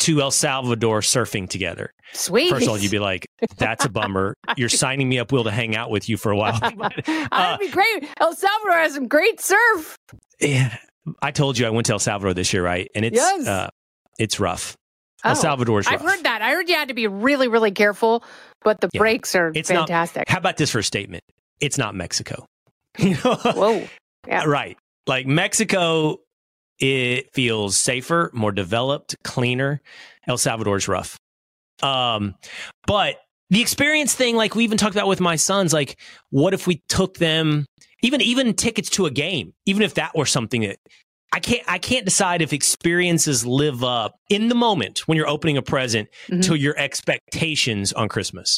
to 0.00 0.20
El 0.20 0.30
Salvador 0.30 1.00
surfing 1.00 1.48
together. 1.48 1.92
Sweet. 2.12 2.50
First 2.50 2.64
of 2.64 2.68
all, 2.70 2.78
you'd 2.78 2.90
be 2.90 2.98
like, 2.98 3.26
that's 3.56 3.84
a 3.84 3.88
bummer. 3.88 4.34
You're 4.56 4.68
signing 4.68 5.08
me 5.08 5.18
up, 5.18 5.32
Will, 5.32 5.44
to 5.44 5.50
hang 5.50 5.74
out 5.74 5.90
with 5.90 6.08
you 6.08 6.16
for 6.16 6.32
a 6.32 6.36
while. 6.36 6.58
But, 6.76 7.08
uh, 7.08 7.28
That'd 7.30 7.60
be 7.60 7.72
great. 7.72 8.08
El 8.20 8.34
Salvador 8.34 8.72
has 8.74 8.94
some 8.94 9.08
great 9.08 9.40
surf. 9.40 9.96
Yeah. 10.40 10.76
I 11.22 11.30
told 11.30 11.58
you 11.58 11.66
I 11.66 11.70
went 11.70 11.86
to 11.86 11.92
El 11.92 11.98
Salvador 11.98 12.34
this 12.34 12.52
year, 12.52 12.64
right? 12.64 12.90
And 12.94 13.04
it's, 13.04 13.16
yes. 13.16 13.46
uh, 13.46 13.70
it's 14.18 14.38
rough. 14.40 14.76
Oh, 15.26 15.30
El 15.30 15.36
Salvador's 15.36 15.86
rough. 15.86 15.94
I've 15.94 16.00
heard 16.00 16.24
that. 16.24 16.42
I 16.42 16.52
heard 16.52 16.68
you 16.68 16.74
had 16.74 16.88
to 16.88 16.94
be 16.94 17.06
really, 17.06 17.48
really 17.48 17.70
careful, 17.70 18.22
but 18.62 18.80
the 18.80 18.88
yeah. 18.92 18.98
breaks 18.98 19.34
are 19.34 19.52
it's 19.54 19.70
fantastic. 19.70 20.20
Not, 20.20 20.28
how 20.28 20.38
about 20.38 20.56
this 20.56 20.70
for 20.70 20.78
a 20.78 20.84
statement? 20.84 21.24
It's 21.60 21.78
not 21.78 21.94
Mexico. 21.94 22.46
Whoa. 22.98 23.86
Yeah. 24.26 24.44
Right. 24.46 24.76
Like 25.06 25.26
Mexico, 25.26 26.18
it 26.80 27.32
feels 27.32 27.76
safer, 27.76 28.30
more 28.34 28.50
developed, 28.50 29.14
cleaner. 29.22 29.80
El 30.26 30.36
Salvador's 30.36 30.88
rough. 30.88 31.16
Um, 31.80 32.34
but 32.88 33.16
the 33.50 33.60
experience 33.60 34.14
thing, 34.14 34.34
like 34.34 34.56
we 34.56 34.64
even 34.64 34.78
talked 34.78 34.96
about 34.96 35.06
with 35.06 35.20
my 35.20 35.36
sons, 35.36 35.72
like 35.72 36.00
what 36.30 36.54
if 36.54 36.66
we 36.66 36.82
took 36.88 37.18
them 37.18 37.66
even 38.02 38.20
even 38.20 38.54
tickets 38.54 38.90
to 38.90 39.06
a 39.06 39.10
game, 39.10 39.52
even 39.64 39.82
if 39.82 39.94
that 39.94 40.16
were 40.16 40.26
something 40.26 40.62
that 40.62 40.78
I 41.36 41.38
can't 41.38 41.62
I 41.68 41.76
can't 41.76 42.06
decide 42.06 42.40
if 42.40 42.54
experiences 42.54 43.44
live 43.44 43.84
up 43.84 44.18
in 44.30 44.48
the 44.48 44.54
moment 44.54 45.06
when 45.06 45.18
you're 45.18 45.28
opening 45.28 45.58
a 45.58 45.62
present 45.62 46.08
mm-hmm. 46.28 46.40
to 46.40 46.54
your 46.54 46.74
expectations 46.78 47.92
on 47.92 48.08
Christmas. 48.08 48.56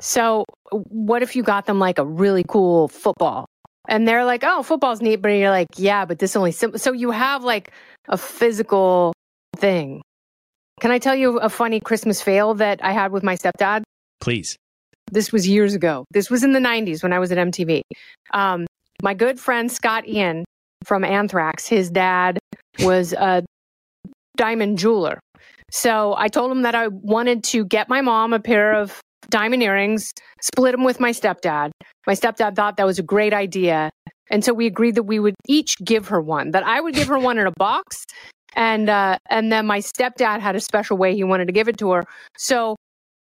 So, 0.00 0.44
what 0.72 1.22
if 1.22 1.36
you 1.36 1.44
got 1.44 1.66
them 1.66 1.78
like 1.78 1.96
a 1.96 2.04
really 2.04 2.42
cool 2.42 2.88
football? 2.88 3.46
And 3.88 4.08
they're 4.08 4.24
like, 4.24 4.42
"Oh, 4.42 4.64
football's 4.64 5.00
neat," 5.00 5.22
but 5.22 5.28
you're 5.28 5.50
like, 5.50 5.68
"Yeah, 5.76 6.04
but 6.06 6.18
this 6.18 6.34
only 6.34 6.50
sim-. 6.50 6.76
so 6.76 6.90
you 6.90 7.12
have 7.12 7.44
like 7.44 7.70
a 8.08 8.18
physical 8.18 9.12
thing." 9.54 10.02
Can 10.80 10.90
I 10.90 10.98
tell 10.98 11.14
you 11.14 11.38
a 11.38 11.48
funny 11.48 11.78
Christmas 11.78 12.20
fail 12.20 12.52
that 12.54 12.80
I 12.82 12.90
had 12.90 13.12
with 13.12 13.22
my 13.22 13.36
stepdad? 13.36 13.84
Please. 14.20 14.56
This 15.12 15.30
was 15.30 15.46
years 15.46 15.72
ago. 15.72 16.04
This 16.10 16.30
was 16.30 16.42
in 16.42 16.52
the 16.52 16.58
90s 16.58 17.00
when 17.04 17.12
I 17.12 17.20
was 17.20 17.30
at 17.30 17.38
MTV. 17.38 17.82
Um, 18.32 18.66
my 19.02 19.14
good 19.14 19.38
friend 19.38 19.70
Scott 19.70 20.06
Ian 20.08 20.44
from 20.88 21.04
Anthrax. 21.04 21.66
His 21.66 21.90
dad 21.90 22.38
was 22.80 23.12
a 23.12 23.44
diamond 24.38 24.78
jeweler. 24.78 25.20
So 25.70 26.14
I 26.16 26.28
told 26.28 26.50
him 26.50 26.62
that 26.62 26.74
I 26.74 26.88
wanted 26.88 27.44
to 27.44 27.66
get 27.66 27.90
my 27.90 28.00
mom 28.00 28.32
a 28.32 28.40
pair 28.40 28.72
of 28.72 28.98
diamond 29.28 29.62
earrings, 29.62 30.12
split 30.40 30.72
them 30.72 30.84
with 30.84 30.98
my 30.98 31.10
stepdad. 31.10 31.72
My 32.06 32.14
stepdad 32.14 32.56
thought 32.56 32.78
that 32.78 32.86
was 32.86 32.98
a 32.98 33.02
great 33.02 33.34
idea. 33.34 33.90
And 34.30 34.42
so 34.42 34.54
we 34.54 34.66
agreed 34.66 34.94
that 34.94 35.02
we 35.02 35.18
would 35.18 35.34
each 35.46 35.76
give 35.84 36.08
her 36.08 36.22
one, 36.22 36.52
that 36.52 36.64
I 36.64 36.80
would 36.80 36.94
give 36.94 37.08
her 37.08 37.18
one 37.18 37.36
in 37.36 37.46
a 37.46 37.52
box. 37.58 38.06
And, 38.56 38.88
uh, 38.88 39.18
and 39.28 39.52
then 39.52 39.66
my 39.66 39.80
stepdad 39.80 40.40
had 40.40 40.56
a 40.56 40.60
special 40.60 40.96
way 40.96 41.14
he 41.14 41.22
wanted 41.22 41.46
to 41.46 41.52
give 41.52 41.68
it 41.68 41.76
to 41.78 41.90
her. 41.92 42.04
So 42.38 42.76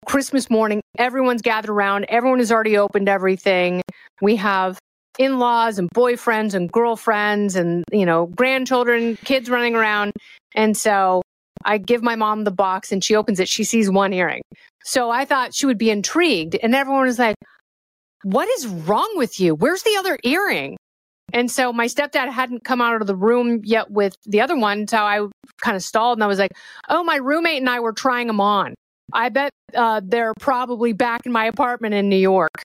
Christmas 0.05 0.49
morning, 0.49 0.81
everyone's 0.97 1.41
gathered 1.41 1.71
around. 1.71 2.05
Everyone 2.09 2.39
has 2.39 2.51
already 2.51 2.77
opened 2.77 3.07
everything. 3.07 3.81
We 4.21 4.35
have 4.35 4.77
in 5.19 5.39
laws 5.39 5.79
and 5.79 5.89
boyfriends 5.91 6.53
and 6.53 6.71
girlfriends 6.71 7.55
and, 7.55 7.83
you 7.91 8.05
know, 8.05 8.27
grandchildren, 8.27 9.17
kids 9.23 9.49
running 9.49 9.75
around. 9.75 10.11
And 10.55 10.75
so 10.75 11.21
I 11.65 11.77
give 11.77 12.03
my 12.03 12.15
mom 12.15 12.43
the 12.43 12.51
box 12.51 12.91
and 12.91 13.03
she 13.03 13.15
opens 13.15 13.39
it. 13.39 13.47
She 13.47 13.63
sees 13.63 13.89
one 13.89 14.13
earring. 14.13 14.41
So 14.83 15.09
I 15.09 15.25
thought 15.25 15.53
she 15.53 15.65
would 15.65 15.77
be 15.77 15.89
intrigued. 15.89 16.55
And 16.55 16.75
everyone 16.75 17.05
was 17.05 17.19
like, 17.19 17.35
What 18.23 18.49
is 18.49 18.67
wrong 18.67 19.11
with 19.15 19.39
you? 19.39 19.55
Where's 19.55 19.83
the 19.83 19.95
other 19.97 20.17
earring? 20.23 20.77
And 21.31 21.49
so 21.49 21.73
my 21.73 21.87
stepdad 21.87 22.29
hadn't 22.29 22.63
come 22.63 22.81
out 22.81 23.01
of 23.01 23.07
the 23.07 23.15
room 23.15 23.61
yet 23.63 23.89
with 23.89 24.15
the 24.25 24.41
other 24.41 24.57
one. 24.57 24.87
So 24.87 24.97
I 24.97 25.25
kind 25.61 25.75
of 25.75 25.81
stalled 25.81 26.17
and 26.17 26.23
I 26.23 26.27
was 26.27 26.39
like, 26.39 26.51
Oh, 26.89 27.03
my 27.03 27.17
roommate 27.17 27.61
and 27.61 27.69
I 27.69 27.79
were 27.79 27.93
trying 27.93 28.27
them 28.27 28.41
on. 28.41 28.73
I 29.11 29.29
bet 29.29 29.51
uh, 29.75 30.01
they're 30.03 30.33
probably 30.39 30.93
back 30.93 31.25
in 31.25 31.31
my 31.31 31.45
apartment 31.45 31.93
in 31.93 32.09
New 32.09 32.17
York. 32.17 32.63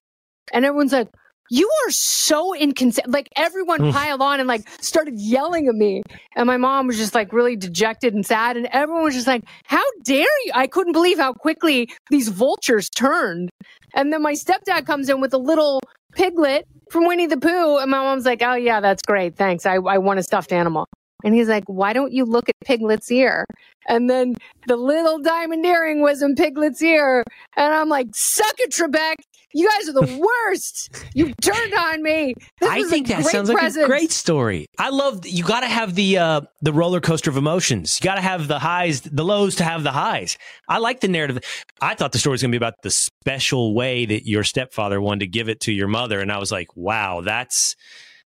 And 0.52 0.64
everyone's 0.64 0.92
like, 0.92 1.08
you 1.50 1.70
are 1.86 1.90
so 1.90 2.54
inconsistent. 2.54 3.12
Like 3.12 3.28
everyone 3.36 3.80
mm. 3.80 3.92
piled 3.92 4.20
on 4.20 4.40
and 4.40 4.48
like 4.48 4.68
started 4.80 5.14
yelling 5.18 5.68
at 5.68 5.74
me. 5.74 6.02
And 6.36 6.46
my 6.46 6.56
mom 6.56 6.86
was 6.86 6.96
just 6.96 7.14
like 7.14 7.32
really 7.32 7.56
dejected 7.56 8.14
and 8.14 8.24
sad. 8.24 8.56
And 8.56 8.68
everyone 8.72 9.04
was 9.04 9.14
just 9.14 9.26
like, 9.26 9.44
how 9.64 9.84
dare 10.04 10.26
you? 10.44 10.52
I 10.54 10.66
couldn't 10.66 10.92
believe 10.92 11.18
how 11.18 11.32
quickly 11.32 11.88
these 12.10 12.28
vultures 12.28 12.88
turned. 12.90 13.50
And 13.94 14.12
then 14.12 14.22
my 14.22 14.32
stepdad 14.32 14.86
comes 14.86 15.08
in 15.08 15.20
with 15.20 15.32
a 15.32 15.38
little 15.38 15.80
piglet 16.12 16.66
from 16.90 17.06
Winnie 17.06 17.26
the 17.26 17.38
Pooh. 17.38 17.78
And 17.78 17.90
my 17.90 17.98
mom's 17.98 18.24
like, 18.24 18.42
oh, 18.42 18.54
yeah, 18.54 18.80
that's 18.80 19.02
great. 19.02 19.36
Thanks. 19.36 19.66
I, 19.66 19.74
I 19.76 19.98
want 19.98 20.18
a 20.18 20.22
stuffed 20.22 20.52
animal. 20.52 20.86
And 21.24 21.34
he's 21.34 21.48
like, 21.48 21.64
why 21.66 21.92
don't 21.92 22.12
you 22.12 22.24
look 22.24 22.48
at 22.48 22.54
Piglet's 22.64 23.10
ear? 23.10 23.44
And 23.88 24.08
then 24.08 24.34
the 24.68 24.76
little 24.76 25.18
diamond 25.18 25.66
earring 25.66 26.00
was 26.00 26.22
in 26.22 26.36
Piglet's 26.36 26.80
ear. 26.80 27.24
And 27.56 27.74
I'm 27.74 27.88
like, 27.88 28.08
suck 28.12 28.54
it, 28.58 28.70
Trebek. 28.70 29.16
You 29.54 29.68
guys 29.68 29.88
are 29.88 29.92
the 29.92 30.18
worst. 30.46 30.90
you 31.14 31.32
turned 31.40 31.74
on 31.74 32.02
me. 32.02 32.34
This 32.60 32.68
I 32.70 32.82
think 32.84 33.08
that 33.08 33.22
great 33.22 33.32
sounds 33.32 33.50
present. 33.50 33.82
like 33.82 33.98
a 33.98 34.00
great 34.00 34.10
story. 34.12 34.66
I 34.78 34.90
love 34.90 35.26
you 35.26 35.42
got 35.44 35.60
to 35.60 35.68
have 35.68 35.94
the 35.94 36.18
uh, 36.18 36.40
the 36.60 36.72
roller 36.72 37.00
coaster 37.00 37.30
of 37.30 37.36
emotions. 37.36 37.98
You 38.00 38.04
got 38.04 38.16
to 38.16 38.20
have 38.20 38.46
the 38.48 38.58
highs, 38.58 39.00
the 39.00 39.24
lows 39.24 39.56
to 39.56 39.64
have 39.64 39.82
the 39.84 39.92
highs. 39.92 40.36
I 40.68 40.78
like 40.78 41.00
the 41.00 41.08
narrative. 41.08 41.38
I 41.80 41.94
thought 41.94 42.12
the 42.12 42.18
story 42.18 42.32
was 42.34 42.42
going 42.42 42.52
to 42.52 42.58
be 42.58 42.62
about 42.62 42.74
the 42.82 42.90
special 42.90 43.74
way 43.74 44.04
that 44.06 44.26
your 44.26 44.44
stepfather 44.44 45.00
wanted 45.00 45.20
to 45.20 45.26
give 45.28 45.48
it 45.48 45.60
to 45.60 45.72
your 45.72 45.88
mother, 45.88 46.20
and 46.20 46.30
I 46.30 46.38
was 46.38 46.52
like, 46.52 46.68
wow, 46.76 47.22
that's 47.22 47.74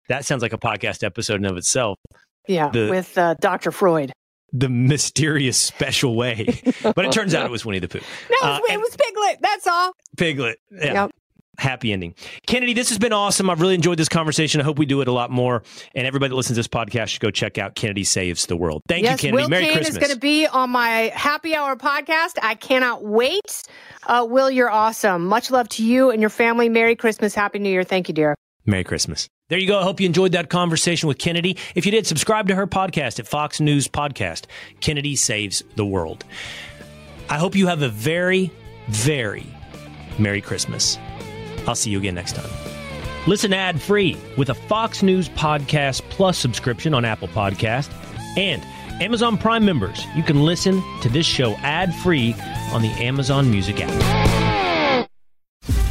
that 0.08 0.24
sounds 0.24 0.42
like 0.42 0.52
a 0.52 0.58
podcast 0.58 1.04
episode 1.04 1.36
in 1.40 1.44
of 1.44 1.56
itself. 1.56 1.98
Yeah, 2.48 2.70
the- 2.70 2.88
with 2.90 3.16
uh, 3.18 3.34
Dr. 3.40 3.70
Freud. 3.70 4.12
The 4.52 4.68
mysterious 4.68 5.56
special 5.58 6.16
way, 6.16 6.60
but 6.82 7.04
it 7.04 7.12
turns 7.12 7.34
out 7.34 7.46
it 7.46 7.50
was 7.52 7.64
Winnie 7.64 7.78
the 7.78 7.88
Pooh. 7.88 8.00
No, 8.30 8.36
it 8.36 8.44
Uh, 8.44 8.60
was, 8.60 8.70
it 8.72 8.80
was 8.80 8.96
Piglet. 8.96 9.38
That's 9.40 9.66
all. 9.66 9.92
Piglet. 10.16 10.58
Yeah. 10.72 10.92
Yep. 11.04 11.10
Happy 11.58 11.92
ending. 11.92 12.14
Kennedy, 12.46 12.72
this 12.72 12.88
has 12.88 12.96
been 12.98 13.12
awesome. 13.12 13.50
I've 13.50 13.60
really 13.60 13.74
enjoyed 13.74 13.98
this 13.98 14.08
conversation. 14.08 14.62
I 14.62 14.64
hope 14.64 14.78
we 14.78 14.86
do 14.86 15.02
it 15.02 15.08
a 15.08 15.12
lot 15.12 15.30
more. 15.30 15.62
And 15.94 16.06
everybody 16.06 16.30
that 16.30 16.36
listens 16.36 16.56
to 16.56 16.60
this 16.60 16.68
podcast 16.68 17.08
should 17.08 17.20
go 17.20 17.30
check 17.30 17.58
out 17.58 17.74
Kennedy 17.74 18.02
Saves 18.02 18.46
the 18.46 18.56
World. 18.56 18.80
Thank 18.88 19.04
yes, 19.04 19.22
you, 19.22 19.28
Kennedy. 19.28 19.42
Will 19.42 19.50
Merry 19.50 19.64
Cain 19.64 19.72
Christmas. 19.74 19.96
is 19.96 19.98
going 19.98 20.12
to 20.14 20.18
be 20.18 20.46
on 20.46 20.70
my 20.70 21.12
happy 21.14 21.54
hour 21.54 21.76
podcast. 21.76 22.38
I 22.42 22.54
cannot 22.54 23.04
wait. 23.04 23.62
Uh, 24.06 24.26
Will, 24.28 24.50
you're 24.50 24.70
awesome. 24.70 25.26
Much 25.26 25.50
love 25.50 25.68
to 25.70 25.84
you 25.84 26.10
and 26.10 26.22
your 26.22 26.30
family. 26.30 26.70
Merry 26.70 26.96
Christmas. 26.96 27.34
Happy 27.34 27.58
New 27.58 27.68
Year. 27.70 27.84
Thank 27.84 28.08
you, 28.08 28.14
dear. 28.14 28.34
Merry 28.66 28.84
Christmas. 28.84 29.28
There 29.48 29.58
you 29.58 29.66
go. 29.66 29.80
I 29.80 29.82
hope 29.82 30.00
you 30.00 30.06
enjoyed 30.06 30.32
that 30.32 30.48
conversation 30.48 31.08
with 31.08 31.18
Kennedy. 31.18 31.56
If 31.74 31.84
you 31.86 31.92
did, 31.92 32.06
subscribe 32.06 32.48
to 32.48 32.54
her 32.54 32.66
podcast 32.66 33.18
at 33.18 33.26
Fox 33.26 33.60
News 33.60 33.88
Podcast. 33.88 34.44
Kennedy 34.80 35.16
Saves 35.16 35.62
the 35.76 35.84
World. 35.84 36.24
I 37.28 37.38
hope 37.38 37.56
you 37.56 37.66
have 37.66 37.82
a 37.82 37.88
very, 37.88 38.52
very 38.88 39.46
Merry 40.18 40.40
Christmas. 40.40 40.98
I'll 41.66 41.74
see 41.74 41.90
you 41.90 41.98
again 41.98 42.14
next 42.14 42.36
time. 42.36 42.50
Listen 43.26 43.52
ad 43.52 43.80
free 43.80 44.16
with 44.38 44.48
a 44.50 44.54
Fox 44.54 45.02
News 45.02 45.28
Podcast 45.30 46.02
Plus 46.10 46.38
subscription 46.38 46.94
on 46.94 47.04
Apple 47.04 47.28
Podcast 47.28 47.90
and 48.36 48.62
Amazon 49.02 49.36
Prime 49.36 49.64
members. 49.64 50.04
You 50.14 50.22
can 50.22 50.42
listen 50.42 50.82
to 51.02 51.08
this 51.08 51.26
show 51.26 51.54
ad 51.56 51.94
free 51.96 52.34
on 52.72 52.82
the 52.82 52.90
Amazon 52.90 53.50
Music 53.50 53.80
app. 53.80 54.69